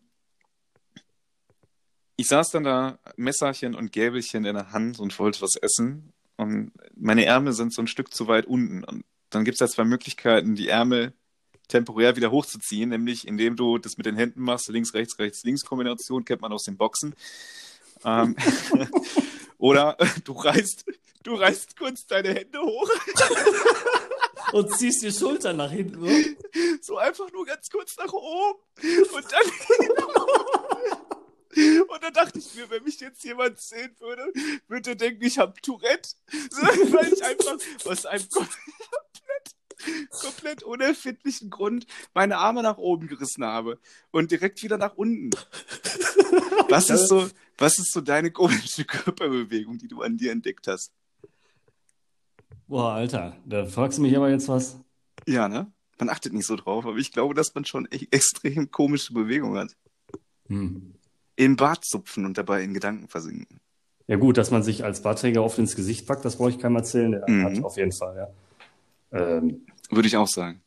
ich 2.16 2.28
saß 2.28 2.52
dann 2.52 2.64
da, 2.64 3.00
Messerchen 3.16 3.76
und 3.76 3.92
Gäbelchen 3.92 4.46
in 4.46 4.56
der 4.56 4.72
Hand 4.72 5.00
und 5.00 5.18
wollte 5.18 5.42
was 5.42 5.56
essen. 5.56 6.14
Und 6.38 6.72
meine 6.96 7.26
Ärmel 7.26 7.54
sind 7.54 7.74
so 7.74 7.82
ein 7.82 7.88
Stück 7.88 8.14
zu 8.14 8.28
weit 8.28 8.46
unten. 8.46 8.84
Und 8.84 9.06
dann 9.30 9.46
gibt 9.46 9.56
es 9.56 9.60
ja 9.60 9.68
zwei 9.68 9.86
Möglichkeiten, 9.86 10.56
die 10.56 10.68
Ärmel 10.68 11.14
temporär 11.68 12.16
wieder 12.16 12.32
hochzuziehen, 12.32 12.90
nämlich 12.90 13.28
indem 13.28 13.56
du 13.56 13.78
das 13.78 13.98
mit 13.98 14.06
den 14.06 14.16
Händen 14.16 14.42
machst, 14.42 14.68
links, 14.70 14.94
rechts, 14.94 15.18
rechts, 15.20 15.44
links 15.44 15.64
Kombination, 15.64 16.26
kennt 16.26 16.42
man 16.42 16.52
aus 16.52 16.64
den 16.64 16.78
Boxen. 16.78 17.16
Ähm, 18.04 18.36
oder 19.62 19.96
du 20.26 20.34
reißt, 20.34 20.86
du 21.24 21.36
reißt 21.36 21.78
kurz 21.78 22.06
deine 22.08 22.34
Hände 22.34 22.60
hoch. 22.60 22.90
Und 24.54 24.76
ziehst 24.78 25.02
die 25.04 25.14
Schultern 25.14 25.58
nach 25.58 25.72
hinten. 25.72 26.36
So 26.82 26.98
einfach 26.98 27.32
nur 27.32 27.46
ganz 27.46 27.70
kurz 27.70 27.96
nach 27.96 28.12
oben. 28.12 28.60
Und 29.14 29.26
dann. 29.32 29.44
Und 31.88 32.04
dann 32.04 32.14
dachte 32.14 32.40
ich 32.40 32.54
mir, 32.56 32.70
wenn 32.70 32.84
mich 32.84 33.00
jetzt 33.00 33.24
jemand 33.24 33.62
sehen 33.62 33.96
würde, 34.00 34.34
würde 34.68 34.96
denken, 34.96 35.24
ich 35.24 35.38
habe 35.38 35.54
Tourette. 35.62 36.10
Weil 36.32 37.14
ich 37.14 37.24
einfach 37.24 37.58
aus 37.86 38.06
einem 38.06 38.28
komplett, 38.30 40.10
komplett 40.10 40.64
unerfindlichen 40.64 41.50
Grund 41.50 41.86
meine 42.14 42.38
Arme 42.38 42.64
nach 42.64 42.78
oben 42.78 43.08
gerissen 43.08 43.46
habe 43.46 43.80
und 44.12 44.32
direkt 44.32 44.64
wieder 44.64 44.78
nach 44.78 44.96
unten. 44.96 45.30
Was 46.68 46.90
ist 46.90 47.08
so, 47.08 47.30
was 47.62 47.80
ist 47.80 47.94
so 47.94 48.02
deine 48.02 48.32
komische 48.32 48.84
Körperbewegung, 48.86 49.78
die 49.78 49.88
du 49.88 50.02
an 50.02 50.18
dir 50.18 50.32
entdeckt 50.32 50.68
hast? 50.68 50.92
Boah, 52.68 52.94
Alter, 52.94 53.38
da 53.46 53.66
fragst 53.66 53.98
du 53.98 54.02
mich 54.02 54.16
aber 54.16 54.30
jetzt 54.30 54.48
was. 54.48 54.80
Ja, 55.28 55.48
ne? 55.48 55.72
Man 56.00 56.10
achtet 56.10 56.34
nicht 56.34 56.48
so 56.48 56.56
drauf, 56.56 56.86
aber 56.86 56.98
ich 56.98 57.12
glaube, 57.12 57.36
dass 57.36 57.54
man 57.54 57.66
schon 57.66 57.86
echt 57.92 58.08
extrem 58.14 58.72
komische 58.72 59.14
Bewegungen 59.14 59.58
hat. 59.58 59.76
Hm. 60.48 60.96
Im 61.36 61.56
Bart 61.56 61.86
zupfen 61.86 62.26
und 62.26 62.38
dabei 62.38 62.64
in 62.64 62.74
Gedanken 62.74 63.08
versinken. 63.08 63.60
Ja 64.08 64.18
gut, 64.18 64.38
dass 64.38 64.52
man 64.52 64.64
sich 64.64 64.84
als 64.84 65.04
Bartträger 65.04 65.44
oft 65.44 65.58
ins 65.58 65.76
Gesicht 65.76 66.08
packt, 66.08 66.26
das 66.26 66.38
brauche 66.38 66.50
ich 66.50 66.60
keinem 66.60 66.76
erzählen. 66.78 67.12
Der 67.12 67.30
mhm. 67.30 67.46
hat 67.46 67.64
auf 67.64 67.78
jeden 67.78 67.94
Fall, 67.94 68.18
ja. 68.18 68.28
Ähm, 69.18 69.66
Würde 69.90 70.08
ich 70.08 70.18
auch 70.18 70.28
sagen. 70.28 70.62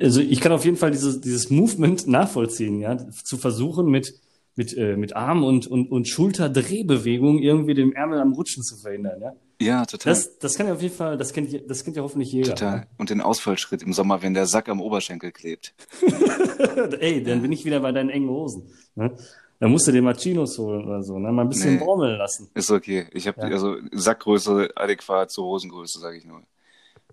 Also 0.00 0.20
ich 0.20 0.40
kann 0.40 0.52
auf 0.52 0.64
jeden 0.64 0.76
Fall 0.76 0.92
dieses, 0.92 1.20
dieses 1.20 1.50
Movement 1.50 2.06
nachvollziehen, 2.06 2.80
ja, 2.80 2.96
zu 3.10 3.36
versuchen 3.36 3.90
mit 3.90 4.20
mit, 4.58 4.76
äh, 4.76 4.96
mit 4.96 5.14
Arm- 5.16 5.44
und, 5.44 5.66
und, 5.68 5.90
und 5.90 6.08
Schulterdrehbewegung 6.08 7.38
irgendwie 7.38 7.74
den 7.74 7.92
Ärmel 7.92 8.20
am 8.20 8.32
Rutschen 8.32 8.62
zu 8.64 8.76
verhindern, 8.76 9.20
ja? 9.22 9.32
Ja, 9.60 9.84
total. 9.86 10.12
Das, 10.12 10.38
das 10.38 10.54
kann 10.56 10.66
ja 10.66 10.72
auf 10.74 10.82
jeden 10.82 10.94
Fall, 10.94 11.16
das 11.16 11.32
kennt, 11.32 11.52
das 11.70 11.84
kennt 11.84 11.96
ja 11.96 12.02
hoffentlich 12.02 12.30
jeder. 12.32 12.50
total. 12.54 12.86
Und 12.98 13.10
den 13.10 13.20
Ausfallschritt 13.20 13.82
im 13.82 13.92
Sommer, 13.92 14.20
wenn 14.22 14.34
der 14.34 14.46
Sack 14.46 14.68
am 14.68 14.80
Oberschenkel 14.80 15.32
klebt. 15.32 15.74
Ey, 17.00 17.22
dann 17.22 17.40
bin 17.42 17.52
ich 17.52 17.64
wieder 17.64 17.80
bei 17.80 17.92
deinen 17.92 18.10
engen 18.10 18.28
Hosen. 18.28 18.68
Ne? 18.94 19.16
Da 19.60 19.68
musst 19.68 19.86
du 19.88 19.92
dir 19.92 20.02
mal 20.02 20.14
Chinos 20.14 20.58
holen 20.58 20.84
oder 20.86 21.02
so, 21.02 21.18
ne? 21.18 21.32
Mal 21.32 21.42
ein 21.42 21.48
bisschen 21.48 21.74
Nee. 21.78 21.84
baumeln 21.84 22.16
lassen. 22.18 22.48
Ist 22.54 22.70
okay. 22.70 23.06
Ich 23.12 23.26
habe 23.26 23.40
Ja. 23.40 23.46
also 23.48 23.76
Sackgröße 23.92 24.70
adäquat 24.76 25.30
zur 25.32 25.46
Hosengröße, 25.46 25.98
sage 25.98 26.18
ich 26.18 26.24
nur. 26.24 26.42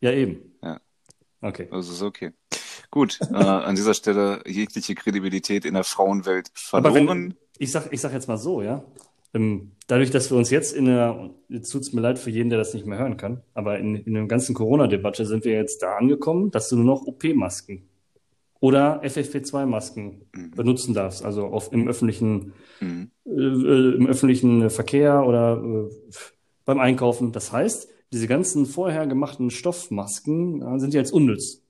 Ja, 0.02 0.12
eben. 0.12 0.54
Ja. 0.64 0.80
Okay. 1.42 1.68
Also 1.72 1.94
ist 1.94 2.02
okay. 2.04 2.32
Gut, 2.92 3.20
äh, 3.32 3.36
an 3.36 3.76
dieser 3.76 3.94
Stelle 3.94 4.42
jegliche 4.48 4.96
Kredibilität 4.96 5.66
in 5.66 5.74
der 5.74 5.84
Frauenwelt 5.84 6.50
Aber 6.72 6.94
wenn- 6.94 7.06
verloren. 7.08 7.34
Ich 7.58 7.72
sag, 7.72 7.92
ich 7.92 8.02
sag 8.02 8.12
jetzt 8.14 8.28
mal 8.28 8.38
so, 8.38 8.62
ja. 8.62 8.84
Ähm, 9.34 9.72
dadurch, 9.88 10.12
dass 10.12 10.30
wir 10.32 10.38
uns 10.38 10.50
jetzt 10.50 10.74
in 10.74 10.86
der, 10.86 11.30
jetzt 11.50 11.70
tut's 11.72 11.92
mir 11.94 12.02
leid 12.02 12.20
für 12.20 12.30
jeden, 12.30 12.50
der 12.50 12.58
das 12.60 12.74
nicht 12.74 12.86
mehr 12.86 12.98
hören 13.00 13.18
kann, 13.18 13.42
aber 13.54 13.80
in, 13.80 13.96
in 13.96 14.14
der 14.14 14.26
ganzen 14.28 14.56
Corona-Debatte 14.56 15.26
sind 15.26 15.44
wir 15.46 15.54
jetzt 15.54 15.82
da 15.82 15.96
angekommen, 15.98 16.52
dass 16.52 16.70
du 16.70 16.76
nur 16.78 16.86
noch 16.86 17.06
OP-Masken 17.06 17.88
oder 18.62 19.02
FFP2-Masken 19.04 20.22
Mhm. 20.34 20.52
benutzen 20.52 20.94
darfst, 20.94 21.24
also 21.26 21.46
auf, 21.48 21.72
im 21.74 21.88
öffentlichen, 21.88 22.54
Mhm. 22.80 23.12
äh, 23.26 23.30
äh, 23.32 23.96
im 23.96 24.08
öffentlichen 24.08 24.70
Verkehr 24.70 25.26
oder 25.26 25.62
äh, 25.64 25.90
beim 26.66 26.80
Einkaufen. 26.80 27.32
Das 27.32 27.52
heißt, 27.52 27.90
diese 28.14 28.28
ganzen 28.28 28.66
vorher 28.66 29.06
gemachten 29.08 29.50
Stoffmasken 29.52 30.62
äh, 30.62 30.80
sind 30.80 30.94
jetzt 30.94 31.12
unnütz. 31.12 31.62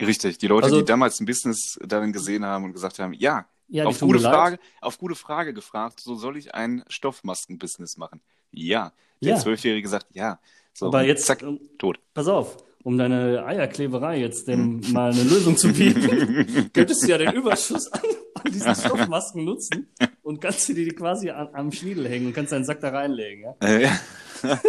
Richtig, 0.00 0.38
die 0.38 0.46
Leute, 0.46 0.64
Also- 0.66 0.78
die 0.80 0.84
damals 0.84 1.20
ein 1.20 1.26
Business 1.26 1.78
darin 1.82 2.12
gesehen 2.12 2.44
haben 2.44 2.64
und 2.64 2.72
gesagt 2.72 2.98
haben, 2.98 3.12
ja, 3.14 3.46
Ja, 3.68 3.84
auf 3.86 3.98
gute. 4.00 4.20
Frage, 4.20 4.58
auf 4.80 4.98
gute 4.98 5.14
Frage 5.16 5.52
gefragt, 5.54 6.00
so 6.00 6.14
soll 6.14 6.36
ich 6.36 6.54
ein 6.54 6.84
Stoffmaskenbusiness 6.88 7.96
machen? 7.96 8.20
Ja. 8.52 8.92
Der 9.22 9.30
Ja. 9.34 9.38
Zwölfjährige 9.38 9.82
gesagt, 9.82 10.06
ja. 10.12 10.38
So, 10.72 10.86
Aber 10.86 11.02
jetzt, 11.02 11.24
zack, 11.26 11.42
ähm, 11.42 11.58
tot. 11.78 11.98
pass 12.14 12.28
auf, 12.28 12.58
um 12.84 12.96
deine 12.98 13.44
Eierkleberei 13.44 14.18
jetzt 14.20 14.46
dem 14.46 14.80
mal 14.92 15.10
eine 15.10 15.22
Lösung 15.24 15.56
zu 15.56 15.72
bieten, 15.72 16.70
könntest 16.74 17.02
du 17.02 17.08
ja 17.08 17.18
den 17.18 17.32
Überschuss 17.32 17.90
an, 17.92 18.02
an 18.34 18.52
diesen 18.52 18.74
Stoffmasken 18.74 19.44
nutzen 19.44 19.88
und 20.22 20.40
kannst 20.40 20.68
dir 20.68 20.74
die 20.74 20.88
quasi 20.90 21.30
an, 21.30 21.48
am 21.54 21.72
Schniedel 21.72 22.08
hängen 22.08 22.26
und 22.26 22.32
kannst 22.34 22.52
deinen 22.52 22.64
Sack 22.64 22.80
da 22.80 22.90
reinlegen. 22.90 23.46
Ja? 23.62 23.98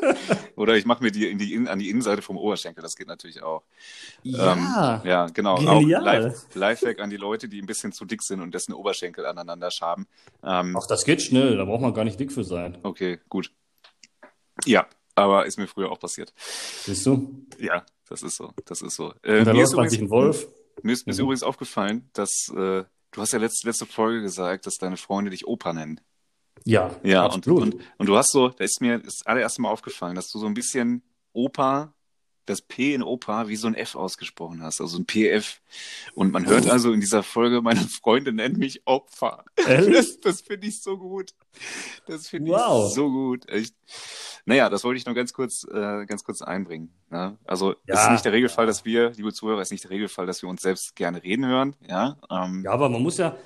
Oder 0.56 0.76
ich 0.76 0.84
mache 0.86 1.02
mir 1.02 1.10
die, 1.10 1.28
in 1.28 1.38
die 1.38 1.54
in, 1.54 1.68
an 1.68 1.78
die 1.78 1.90
Innenseite 1.90 2.22
vom 2.22 2.36
Oberschenkel, 2.36 2.82
das 2.82 2.96
geht 2.96 3.06
natürlich 3.08 3.42
auch. 3.42 3.62
Ja, 4.22 4.52
Ähm, 4.52 5.08
ja, 5.08 5.26
genau. 5.26 5.56
Genial. 5.56 6.00
Auch 6.00 6.04
Life, 6.04 6.46
Lifehack 6.54 7.00
an 7.00 7.10
die 7.10 7.16
Leute, 7.16 7.48
die 7.48 7.60
ein 7.60 7.66
bisschen 7.66 7.92
zu 7.92 8.04
dick 8.04 8.22
sind 8.22 8.40
und 8.40 8.54
dessen 8.54 8.72
Oberschenkel 8.72 9.26
aneinander 9.26 9.70
schaben. 9.70 10.06
Ähm, 10.42 10.76
Ach, 10.80 10.86
das 10.86 11.04
geht 11.04 11.22
schnell, 11.22 11.56
da 11.56 11.64
braucht 11.64 11.80
man 11.82 11.94
gar 11.94 12.04
nicht 12.04 12.18
dick 12.18 12.32
für 12.32 12.44
sein. 12.44 12.78
okay, 12.82 13.18
gut. 13.28 13.50
Ja, 14.64 14.86
aber 15.14 15.46
ist 15.46 15.58
mir 15.58 15.66
früher 15.66 15.90
auch 15.90 15.98
passiert. 16.00 16.32
Siehst 16.36 17.04
du? 17.06 17.46
Ja, 17.58 17.84
das 18.08 18.22
ist 18.22 18.36
so. 18.36 18.52
Das 18.64 18.82
ist 18.82 18.96
so. 18.96 19.12
Äh, 19.22 19.40
Und 19.40 19.44
da 19.46 19.52
mir 19.52 19.62
ist 19.64 19.72
übrigens, 19.72 19.98
ein 19.98 20.10
Wolf. 20.10 20.48
Mir 20.82 20.92
ist, 20.92 21.06
mir 21.06 21.12
ist 21.12 21.18
Mhm. 21.18 21.24
übrigens 21.24 21.42
aufgefallen, 21.42 22.08
dass 22.12 22.48
äh, 22.54 22.84
du 23.12 23.20
hast 23.20 23.32
ja 23.32 23.38
letzte, 23.38 23.66
letzte 23.66 23.86
Folge 23.86 24.22
gesagt, 24.22 24.66
dass 24.66 24.74
deine 24.76 24.96
Freunde 24.96 25.30
dich 25.30 25.46
Opa 25.46 25.72
nennen. 25.72 26.00
Ja, 26.64 26.90
Ja, 27.04 27.24
und, 27.26 27.34
absolut. 27.36 27.62
und, 27.62 27.76
und 27.98 28.06
du 28.06 28.16
hast 28.16 28.32
so, 28.32 28.48
da 28.48 28.64
ist 28.64 28.80
mir 28.80 28.98
das 28.98 29.24
allererste 29.24 29.62
Mal 29.62 29.70
aufgefallen, 29.70 30.14
dass 30.16 30.30
du 30.30 30.38
so 30.38 30.46
ein 30.46 30.54
bisschen 30.54 31.02
Opa, 31.32 31.92
das 32.46 32.62
P 32.62 32.94
in 32.94 33.02
Opa 33.02 33.48
wie 33.48 33.56
so 33.56 33.66
ein 33.66 33.74
F 33.74 33.96
ausgesprochen 33.96 34.62
hast, 34.62 34.80
also 34.80 34.98
ein 34.98 35.04
PF. 35.04 35.60
Und 36.14 36.32
man 36.32 36.46
hört 36.46 36.68
also 36.70 36.92
in 36.92 37.00
dieser 37.00 37.24
Folge, 37.24 37.60
meine 37.60 37.80
Freunde 37.80 38.32
nennen 38.32 38.56
mich 38.58 38.82
Opfer. 38.86 39.44
Ehrlich? 39.66 39.94
Das, 39.96 40.20
das 40.20 40.40
finde 40.42 40.68
ich 40.68 40.80
so 40.80 40.96
gut. 40.96 41.32
Das 42.06 42.28
finde 42.28 42.52
Wow. 42.52 42.86
ich 42.88 42.94
so 42.94 43.10
gut. 43.10 43.48
Echt. 43.48 43.74
Naja, 44.44 44.68
das 44.70 44.84
wollte 44.84 44.98
ich 44.98 45.06
noch 45.06 45.14
ganz 45.14 45.32
kurz, 45.32 45.64
äh, 45.64 46.06
ganz 46.06 46.22
kurz 46.22 46.40
einbringen. 46.40 46.92
Ne? 47.10 47.36
Also 47.44 47.72
es 47.72 47.78
Ja. 47.96 48.04
ist 48.04 48.10
nicht 48.12 48.24
der 48.24 48.32
Regelfall, 48.32 48.66
dass 48.66 48.84
wir, 48.84 49.10
liebe 49.10 49.32
Zuhörer, 49.32 49.60
es 49.60 49.68
ist 49.68 49.72
nicht 49.72 49.84
der 49.84 49.90
Regelfall, 49.90 50.26
dass 50.26 50.40
wir 50.42 50.48
uns 50.48 50.62
selbst 50.62 50.94
gerne 50.94 51.22
reden 51.24 51.46
hören. 51.46 51.74
Ja, 51.88 52.16
ähm, 52.30 52.62
Ja, 52.64 52.70
aber 52.70 52.88
man 52.88 53.02
muss 53.02 53.18
ja, 53.18 53.36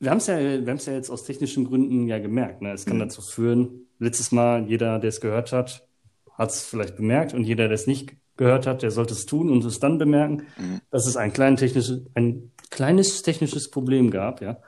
wir 0.00 0.10
haben 0.10 0.18
es 0.18 0.26
ja, 0.26 0.38
wir 0.38 0.58
haben 0.66 0.76
es 0.78 0.86
ja 0.86 0.94
jetzt 0.94 1.10
aus 1.10 1.24
technischen 1.24 1.64
Gründen 1.66 2.06
ja 2.08 2.18
gemerkt. 2.18 2.62
Ne? 2.62 2.72
Es 2.72 2.84
kann 2.86 2.96
Mhm. 2.96 3.00
dazu 3.00 3.22
führen, 3.22 3.86
letztes 3.98 4.32
Mal, 4.32 4.66
jeder, 4.68 4.98
der 4.98 5.08
es 5.08 5.20
gehört 5.20 5.52
hat, 5.52 5.86
hat 6.32 6.50
es 6.50 6.62
vielleicht 6.62 6.96
bemerkt 6.96 7.34
und 7.34 7.44
jeder, 7.44 7.64
der 7.68 7.74
es 7.74 7.86
nicht 7.86 8.14
gehört 8.36 8.66
hat, 8.66 8.82
der 8.82 8.90
sollte 8.90 9.12
es 9.12 9.26
tun 9.26 9.50
und 9.50 9.64
es 9.64 9.78
dann 9.78 9.98
bemerken, 9.98 10.44
Mhm. 10.58 10.80
dass 10.90 11.06
es 11.06 11.16
ein, 11.16 11.32
klein 11.32 11.56
technisches, 11.56 12.00
ein 12.14 12.50
kleines 12.70 13.22
technisches 13.22 13.70
Problem 13.70 14.10
gab, 14.10 14.40
ja. 14.40 14.58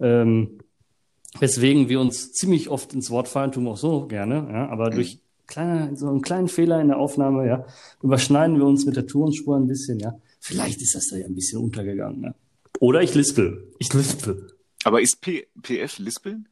Ähm, 0.00 0.58
weswegen 1.38 1.88
wir 1.90 2.00
uns 2.00 2.32
ziemlich 2.32 2.70
oft 2.70 2.94
ins 2.94 3.10
Wort 3.10 3.28
fallen, 3.28 3.52
tun 3.52 3.64
wir 3.64 3.72
auch 3.72 3.76
so 3.76 4.06
gerne, 4.06 4.48
ja, 4.50 4.68
aber 4.70 4.90
Mhm. 4.90 4.94
durch 4.94 5.20
kleine, 5.46 5.94
so 5.96 6.08
einen 6.08 6.22
kleinen 6.22 6.48
Fehler 6.48 6.80
in 6.80 6.88
der 6.88 6.98
Aufnahme, 6.98 7.46
ja, 7.46 7.66
überschneiden 8.02 8.56
wir 8.56 8.64
uns 8.64 8.86
mit 8.86 8.96
der 8.96 9.06
Tonspur 9.06 9.56
ein 9.56 9.66
bisschen, 9.66 9.98
ja. 10.00 10.14
Vielleicht 10.40 10.80
ist 10.80 10.94
das 10.94 11.08
da 11.08 11.16
ja 11.16 11.26
ein 11.26 11.34
bisschen 11.34 11.60
untergegangen, 11.60 12.20
ne? 12.20 12.34
Oder 12.80 13.02
ich 13.02 13.14
lispel. 13.14 13.66
Ich 13.78 13.92
lispel. 13.92 14.46
Aber 14.84 15.00
ist 15.00 15.20
P 15.20 15.46
PF 15.62 15.98
Lispeln? 15.98 16.48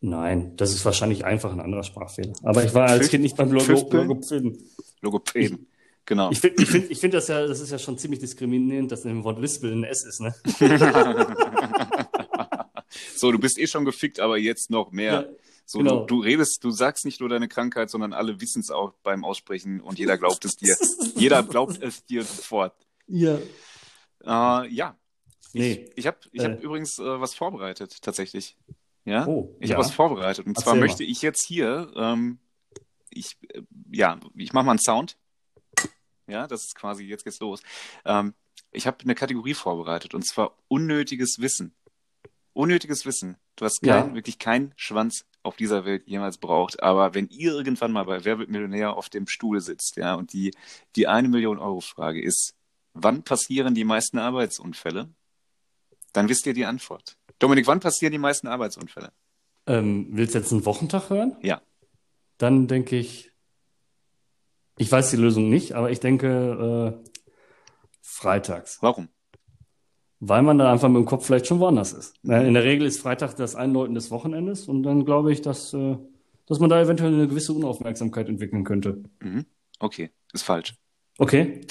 Nein, 0.00 0.56
das 0.56 0.72
ist 0.72 0.84
wahrscheinlich 0.84 1.24
einfach 1.24 1.52
ein 1.52 1.60
anderer 1.60 1.84
Sprachfehler. 1.84 2.32
Aber 2.42 2.64
ich 2.64 2.74
war 2.74 2.88
als 2.88 3.08
Kind 3.08 3.22
nicht 3.22 3.36
beim 3.36 3.52
Logo 3.52 3.64
Pfiffpeln? 3.64 4.08
Logopäden. 4.08 4.58
Logopäden. 5.00 5.66
Genau. 6.04 6.30
Ich 6.32 6.40
finde, 6.40 6.62
ich 6.62 6.68
find, 6.68 6.90
ich 6.90 6.98
find 6.98 7.14
das 7.14 7.28
ja, 7.28 7.46
das 7.46 7.60
ist 7.60 7.70
ja 7.70 7.78
schon 7.78 7.96
ziemlich 7.96 8.18
diskriminierend, 8.18 8.90
dass 8.90 9.04
in 9.04 9.10
dem 9.10 9.24
Wort 9.24 9.40
Lispel 9.40 9.72
ein 9.72 9.84
S 9.84 10.04
ist, 10.04 10.20
ne? 10.20 10.34
So, 13.22 13.30
du 13.30 13.38
bist 13.38 13.56
eh 13.56 13.68
schon 13.68 13.84
gefickt, 13.84 14.18
aber 14.18 14.36
jetzt 14.36 14.68
noch 14.68 14.90
mehr. 14.90 15.12
Ja, 15.12 15.24
so, 15.64 15.78
genau. 15.78 16.00
du, 16.00 16.16
du 16.16 16.22
redest, 16.22 16.58
du 16.64 16.72
sagst 16.72 17.04
nicht 17.04 17.20
nur 17.20 17.28
deine 17.28 17.46
Krankheit, 17.46 17.88
sondern 17.88 18.12
alle 18.12 18.40
wissen 18.40 18.60
es 18.60 18.70
auch 18.72 18.94
beim 19.04 19.24
Aussprechen 19.24 19.80
und 19.80 19.96
jeder 19.98 20.18
glaubt 20.18 20.44
es 20.44 20.56
dir. 20.56 20.76
jeder 21.16 21.44
glaubt 21.44 21.80
es 21.80 22.04
dir 22.04 22.24
sofort. 22.24 22.74
Ja. 23.06 23.38
Äh, 24.24 24.68
ja, 24.74 24.96
Nee. 25.54 25.90
ich 25.96 26.06
habe 26.06 26.18
ich 26.32 26.40
Äh. 26.42 26.44
hab 26.52 26.62
übrigens 26.62 26.98
äh, 26.98 27.20
was 27.20 27.34
vorbereitet, 27.34 27.96
tatsächlich. 28.02 28.56
Ja, 29.04 29.26
Oh, 29.26 29.56
ich 29.60 29.70
ja. 29.70 29.76
habe 29.76 29.84
was 29.84 29.92
vorbereitet. 29.92 30.46
Und 30.46 30.52
Erzähl 30.52 30.64
zwar 30.64 30.74
mal. 30.74 30.80
möchte 30.80 31.02
ich 31.04 31.22
jetzt 31.22 31.44
hier, 31.46 31.92
ähm, 31.96 32.38
ich, 33.10 33.36
äh, 33.52 33.62
ja, 33.90 34.18
ich 34.36 34.52
mache 34.52 34.64
mal 34.64 34.72
einen 34.72 34.80
Sound. 34.80 35.16
Ja, 36.28 36.46
das 36.46 36.62
ist 36.62 36.74
quasi, 36.76 37.04
jetzt 37.04 37.24
geht's 37.24 37.40
los. 37.40 37.62
Ähm, 38.04 38.34
ich 38.70 38.86
habe 38.86 38.98
eine 39.02 39.14
Kategorie 39.14 39.54
vorbereitet 39.54 40.14
und 40.14 40.26
zwar 40.26 40.56
unnötiges 40.68 41.36
Wissen. 41.40 41.74
Unnötiges 42.54 43.04
Wissen. 43.04 43.36
Du 43.56 43.64
hast 43.64 43.80
kein, 43.82 44.08
Ja. 44.10 44.14
wirklich 44.14 44.38
keinen 44.38 44.72
Schwanz 44.76 45.24
auf 45.42 45.56
dieser 45.56 45.84
Welt 45.84 46.06
jemals 46.06 46.38
braucht. 46.38 46.82
Aber 46.82 47.14
wenn 47.14 47.28
ihr 47.28 47.52
irgendwann 47.52 47.92
mal 47.92 48.04
bei 48.04 48.24
Wer 48.24 48.38
wird 48.38 48.50
Millionär 48.50 48.96
auf 48.96 49.08
dem 49.10 49.26
Stuhl 49.26 49.60
sitzt, 49.60 49.96
ja, 49.96 50.14
und 50.14 50.32
die, 50.32 50.52
die 50.94 51.08
eine 51.08 51.28
Million 51.28 51.58
Euro 51.58 51.80
Frage 51.80 52.22
ist, 52.22 52.54
wann 52.94 53.24
passieren 53.24 53.74
die 53.74 53.84
meisten 53.84 54.18
Arbeitsunfälle? 54.18 55.10
Dann 56.12 56.28
wisst 56.28 56.46
ihr 56.46 56.54
die 56.54 56.64
Antwort. 56.64 57.16
Dominik, 57.38 57.66
wann 57.66 57.80
passieren 57.80 58.12
die 58.12 58.18
meisten 58.18 58.46
Arbeitsunfälle? 58.46 59.12
Ähm, 59.66 60.08
willst 60.10 60.34
du 60.34 60.38
jetzt 60.38 60.52
einen 60.52 60.66
Wochentag 60.66 61.10
hören? 61.10 61.36
Ja. 61.42 61.62
Dann 62.38 62.66
denke 62.66 62.96
ich, 62.96 63.30
ich 64.78 64.90
weiß 64.90 65.10
die 65.10 65.16
Lösung 65.16 65.48
nicht, 65.48 65.72
aber 65.72 65.90
ich 65.90 66.00
denke 66.00 67.00
äh, 67.04 67.10
freitags. 68.00 68.78
Warum? 68.80 69.08
Weil 70.20 70.42
man 70.42 70.58
da 70.58 70.72
einfach 70.72 70.88
mit 70.88 70.98
dem 70.98 71.04
Kopf 71.04 71.26
vielleicht 71.26 71.46
schon 71.46 71.60
woanders 71.60 71.92
ist. 71.92 72.14
In 72.22 72.54
der 72.54 72.64
Regel 72.64 72.86
ist 72.86 73.00
Freitag 73.00 73.34
das 73.34 73.56
Einläuten 73.56 73.94
des 73.94 74.10
Wochenendes 74.10 74.68
und 74.68 74.84
dann 74.84 75.04
glaube 75.04 75.32
ich, 75.32 75.42
dass, 75.42 75.74
äh, 75.74 75.96
dass 76.46 76.60
man 76.60 76.70
da 76.70 76.80
eventuell 76.80 77.12
eine 77.12 77.26
gewisse 77.26 77.52
Unaufmerksamkeit 77.52 78.28
entwickeln 78.28 78.64
könnte. 78.64 79.02
Mhm. 79.20 79.46
Okay, 79.80 80.10
ist 80.32 80.42
falsch. 80.42 80.74
Okay. 81.18 81.66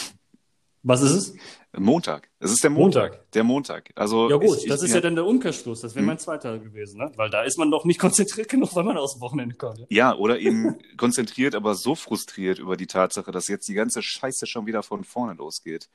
Was 0.83 1.01
ist 1.01 1.11
es? 1.11 1.33
Montag. 1.77 2.29
Es 2.39 2.51
ist 2.51 2.63
der 2.63 2.69
Montag. 2.71 3.11
Montag. 3.11 3.31
Der 3.33 3.43
Montag. 3.43 3.91
Also 3.95 4.29
Ja 4.29 4.37
gut, 4.37 4.57
ich, 4.57 4.63
ich, 4.63 4.69
das 4.69 4.81
ist 4.81 4.93
ja 4.93 4.99
dann 4.99 5.15
der 5.15 5.25
Umkehrschluss. 5.25 5.81
Das 5.81 5.93
wäre 5.93 6.01
Hm. 6.01 6.07
mein 6.07 6.17
zweiter 6.19 6.57
gewesen, 6.59 6.97
ne? 6.97 7.11
Weil 7.15 7.29
da 7.29 7.43
ist 7.43 7.57
man 7.59 7.69
doch 7.69 7.85
nicht 7.85 7.99
konzentriert 7.99 8.49
genug, 8.49 8.75
weil 8.75 8.83
man 8.83 8.97
aus 8.97 9.13
dem 9.15 9.21
Wochenende 9.21 9.55
kommt. 9.55 9.77
Ja? 9.79 9.85
Ja, 9.89 10.15
oder 10.15 10.39
eben 10.47 10.75
konzentriert, 10.97 11.53
aber 11.55 11.75
so 11.75 11.93
frustriert 11.95 12.59
über 12.59 12.77
die 12.77 12.87
Tatsache, 12.87 13.31
dass 13.31 13.47
jetzt 13.47 13.67
die 13.67 13.73
ganze 13.75 14.01
Scheiße 14.01 14.47
schon 14.47 14.65
wieder 14.65 14.81
von 14.83 15.03
vorne 15.03 15.33
losgeht. 15.33 15.87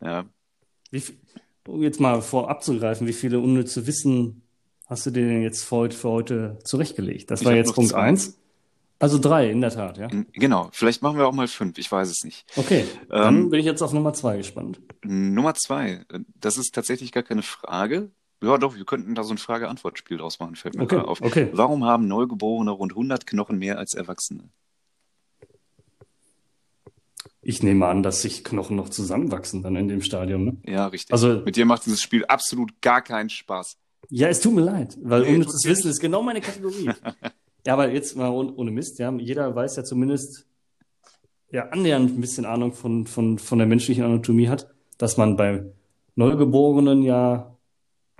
Ja, 0.00 0.24
Wie 0.90 1.00
viel, 1.00 1.16
um 1.68 1.82
jetzt 1.82 2.00
mal 2.00 2.20
vorab 2.22 2.64
zu 2.64 2.78
greifen, 2.78 3.06
wie 3.06 3.12
viele 3.12 3.40
unnütze 3.40 3.86
Wissen 3.86 4.42
hast 4.86 5.06
du 5.06 5.10
dir 5.10 5.26
denn 5.26 5.42
jetzt 5.42 5.62
für 5.64 5.76
heute, 5.76 5.96
für 5.96 6.08
heute 6.10 6.58
zurechtgelegt? 6.64 7.30
Das 7.30 7.40
Ich 7.40 7.46
war 7.46 7.54
jetzt 7.54 7.74
Punkt 7.74 7.90
zwei. 7.90 8.00
eins. 8.00 8.38
Also 9.00 9.18
drei, 9.18 9.50
in 9.50 9.60
der 9.60 9.70
Tat, 9.70 9.98
ja. 9.98 10.08
genau. 10.32 10.68
Vielleicht 10.72 11.02
machen 11.02 11.18
wir 11.18 11.26
auch 11.26 11.32
mal 11.34 11.48
fünf. 11.48 11.76
Ich 11.78 11.90
weiß 11.90 12.08
es 12.08 12.24
nicht. 12.24 12.46
Okay, 12.56 12.84
dann 13.08 13.36
Ähm, 13.44 13.50
bin 13.50 13.60
ich 13.60 13.66
jetzt 13.66 13.82
auf 13.82 13.92
Nummer 13.92 14.12
zwei 14.14 14.36
gespannt. 14.38 14.80
Nummer 15.04 15.54
zwei. 15.54 16.04
Das 16.40 16.56
ist 16.56 16.74
tatsächlich 16.74 17.12
gar 17.12 17.22
keine 17.24 17.42
Frage. 17.42 18.10
Ja, 18.42 18.56
doch, 18.58 18.76
wir 18.76 18.84
könnten 18.84 19.14
da 19.14 19.22
so 19.24 19.32
ein 19.34 19.38
Frage-Antwort-Spiel 19.38 20.18
draus 20.18 20.38
machen, 20.38 20.54
fällt 20.54 20.74
mir 20.76 20.84
Okay, 20.84 20.96
gerade 20.96 21.08
auf. 21.08 21.20
okay. 21.22 21.48
Warum 21.52 21.84
haben 21.84 22.06
Neugeborene 22.08 22.70
rund 22.70 22.92
100 22.92 23.26
Knochen 23.26 23.58
mehr 23.58 23.78
als 23.78 23.94
Erwachsene? 23.94 24.48
Ich 27.42 27.62
nehme 27.62 27.86
an, 27.86 28.02
dass 28.02 28.22
sich 28.22 28.42
Knochen 28.44 28.76
noch 28.76 28.88
zusammenwachsen 28.88 29.62
dann 29.62 29.76
in 29.76 29.88
dem 29.88 30.02
Stadium, 30.02 30.44
ne? 30.44 30.56
Ja, 30.66 30.86
richtig. 30.86 31.12
Also- 31.12 31.40
Mit 31.44 31.56
dir 31.56 31.66
macht 31.66 31.84
dieses 31.86 32.00
Spiel 32.00 32.24
absolut 32.26 32.80
gar 32.80 33.02
keinen 33.02 33.28
Spaß. 33.28 33.76
Ja, 34.10 34.28
es 34.28 34.40
tut 34.40 34.54
mir 34.54 34.60
leid, 34.62 34.96
weil 35.02 35.22
nee, 35.22 35.34
unnützes 35.34 35.64
Wissen 35.64 35.90
ist 35.90 36.00
genau 36.00 36.22
meine 36.22 36.40
Kategorie. 36.40 36.90
ja, 37.66 37.72
aber 37.72 37.90
jetzt 37.90 38.16
mal 38.16 38.30
ohne 38.30 38.70
Mist, 38.70 38.98
ja, 38.98 39.12
jeder 39.12 39.54
weiß 39.54 39.76
ja 39.76 39.84
zumindest 39.84 40.46
ja 41.50 41.68
annähernd 41.68 42.16
ein 42.16 42.20
bisschen 42.20 42.44
Ahnung 42.44 42.72
von, 42.72 43.06
von, 43.06 43.38
von 43.38 43.58
der 43.58 43.66
menschlichen 43.66 44.04
Anatomie 44.04 44.48
hat, 44.48 44.74
dass 44.98 45.16
man 45.16 45.36
bei 45.36 45.64
Neugeborenen 46.16 47.02
ja 47.02 47.54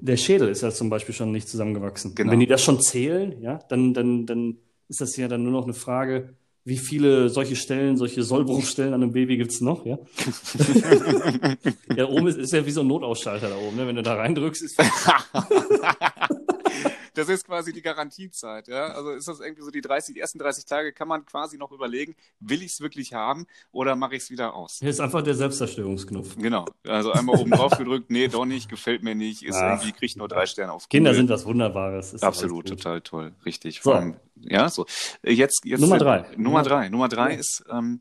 der 0.01 0.17
Schädel 0.17 0.49
ist 0.49 0.63
ja 0.63 0.71
zum 0.71 0.91
Beispiel 0.91 1.15
schon 1.15 1.33
nicht 1.33 1.49
zusammengewachsen. 1.49 2.15
Genau. 2.15 2.33
wenn 2.33 2.41
die 2.41 2.47
das 2.47 2.63
schon 2.63 2.81
zählen, 2.81 3.41
ja, 3.41 3.61
dann, 3.69 3.95
dann, 3.95 4.27
dann 4.27 4.59
ist 4.89 5.01
das 5.01 5.17
ja 5.17 5.29
dann 5.29 5.43
nur 5.43 5.53
noch 5.53 5.65
eine 5.65 5.75
Frage, 5.75 6.35
wie 6.65 6.79
viele 6.79 7.29
solche 7.29 7.57
Stellen, 7.57 7.97
solche 7.97 8.23
Sollbruchstellen 8.23 8.95
an 8.95 9.03
einem 9.03 9.13
Baby 9.13 9.37
gibt's 9.37 9.61
noch, 9.61 9.85
ja? 9.85 9.99
ja, 11.97 12.09
oben 12.09 12.27
ist, 12.27 12.39
ist 12.39 12.53
ja 12.53 12.65
wie 12.65 12.71
so 12.71 12.81
ein 12.81 12.87
Notausschalter 12.87 13.51
da 13.51 13.57
oben, 13.57 13.77
ne? 13.77 13.87
Wenn 13.87 13.97
du 13.97 14.03
da 14.03 14.15
reindrückst, 14.15 14.63
ist 14.63 14.79
das 17.15 17.29
ist 17.29 17.47
quasi 17.47 17.73
die 17.73 17.83
Garantiezeit. 17.83 18.69
Ja? 18.69 18.89
Also 18.89 19.11
ist 19.11 19.29
das 19.29 19.41
irgendwie 19.41 19.63
so 19.63 19.71
die 19.71 19.81
30, 19.81 20.15
die 20.15 20.21
ersten 20.21 20.39
30 20.39 20.65
Tage 20.65 20.93
kann 20.93 21.09
man 21.09 21.25
quasi 21.25 21.57
noch 21.57 21.73
überlegen, 21.73 22.15
will 22.41 22.63
ich 22.63 22.73
es 22.73 22.81
wirklich 22.81 23.15
haben 23.15 23.47
oder 23.73 23.97
mache 23.97 24.17
ich 24.17 24.25
es 24.25 24.31
wieder 24.31 24.55
aus? 24.55 24.79
Hier 24.81 24.91
ist 24.91 25.01
einfach 25.01 25.23
der 25.23 25.35
Selbstzerstörungsknopf. 25.35 26.37
Genau. 26.37 26.67
Also 26.87 27.13
einmal 27.13 27.39
oben 27.39 27.51
drauf 27.53 27.79
gedrückt, 27.79 28.11
nee, 28.11 28.29
doch 28.29 28.45
nicht, 28.45 28.69
gefällt 28.69 29.03
mir 29.03 29.15
nicht, 29.15 29.43
ist 29.43 29.57
Ach, 29.57 29.79
irgendwie, 29.79 29.93
kriegt 29.93 30.17
nur 30.17 30.29
drei 30.29 30.47
Sterne 30.47 30.73
auf 30.73 30.89
Kinder 30.89 31.11
Google. 31.11 31.19
sind 31.19 31.31
was 31.31 31.47
Wunderbares. 31.47 32.23
Absolut, 32.23 32.69
total 32.69 33.01
toll. 33.01 33.33
Richtig. 33.45 33.81
So. 33.83 33.93
Allem, 33.93 34.17
ja, 34.37 34.69
so. 34.69 34.87
Jetzt, 35.23 35.63
jetzt, 35.65 35.81
Nummer 35.81 35.99
drei. 35.99 36.27
Nummer 36.37 36.63
drei. 36.63 36.89
Nummer 36.89 37.09
drei 37.09 37.35
ist, 37.35 37.65
ähm, 37.71 38.01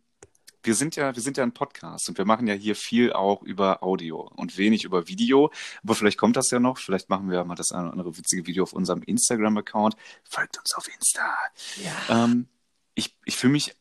wir 0.64 0.76
sind 0.76 0.95
ja, 0.95 1.16
wir 1.16 1.22
sind 1.22 1.38
ja 1.38 1.43
ein 1.43 1.53
Podcast 1.53 2.09
und 2.09 2.18
wir 2.18 2.26
machen 2.26 2.47
ja 2.47 2.53
hier 2.53 2.76
viel 2.76 3.14
auch 3.14 3.41
über 3.43 3.84
Audio 3.84 4.32
und 4.36 4.57
wenig 4.57 4.84
über 4.84 5.07
Video. 5.07 5.51
Aber 5.84 5.95
vielleicht 5.95 6.18
kommt 6.18 6.38
das 6.38 6.49
ja 6.51 6.59
noch. 6.59 6.78
Vielleicht 6.78 7.09
machen 7.09 7.30
wir 7.30 7.43
mal 7.43 7.55
das 7.55 7.72
eine 7.72 7.84
oder 7.84 7.91
andere 7.91 8.18
witzige 8.18 8.47
Video 8.47 8.64
auf 8.64 8.74
unserem 8.74 9.01
Instagram-Account. 9.03 9.95
Folgt 10.24 10.57
uns 10.57 10.74
auf 10.76 10.88
Insta. 10.88 11.36
Ja. 11.84 12.24
Ähm, 12.24 12.47
ich, 12.95 13.16
ich 13.26 13.38
fühle 13.38 13.53
mich 13.53 13.76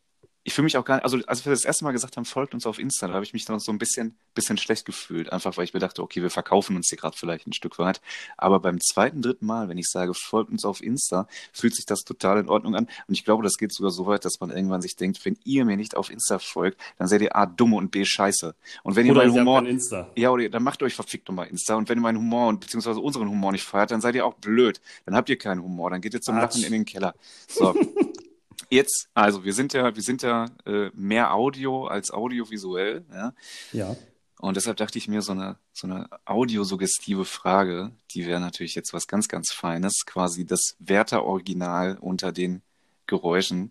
ich 0.44 0.54
fühle 0.54 0.64
mich 0.64 0.76
auch 0.76 0.84
gar 0.84 0.96
nicht, 0.96 1.04
also 1.04 1.18
als 1.26 1.44
wir 1.44 1.50
das 1.50 1.64
erste 1.64 1.84
Mal 1.84 1.92
gesagt 1.92 2.16
haben, 2.16 2.24
folgt 2.24 2.52
uns 2.52 2.66
auf 2.66 2.80
Insta, 2.80 3.06
da 3.06 3.14
habe 3.14 3.24
ich 3.24 3.32
mich 3.32 3.44
dann 3.44 3.60
so 3.60 3.70
ein 3.70 3.78
bisschen, 3.78 4.16
bisschen 4.34 4.58
schlecht 4.58 4.84
gefühlt, 4.84 5.32
einfach 5.32 5.56
weil 5.56 5.64
ich 5.64 5.72
mir 5.72 5.78
dachte, 5.78 6.02
okay, 6.02 6.20
wir 6.20 6.30
verkaufen 6.30 6.74
uns 6.74 6.88
hier 6.88 6.98
gerade 6.98 7.16
vielleicht 7.16 7.46
ein 7.46 7.52
Stück 7.52 7.78
weit. 7.78 8.00
Aber 8.36 8.58
beim 8.58 8.80
zweiten, 8.80 9.22
dritten 9.22 9.46
Mal, 9.46 9.68
wenn 9.68 9.78
ich 9.78 9.88
sage, 9.88 10.14
folgt 10.14 10.50
uns 10.50 10.64
auf 10.64 10.82
Insta, 10.82 11.28
fühlt 11.52 11.76
sich 11.76 11.86
das 11.86 12.00
total 12.00 12.40
in 12.40 12.48
Ordnung 12.48 12.74
an. 12.74 12.88
Und 13.06 13.14
ich 13.14 13.24
glaube, 13.24 13.44
das 13.44 13.56
geht 13.56 13.72
sogar 13.72 13.92
so 13.92 14.06
weit, 14.06 14.24
dass 14.24 14.40
man 14.40 14.50
irgendwann 14.50 14.82
sich 14.82 14.96
denkt, 14.96 15.24
wenn 15.24 15.38
ihr 15.44 15.64
mir 15.64 15.76
nicht 15.76 15.96
auf 15.96 16.10
Insta 16.10 16.40
folgt, 16.40 16.80
dann 16.98 17.06
seid 17.06 17.22
ihr 17.22 17.36
A 17.36 17.46
dumm 17.46 17.74
und 17.74 17.92
B 17.92 18.04
scheiße. 18.04 18.54
Und 18.82 18.96
wenn 18.96 19.06
ihr 19.06 19.12
oder 19.12 19.26
meinen 19.26 19.40
Humor. 19.40 19.66
Insta. 19.66 20.10
Ja, 20.16 20.30
oder 20.30 20.48
dann 20.48 20.64
macht 20.64 20.82
euch 20.82 20.94
verfickt 20.94 21.28
nochmal 21.28 21.46
Insta. 21.46 21.76
Und 21.76 21.88
wenn 21.88 21.98
ihr 21.98 22.02
meinen 22.02 22.18
Humor 22.18 22.48
und 22.48 22.60
beziehungsweise 22.60 22.98
unseren 22.98 23.28
Humor 23.28 23.52
nicht 23.52 23.64
feiert, 23.64 23.92
dann 23.92 24.00
seid 24.00 24.16
ihr 24.16 24.26
auch 24.26 24.34
blöd. 24.34 24.80
Dann 25.06 25.14
habt 25.14 25.28
ihr 25.28 25.38
keinen 25.38 25.62
Humor, 25.62 25.90
dann 25.90 26.00
geht 26.00 26.14
ihr 26.14 26.20
zum 26.20 26.36
Lachen 26.36 26.64
in 26.64 26.72
den 26.72 26.84
Keller. 26.84 27.14
So. 27.46 27.74
Jetzt, 28.70 29.08
also 29.14 29.44
wir 29.44 29.52
sind 29.52 29.72
ja, 29.72 29.94
wir 29.94 30.02
sind 30.02 30.22
ja 30.22 30.46
äh, 30.66 30.90
mehr 30.94 31.34
Audio 31.34 31.86
als 31.86 32.10
audiovisuell, 32.10 33.04
ja. 33.12 33.34
Ja. 33.72 33.96
Und 34.38 34.56
deshalb 34.56 34.76
dachte 34.76 34.98
ich 34.98 35.06
mir, 35.06 35.22
so 35.22 35.32
eine, 35.32 35.56
so 35.72 35.86
eine 35.86 36.08
audiosuggestive 36.24 37.24
Frage, 37.24 37.92
die 38.12 38.26
wäre 38.26 38.40
natürlich 38.40 38.74
jetzt 38.74 38.92
was 38.92 39.06
ganz, 39.06 39.28
ganz 39.28 39.52
Feines, 39.52 40.04
quasi 40.04 40.44
das 40.44 40.74
Werther-Original 40.80 41.96
unter 42.00 42.32
den 42.32 42.62
Geräuschen. 43.06 43.70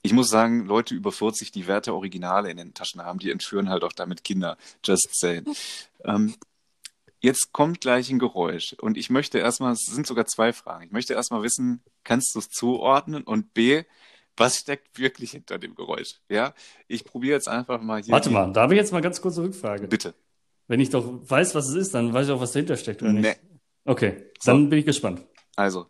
Ich 0.00 0.14
muss 0.14 0.30
sagen, 0.30 0.64
Leute 0.64 0.94
über 0.94 1.12
40, 1.12 1.52
die 1.52 1.66
Werther-Originale 1.66 2.50
in 2.50 2.56
den 2.56 2.72
Taschen 2.72 3.02
haben, 3.02 3.18
die 3.18 3.30
entführen 3.30 3.68
halt 3.68 3.84
auch 3.84 3.92
damit 3.92 4.24
Kinder. 4.24 4.56
Just 4.82 5.10
saying. 5.12 5.44
ähm, 6.04 6.34
Jetzt 7.20 7.52
kommt 7.52 7.80
gleich 7.80 8.08
ein 8.10 8.18
Geräusch 8.18 8.74
und 8.74 8.96
ich 8.96 9.10
möchte 9.10 9.38
erstmal, 9.38 9.72
es 9.72 9.86
sind 9.86 10.06
sogar 10.06 10.26
zwei 10.26 10.52
Fragen. 10.52 10.84
Ich 10.84 10.92
möchte 10.92 11.14
erstmal 11.14 11.42
wissen, 11.42 11.82
kannst 12.06 12.34
du 12.34 12.38
es 12.38 12.48
zuordnen 12.48 13.24
und 13.24 13.52
B, 13.52 13.82
was 14.36 14.56
steckt 14.56 14.98
wirklich 14.98 15.32
hinter 15.32 15.58
dem 15.58 15.74
Geräusch? 15.74 16.20
Ja, 16.28 16.54
ich 16.88 17.04
probiere 17.04 17.34
jetzt 17.34 17.48
einfach 17.48 17.80
mal 17.82 18.02
hier. 18.02 18.12
Warte 18.12 18.30
mal, 18.30 18.52
da 18.52 18.62
habe 18.62 18.74
ich 18.74 18.78
jetzt 18.78 18.92
mal 18.92 19.02
ganz 19.02 19.20
kurze 19.20 19.42
Rückfrage. 19.42 19.88
Bitte. 19.88 20.14
Wenn 20.68 20.80
ich 20.80 20.90
doch 20.90 21.04
weiß, 21.06 21.54
was 21.54 21.68
es 21.68 21.74
ist, 21.74 21.94
dann 21.94 22.12
weiß 22.12 22.26
ich 22.26 22.32
auch, 22.32 22.40
was 22.40 22.52
dahinter 22.52 22.76
steckt, 22.76 23.02
oder 23.02 23.12
nicht? 23.12 23.24
Nee. 23.24 23.58
Okay, 23.84 24.30
dann 24.44 24.64
so. 24.64 24.70
bin 24.70 24.78
ich 24.78 24.86
gespannt. 24.86 25.24
Also. 25.54 25.86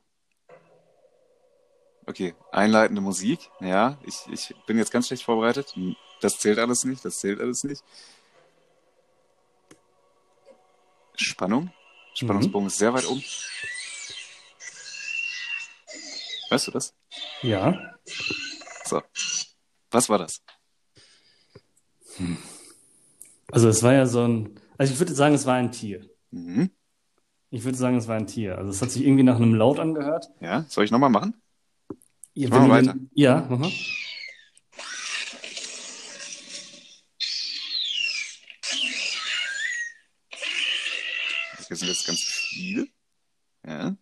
Okay, 2.06 2.34
einleitende 2.52 3.00
Musik. 3.00 3.50
Ja, 3.60 3.98
ich, 4.04 4.14
ich 4.30 4.54
bin 4.66 4.78
jetzt 4.78 4.92
ganz 4.92 5.08
schlecht 5.08 5.24
vorbereitet. 5.24 5.74
Das 6.20 6.38
zählt 6.38 6.58
alles 6.58 6.84
nicht, 6.84 7.04
das 7.04 7.18
zählt 7.18 7.40
alles 7.40 7.64
nicht. 7.64 7.82
Spannung. 11.16 11.72
Spannungsbogen 12.14 12.64
mhm. 12.64 12.68
ist 12.68 12.78
sehr 12.78 12.94
weit 12.94 13.06
oben. 13.08 13.22
Weißt 16.48 16.66
du 16.68 16.70
das? 16.70 16.94
Ja. 17.42 17.96
So. 18.84 19.02
Was 19.90 20.08
war 20.08 20.18
das? 20.18 20.42
Hm. 22.16 22.38
Also 23.50 23.68
es 23.68 23.82
war 23.82 23.92
ja 23.92 24.06
so 24.06 24.26
ein, 24.26 24.60
also 24.78 24.92
ich 24.92 24.98
würde 24.98 25.14
sagen, 25.14 25.34
es 25.34 25.46
war 25.46 25.54
ein 25.54 25.72
Tier. 25.72 26.08
Mhm. 26.30 26.70
Ich 27.50 27.64
würde 27.64 27.78
sagen, 27.78 27.96
es 27.96 28.08
war 28.08 28.16
ein 28.16 28.26
Tier. 28.26 28.58
Also 28.58 28.70
es 28.70 28.82
hat 28.82 28.90
sich 28.90 29.04
irgendwie 29.04 29.22
nach 29.22 29.36
einem 29.36 29.54
Laut 29.54 29.78
angehört. 29.78 30.28
Ja, 30.40 30.64
soll 30.68 30.84
ich 30.84 30.90
nochmal 30.90 31.10
machen? 31.10 31.40
Ja, 32.34 32.48
machen 32.48 32.68
wir 32.68 32.74
weiter. 32.74 32.94
Ja, 33.14 33.46
mach 33.48 33.58
mal. 33.58 33.72
Das 41.68 41.80
sind 41.80 41.88
jetzt 41.88 42.06
ganz 42.06 42.20
viele. 42.20 42.88
Ja. 43.66 43.96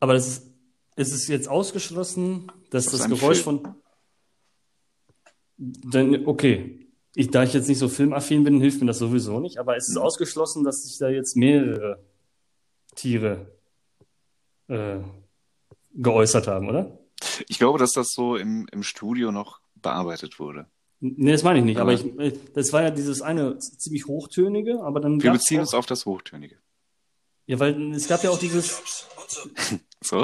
Aber 0.00 0.14
das 0.14 0.26
ist, 0.26 0.55
ist 0.96 1.12
es 1.12 1.28
jetzt 1.28 1.48
ausgeschlossen, 1.48 2.50
dass 2.70 2.86
das, 2.86 3.00
das 3.00 3.08
Geräusch 3.08 3.42
Film. 3.42 3.60
von. 3.62 3.74
Dann, 5.58 6.26
okay. 6.26 6.82
Ich, 7.14 7.30
da 7.30 7.44
ich 7.44 7.54
jetzt 7.54 7.68
nicht 7.68 7.78
so 7.78 7.88
filmaffin 7.88 8.44
bin, 8.44 8.60
hilft 8.60 8.80
mir 8.80 8.86
das 8.88 8.98
sowieso 8.98 9.40
nicht, 9.40 9.58
aber 9.58 9.76
es 9.76 9.88
ist 9.88 9.96
mhm. 9.96 10.02
ausgeschlossen, 10.02 10.64
dass 10.64 10.82
sich 10.82 10.98
da 10.98 11.08
jetzt 11.08 11.34
mehrere 11.34 11.98
Tiere 12.94 13.52
äh, 14.68 14.98
geäußert 15.94 16.46
haben, 16.46 16.68
oder? 16.68 16.98
Ich 17.48 17.58
glaube, 17.58 17.78
dass 17.78 17.92
das 17.92 18.08
so 18.10 18.36
im, 18.36 18.66
im 18.70 18.82
Studio 18.82 19.32
noch 19.32 19.60
bearbeitet 19.76 20.38
wurde. 20.38 20.66
Nee, 21.00 21.32
das 21.32 21.42
meine 21.42 21.58
ich 21.58 21.64
nicht, 21.64 21.78
aber, 21.78 21.92
aber 21.92 22.24
ich, 22.24 22.52
das 22.54 22.72
war 22.72 22.82
ja 22.82 22.90
dieses 22.90 23.20
eine 23.20 23.58
ziemlich 23.58 24.06
hochtönige, 24.06 24.82
aber 24.82 25.00
dann. 25.00 25.22
Wir 25.22 25.32
beziehen 25.32 25.60
uns 25.60 25.74
auf 25.74 25.86
das 25.86 26.06
Hochtönige. 26.06 26.56
Ja, 27.46 27.58
weil 27.60 27.92
es 27.92 28.08
gab 28.08 28.24
ja 28.24 28.30
auch 28.30 28.38
dieses. 28.38 29.06
So? 30.02 30.18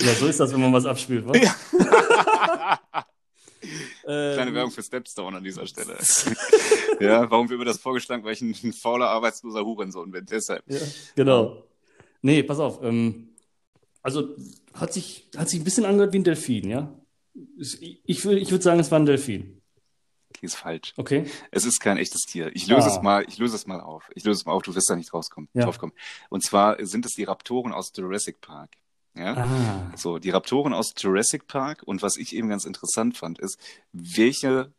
ja, 0.00 0.14
so 0.14 0.26
ist 0.26 0.38
das, 0.38 0.52
wenn 0.52 0.60
man 0.60 0.72
was 0.72 0.84
abspielt, 0.84 1.26
was? 1.26 1.40
Ja. 1.40 1.54
Kleine 4.02 4.50
ähm, 4.50 4.54
Werbung 4.54 4.72
für 4.72 4.82
Stepstone 4.82 5.36
an 5.36 5.44
dieser 5.44 5.66
Stelle. 5.66 5.96
ja, 7.00 7.30
warum 7.30 7.48
wird 7.48 7.58
mir 7.58 7.64
das 7.64 7.78
vorgeschlagen? 7.78 8.24
Weil 8.24 8.34
ich 8.34 8.42
ein, 8.42 8.54
ein 8.62 8.72
fauler, 8.72 9.08
arbeitsloser 9.08 9.64
Hurensohn 9.64 10.10
bin. 10.10 10.26
Deshalb. 10.26 10.64
Ja, 10.66 10.80
genau. 11.14 11.62
Nee, 12.20 12.42
pass 12.42 12.58
auf. 12.58 12.82
Ähm, 12.82 13.28
also 14.02 14.36
hat 14.74 14.92
sich, 14.92 15.28
hat 15.36 15.48
sich 15.48 15.60
ein 15.60 15.64
bisschen 15.64 15.84
angehört 15.84 16.12
wie 16.12 16.18
ein 16.18 16.24
Delfin, 16.24 16.68
ja? 16.68 16.92
Ich, 17.56 18.02
ich 18.04 18.24
würde 18.24 18.40
ich 18.40 18.50
würd 18.50 18.62
sagen, 18.62 18.80
es 18.80 18.90
war 18.90 18.98
ein 18.98 19.06
Delfin. 19.06 19.61
Okay, 20.32 20.46
ist 20.46 20.56
falsch. 20.56 20.94
Okay. 20.96 21.26
Es 21.50 21.66
ist 21.66 21.80
kein 21.80 21.98
echtes 21.98 22.22
Tier. 22.22 22.50
Ich 22.54 22.66
löse 22.66 22.88
ah. 22.88 22.94
es 22.96 23.02
mal, 23.02 23.24
ich 23.28 23.38
löse 23.38 23.54
es 23.54 23.66
mal 23.66 23.80
auf. 23.80 24.10
Ich 24.14 24.24
löse 24.24 24.40
es 24.40 24.46
mal 24.46 24.52
auf, 24.52 24.62
du 24.62 24.74
wirst 24.74 24.88
da 24.88 24.96
nicht 24.96 25.12
rauskommen, 25.12 25.50
ja. 25.52 25.64
draufkommen. 25.64 25.94
Und 26.30 26.42
zwar 26.42 26.84
sind 26.84 27.04
es 27.04 27.12
die 27.12 27.24
Raptoren 27.24 27.72
aus 27.72 27.92
Jurassic 27.94 28.40
Park. 28.40 28.70
Ja, 29.14 29.34
ah. 29.36 29.92
so, 29.94 30.18
die 30.18 30.30
Raptoren 30.30 30.72
aus 30.72 30.94
Jurassic 30.96 31.46
Park. 31.46 31.82
Und 31.84 32.02
was 32.02 32.16
ich 32.16 32.34
eben 32.34 32.48
ganz 32.48 32.64
interessant 32.64 33.16
fand, 33.16 33.38
ist, 33.38 33.58
welche 33.92 34.72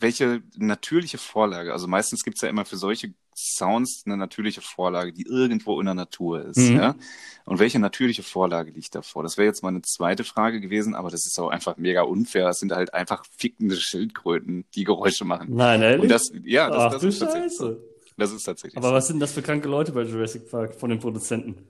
welche 0.00 0.42
natürliche 0.56 1.18
Vorlage, 1.18 1.72
also 1.72 1.86
meistens 1.86 2.22
gibt's 2.22 2.40
ja 2.40 2.48
immer 2.48 2.64
für 2.64 2.76
solche 2.76 3.12
Sounds 3.34 4.02
eine 4.04 4.16
natürliche 4.16 4.60
Vorlage, 4.60 5.12
die 5.12 5.22
irgendwo 5.22 5.78
in 5.78 5.86
der 5.86 5.94
Natur 5.94 6.44
ist. 6.44 6.58
Mhm. 6.58 6.76
Ja? 6.76 6.96
Und 7.44 7.60
welche 7.60 7.78
natürliche 7.78 8.24
Vorlage 8.24 8.72
liegt 8.72 8.94
davor? 8.96 9.22
Das 9.22 9.38
wäre 9.38 9.46
jetzt 9.46 9.62
mal 9.62 9.68
eine 9.68 9.82
zweite 9.82 10.24
Frage 10.24 10.60
gewesen, 10.60 10.96
aber 10.96 11.10
das 11.10 11.24
ist 11.24 11.38
auch 11.38 11.48
einfach 11.48 11.76
mega 11.76 12.02
unfair. 12.02 12.48
Es 12.48 12.58
sind 12.58 12.72
halt 12.72 12.94
einfach 12.94 13.24
fickende 13.36 13.76
Schildkröten, 13.76 14.64
die 14.74 14.82
Geräusche 14.82 15.24
machen. 15.24 15.54
Nein, 15.54 15.82
ehrlich? 15.82 16.02
Und 16.02 16.08
das, 16.08 16.32
ja, 16.42 16.68
das, 16.68 16.78
Ach, 16.78 16.92
das 16.92 17.04
ist 17.04 17.18
tatsächlich 17.20 17.56
so. 17.56 17.76
Das 18.16 18.32
ist 18.32 18.42
tatsächlich 18.42 18.76
Aber 18.76 18.88
so. 18.88 18.94
was 18.94 19.06
sind 19.06 19.20
das 19.20 19.32
für 19.32 19.42
kranke 19.42 19.68
Leute 19.68 19.92
bei 19.92 20.02
Jurassic 20.02 20.50
Park 20.50 20.74
von 20.74 20.90
den 20.90 20.98
Produzenten? 20.98 21.64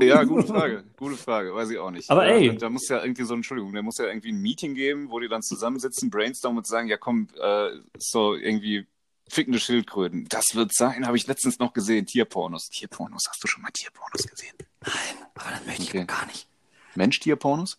Ja, 0.00 0.24
gute 0.24 0.46
Frage. 0.46 0.84
Gute 0.96 1.16
Frage. 1.16 1.54
Weiß 1.54 1.70
ich 1.70 1.78
auch 1.78 1.90
nicht. 1.90 2.10
Aber 2.10 2.26
ja, 2.26 2.34
ey. 2.34 2.56
Da 2.56 2.68
muss 2.68 2.88
ja 2.88 3.02
irgendwie 3.02 3.24
so, 3.24 3.34
Entschuldigung, 3.34 3.72
da 3.72 3.82
muss 3.82 3.98
ja 3.98 4.06
irgendwie 4.06 4.32
ein 4.32 4.40
Meeting 4.40 4.74
geben, 4.74 5.10
wo 5.10 5.20
die 5.20 5.28
dann 5.28 5.42
zusammensitzen, 5.42 6.10
brainstormen 6.10 6.58
und 6.58 6.66
sagen, 6.66 6.88
ja 6.88 6.96
komm, 6.96 7.28
äh, 7.40 7.70
so 7.98 8.34
irgendwie 8.34 8.86
fickende 9.28 9.58
Schildkröten. 9.58 10.26
Das 10.28 10.54
wird 10.54 10.74
sein, 10.74 11.06
habe 11.06 11.16
ich 11.16 11.26
letztens 11.26 11.58
noch 11.58 11.72
gesehen. 11.72 12.06
Tierpornos. 12.06 12.68
Tierpornos, 12.68 13.24
hast 13.28 13.42
du 13.42 13.48
schon 13.48 13.62
mal 13.62 13.70
Tierpornos 13.70 14.26
gesehen? 14.26 14.56
Nein, 14.82 15.26
aber 15.34 15.50
das 15.50 15.66
möchte 15.66 15.82
okay. 15.82 16.00
ich 16.00 16.06
gar 16.06 16.26
nicht. 16.26 16.48
Mensch-Tierpornos? 16.94 17.78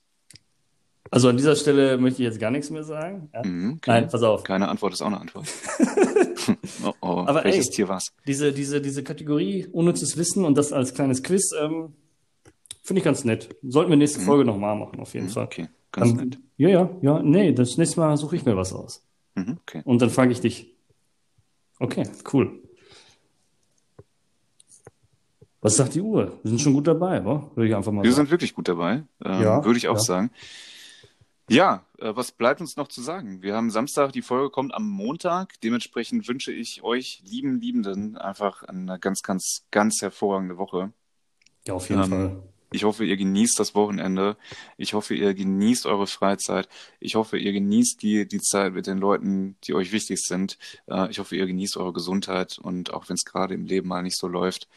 Also 1.11 1.29
an 1.29 1.37
dieser 1.37 1.55
Stelle 1.55 1.97
möchte 1.97 2.21
ich 2.21 2.27
jetzt 2.27 2.39
gar 2.39 2.51
nichts 2.51 2.69
mehr 2.69 2.83
sagen. 2.83 3.29
Ja? 3.33 3.43
Mhm, 3.45 3.73
okay. 3.77 3.91
Nein, 3.91 4.09
pass 4.09 4.23
auf. 4.23 4.43
Keine 4.43 4.67
Antwort 4.67 4.93
ist 4.93 5.01
auch 5.01 5.07
eine 5.07 5.19
Antwort. 5.21 5.47
oh, 6.83 6.93
oh, 7.01 7.23
Aber 7.27 7.43
welches 7.43 7.67
ey, 7.67 7.73
Tier 7.75 7.87
war's? 7.87 8.07
Diese, 8.27 8.51
diese, 8.51 8.81
diese 8.81 9.03
Kategorie 9.03 9.67
unnützes 9.71 10.17
Wissen 10.17 10.43
und 10.45 10.57
das 10.57 10.73
als 10.73 10.93
kleines 10.93 11.23
Quiz, 11.23 11.51
ähm, 11.59 11.93
finde 12.83 12.99
ich 12.99 13.05
ganz 13.05 13.23
nett. 13.25 13.55
Sollten 13.63 13.89
wir 13.89 13.97
nächste 13.97 14.19
Folge 14.19 14.43
nochmal 14.45 14.75
machen, 14.77 14.99
auf 14.99 15.13
jeden 15.13 15.27
Mhm, 15.27 15.31
Fall. 15.31 15.45
okay, 15.45 15.67
ganz 15.91 16.13
Dann, 16.15 16.29
nett. 16.29 16.39
Ja, 16.57 16.69
ja, 16.69 16.89
ja, 17.01 17.21
nee, 17.23 17.51
das 17.53 17.77
nächste 17.77 17.99
Mal 17.99 18.17
suche 18.17 18.35
ich 18.35 18.45
mir 18.45 18.57
was 18.57 18.73
aus. 18.73 19.03
Mhm, 19.35 19.57
okay. 19.61 19.81
Und 19.85 20.01
dann 20.01 20.09
frage 20.09 20.31
ich 20.31 20.41
dich. 20.41 20.73
Okay, 21.79 22.03
cool. 22.33 22.63
Was 25.61 25.75
sagt 25.75 25.95
die 25.95 26.01
Uhr? 26.01 26.39
Wir 26.43 26.49
sind 26.49 26.61
schon 26.61 26.73
gut 26.73 26.87
dabei, 26.87 27.23
wa? 27.25 27.49
Würde 27.55 27.67
ich 27.69 27.75
einfach 27.75 27.91
mal 27.91 28.03
Wir 28.03 28.11
sagen. 28.11 28.25
sind 28.27 28.31
wirklich 28.31 28.53
gut 28.53 28.67
dabei, 28.67 29.03
ähm, 29.25 29.41
Ja, 29.41 29.65
würde 29.65 29.77
ich 29.77 29.87
auch 29.87 29.95
ja. 29.95 29.99
sagen. 29.99 30.31
Ja, 31.49 31.85
äh, 31.99 32.13
was 32.15 32.31
bleibt 32.31 32.59
uns 32.59 32.75
noch 32.75 32.89
zu 32.89 33.01
sagen? 33.01 33.41
Wir 33.41 33.55
haben 33.55 33.69
Samstag, 33.71 34.11
die 34.11 34.21
Folge 34.21 34.49
kommt 34.49 34.73
am 34.73 34.87
Montag. 34.89 35.59
Dementsprechend 35.61 36.27
wünsche 36.27 36.51
ich 36.51 36.83
euch, 36.83 37.21
lieben 37.25 37.59
Liebenden, 37.61 38.17
einfach 38.17 38.63
eine 38.63 38.99
ganz, 38.99 39.21
ganz, 39.21 39.65
ganz 39.71 40.01
hervorragende 40.01 40.57
Woche. 40.57 40.91
Ja, 41.65 41.75
auf 41.75 41.89
jeden 41.89 42.03
Ähm, 42.03 42.09
Fall. 42.09 42.43
Ich 42.73 42.83
hoffe, 42.83 43.05
ihr 43.05 43.15
genießt 43.15 43.57
das 43.59 43.75
Wochenende. 43.75 44.35
Ich 44.75 44.93
hoffe, 44.93 45.15
ihr 45.15 45.33
genießt 45.33 45.85
eure 45.85 46.05
Freizeit. 46.05 46.67
Ich 46.99 47.15
hoffe, 47.15 47.37
ihr 47.37 47.53
genießt 47.53 48.01
die, 48.01 48.27
die 48.27 48.41
Zeit 48.41 48.73
mit 48.73 48.87
den 48.87 48.97
Leuten, 48.97 49.55
die 49.63 49.73
euch 49.73 49.93
wichtig 49.93 50.19
sind. 50.21 50.57
Äh, 50.87 51.09
Ich 51.09 51.19
hoffe, 51.19 51.37
ihr 51.37 51.47
genießt 51.47 51.77
eure 51.77 51.93
Gesundheit. 51.93 52.59
Und 52.59 52.93
auch 52.93 53.07
wenn 53.07 53.13
es 53.15 53.23
gerade 53.23 53.53
im 53.53 53.65
Leben 53.65 53.87
mal 53.87 54.03
nicht 54.03 54.17
so 54.17 54.27
läuft, 54.27 54.67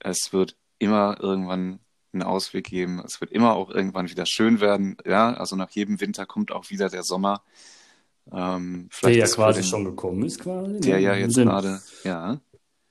es 0.00 0.32
wird 0.32 0.56
immer 0.80 1.18
irgendwann 1.20 1.78
einen 2.12 2.22
Ausweg 2.22 2.66
geben. 2.66 3.02
Es 3.04 3.20
wird 3.20 3.30
immer 3.32 3.54
auch 3.54 3.70
irgendwann 3.70 4.08
wieder 4.10 4.24
schön 4.26 4.60
werden. 4.60 4.96
Ja, 5.06 5.32
also 5.34 5.56
nach 5.56 5.70
jedem 5.70 6.00
Winter 6.00 6.26
kommt 6.26 6.52
auch 6.52 6.70
wieder 6.70 6.88
der 6.88 7.02
Sommer. 7.02 7.42
Ähm, 8.30 8.88
Der 9.02 9.14
ja 9.16 9.26
quasi 9.26 9.60
den- 9.60 9.66
schon 9.68 9.84
gekommen 9.84 10.22
ist, 10.24 10.40
quasi. 10.40 10.80
Der 10.80 10.96
ne? 10.96 11.02
ja 11.02 11.14
jetzt 11.14 11.36
gerade, 11.36 11.80
ja. 12.04 12.40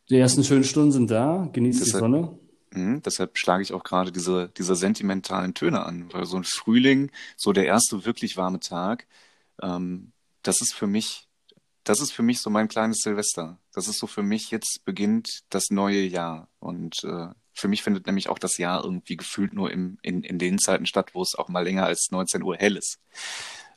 Die 0.10 0.18
ersten 0.18 0.44
schönen 0.44 0.64
Stunden 0.64 0.92
sind 0.92 1.12
da, 1.12 1.50
genießt 1.52 1.80
die 1.82 1.84
Deshalb- 1.86 2.00
Sonne. 2.02 2.40
Mhm, 2.72 3.02
deshalb 3.04 3.38
schlage 3.38 3.64
ich 3.64 3.74
auch 3.74 3.84
gerade 3.84 4.12
diese, 4.12 4.50
diese 4.58 4.76
sentimentalen 4.76 5.54
Töne 5.54 5.84
an, 5.86 6.10
weil 6.12 6.26
so 6.26 6.38
ein 6.38 6.44
Frühling, 6.44 7.12
so 7.36 7.54
der 7.54 7.66
erste 7.66 8.06
wirklich 8.06 8.36
warme 8.36 8.60
Tag, 8.60 9.08
ähm, 9.62 10.12
das 10.44 10.62
ist 10.62 10.74
für 10.74 10.88
mich, 10.88 11.28
das 11.84 12.02
ist 12.02 12.12
für 12.12 12.24
mich 12.24 12.42
so 12.42 12.50
mein 12.50 12.68
kleines 12.68 12.98
Silvester. 13.04 13.58
Das 13.74 13.88
ist 13.88 14.00
so 14.00 14.08
für 14.08 14.24
mich, 14.24 14.52
jetzt 14.52 14.82
beginnt 14.86 15.42
das 15.50 15.66
neue 15.70 16.02
Jahr. 16.02 16.48
Und 16.60 17.04
äh, 17.04 17.28
für 17.58 17.68
mich 17.68 17.82
findet 17.84 18.06
nämlich 18.06 18.30
auch 18.30 18.40
das 18.40 18.58
Jahr 18.58 18.84
irgendwie 18.84 19.18
gefühlt 19.18 19.54
nur 19.54 19.72
im, 19.72 19.98
in, 20.02 20.22
in 20.24 20.38
den 20.38 20.60
Zeiten 20.60 20.86
statt, 20.86 21.12
wo 21.14 21.22
es 21.22 21.36
auch 21.36 21.50
mal 21.50 21.64
länger 21.64 21.86
als 21.86 22.10
19 22.12 22.44
Uhr 22.44 22.56
hell 22.56 22.78
ist. 22.78 23.00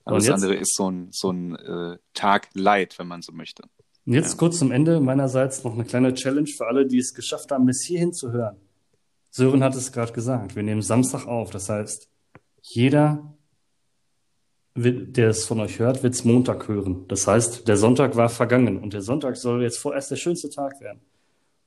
Aber 0.05 0.17
das 0.17 0.29
andere 0.31 0.55
ist 0.55 0.75
so 0.75 0.91
ein, 0.91 1.09
so 1.13 1.31
ein 1.31 1.57
äh, 1.57 1.99
Tag 2.15 2.49
Light, 2.55 2.99
wenn 2.99 3.07
man 3.07 3.23
so 3.23 3.33
möchte. 3.33 3.63
Und 4.07 4.15
jetzt 4.15 4.33
Ja. 4.33 4.39
kurz 4.39 4.59
zum 4.59 4.71
Ende 4.73 5.01
meinerseits 5.01 5.65
noch 5.65 5.75
eine 5.75 5.85
kleine 5.85 6.15
Challenge 6.15 6.49
für 6.49 6.67
alle, 6.67 6.87
die 6.87 6.99
es 6.99 7.15
geschafft 7.15 7.51
haben, 7.53 7.67
bis 7.67 7.85
hierhin 7.87 8.13
zu 8.13 8.33
hören. 8.33 8.57
Sören 9.31 9.63
hat 9.63 9.75
es 9.77 9.93
gerade 9.93 10.13
gesagt, 10.13 10.57
wir 10.57 10.63
nehmen 10.63 10.83
Samstag 10.83 11.27
auf. 11.27 11.51
Das 11.51 11.69
heißt, 11.69 12.09
jeder, 12.63 13.35
der 14.75 15.31
es 15.31 15.45
von 15.45 15.61
euch 15.61 15.79
hört, 15.79 16.03
wird 16.03 16.15
es 16.15 16.25
Montag 16.25 16.69
hören. 16.69 17.07
Das 17.09 17.27
heißt, 17.27 17.69
der 17.69 17.77
Sonntag 17.77 18.17
war 18.17 18.29
vergangen 18.29 18.79
und 18.79 18.93
der 18.93 19.03
Sonntag 19.03 19.37
soll 19.37 19.63
jetzt 19.63 19.79
vorerst 19.79 20.11
der 20.11 20.17
schönste 20.17 20.51
Tag 20.51 20.81
werden. 20.81 21.01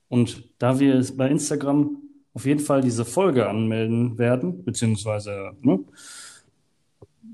Und 0.09 0.49
da 0.59 0.79
wir 0.79 0.95
es 0.95 1.15
bei 1.15 1.27
Instagram 1.29 2.02
auf 2.33 2.45
jeden 2.45 2.59
Fall 2.59 2.81
diese 2.81 3.05
Folge 3.05 3.47
anmelden 3.47 4.17
werden, 4.17 4.63
beziehungsweise 4.63 5.51
ne, 5.61 5.79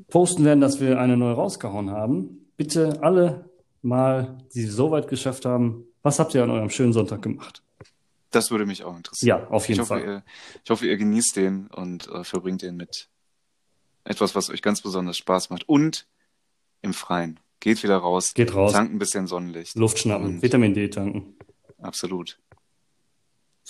posten 0.09 0.43
werden, 0.45 0.61
dass 0.61 0.79
wir 0.79 0.99
eine 0.99 1.17
neue 1.17 1.33
rausgehauen 1.33 1.91
haben, 1.91 2.47
bitte 2.57 3.01
alle 3.01 3.49
mal, 3.81 4.37
die 4.53 4.63
so 4.63 4.91
weit 4.91 5.07
geschafft 5.07 5.45
haben, 5.45 5.85
was 6.03 6.19
habt 6.19 6.33
ihr 6.33 6.43
an 6.43 6.49
eurem 6.51 6.69
schönen 6.69 6.93
Sonntag 6.93 7.21
gemacht? 7.21 7.63
Das 8.31 8.51
würde 8.51 8.65
mich 8.65 8.83
auch 8.83 8.95
interessieren. 8.95 9.39
Ja, 9.41 9.47
auf 9.49 9.63
Ich 9.63 9.69
jeden 9.69 9.81
hoffe, 9.81 9.99
Fall. 9.99 10.03
ihr, 10.03 10.23
ich 10.63 10.69
hoffe, 10.69 10.85
ihr 10.85 10.97
genießt 10.97 11.35
den 11.35 11.67
und 11.67 12.07
äh, 12.09 12.23
verbringt 12.23 12.61
den 12.61 12.75
mit 12.75 13.09
etwas, 14.03 14.35
was 14.35 14.49
euch 14.49 14.61
ganz 14.61 14.81
besonders 14.81 15.17
Spaß 15.17 15.49
macht. 15.49 15.67
Und 15.67 16.07
im 16.81 16.93
Freien. 16.93 17.39
Geht 17.59 17.83
wieder 17.83 17.97
raus, 17.97 18.33
Geht 18.33 18.55
raus, 18.55 18.71
tankt 18.71 18.93
ein 18.93 18.99
bisschen 18.99 19.27
Sonnenlicht. 19.27 19.75
Luft 19.75 19.99
schnappen, 19.99 20.41
Vitamin 20.41 20.73
D 20.73 20.87
tanken. 20.89 21.35
Absolut. 21.81 22.39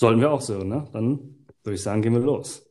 Sollten 0.00 0.22
wir 0.22 0.30
auch 0.30 0.40
so, 0.40 0.56
ne? 0.64 0.86
Dann 0.94 1.18
würde 1.62 1.74
ich 1.74 1.82
sagen, 1.82 2.00
gehen 2.00 2.14
wir 2.14 2.20
los. 2.22 2.64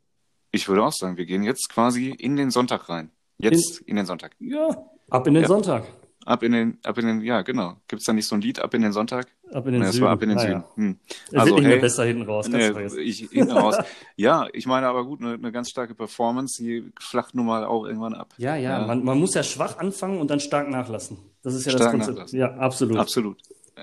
Ich 0.52 0.68
würde 0.68 0.84
auch 0.84 0.92
sagen, 0.92 1.16
wir 1.16 1.28
gehen 1.28 1.44
jetzt 1.44 1.70
quasi 1.70 2.10
in 2.10 2.36
den 2.36 2.50
Sonntag 2.50 2.90
rein. 2.90 3.12
Jetzt 3.38 3.82
in, 3.82 3.98
den 3.98 4.08
Sonntag. 4.08 4.32
Ja, 4.40 4.68
ab 5.12 5.28
in 5.28 5.36
den 5.36 5.44
Ja. 5.44 5.48
Sonntag. 5.48 5.84
Ab 6.26 6.42
in 6.42 6.54
den, 6.54 6.80
ab 6.84 6.98
in 6.98 7.06
den, 7.06 7.22
ja, 7.22 7.44
genau. 7.44 7.76
Gibt 7.88 8.00
es 8.02 8.06
da 8.08 8.14
nicht 8.14 8.28
so 8.28 8.34
ein 8.34 8.42
Lied, 8.42 8.60
ab 8.60 8.74
in 8.74 8.82
den 8.82 8.94
Sonntag? 8.94 9.28
Ab 9.54 9.68
in 9.68 9.74
den 9.74 9.84
das 9.84 9.94
Süden. 9.94 10.08
ab 10.08 10.24
in 10.24 10.30
den 10.30 10.38
Naja. 10.40 10.66
Süden. 10.76 10.88
Hm. 10.88 11.00
Es 11.28 11.34
Also, 11.36 11.46
wird 11.46 11.56
nicht 11.58 11.64
mehr 11.68 11.72
hey, 11.74 11.82
besser 11.82 12.04
hinten 12.06 12.24
raus, 12.24 12.48
Nee, 12.50 12.72
ich 13.00 13.30
hinten 13.32 13.52
raus. 13.52 13.78
Ja, 14.16 14.48
ich 14.52 14.66
meine 14.66 14.88
aber 14.88 15.06
gut, 15.06 15.22
eine, 15.22 15.36
eine 15.36 15.52
ganz 15.52 15.70
starke 15.70 15.94
Performance, 15.94 16.62
die 16.64 16.92
flacht 17.00 17.36
nun 17.36 17.46
mal 17.46 17.64
auch 17.64 17.86
irgendwann 17.86 18.16
ab. 18.16 18.34
Ja, 18.38 18.56
ja, 18.56 18.80
Ja. 18.82 18.88
Man, 18.88 19.04
man 19.04 19.20
muss 19.20 19.36
ja 19.36 19.44
schwach 19.44 19.78
anfangen 19.78 20.20
und 20.20 20.32
dann 20.32 20.40
stark 20.40 20.68
nachlassen. 20.68 21.18
Das 21.44 21.54
ist 21.54 21.66
ja 21.68 21.74
das 21.74 21.82
Stark 21.82 21.92
Konzept. 21.94 22.16
nachlassen. 22.18 22.40
Ja, 22.40 22.56
absolut. 22.56 22.98
Absolut. 22.98 23.38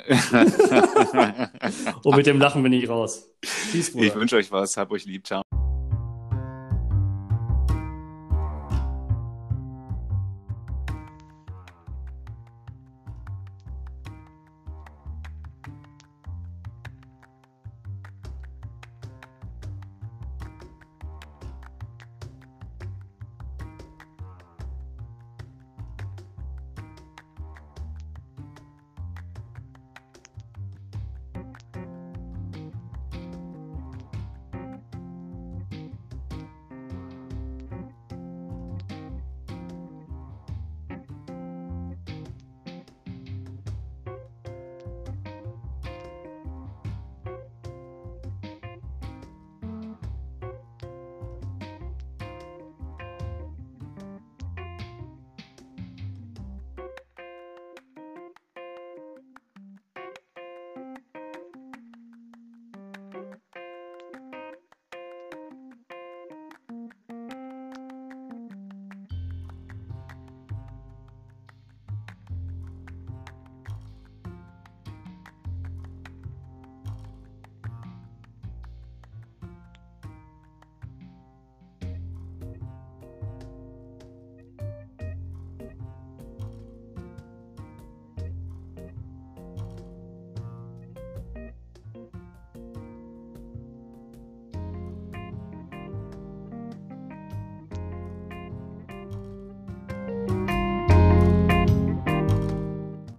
Und 2.02 2.16
mit 2.16 2.26
dem 2.26 2.38
Lachen 2.38 2.62
bin 2.62 2.72
ich 2.72 2.88
raus. 2.88 3.28
Ich 3.72 3.94
wünsche 3.94 4.36
euch 4.36 4.50
was, 4.52 4.76
hab 4.76 4.90
euch 4.90 5.04
lieb, 5.04 5.26
ciao. 5.26 5.45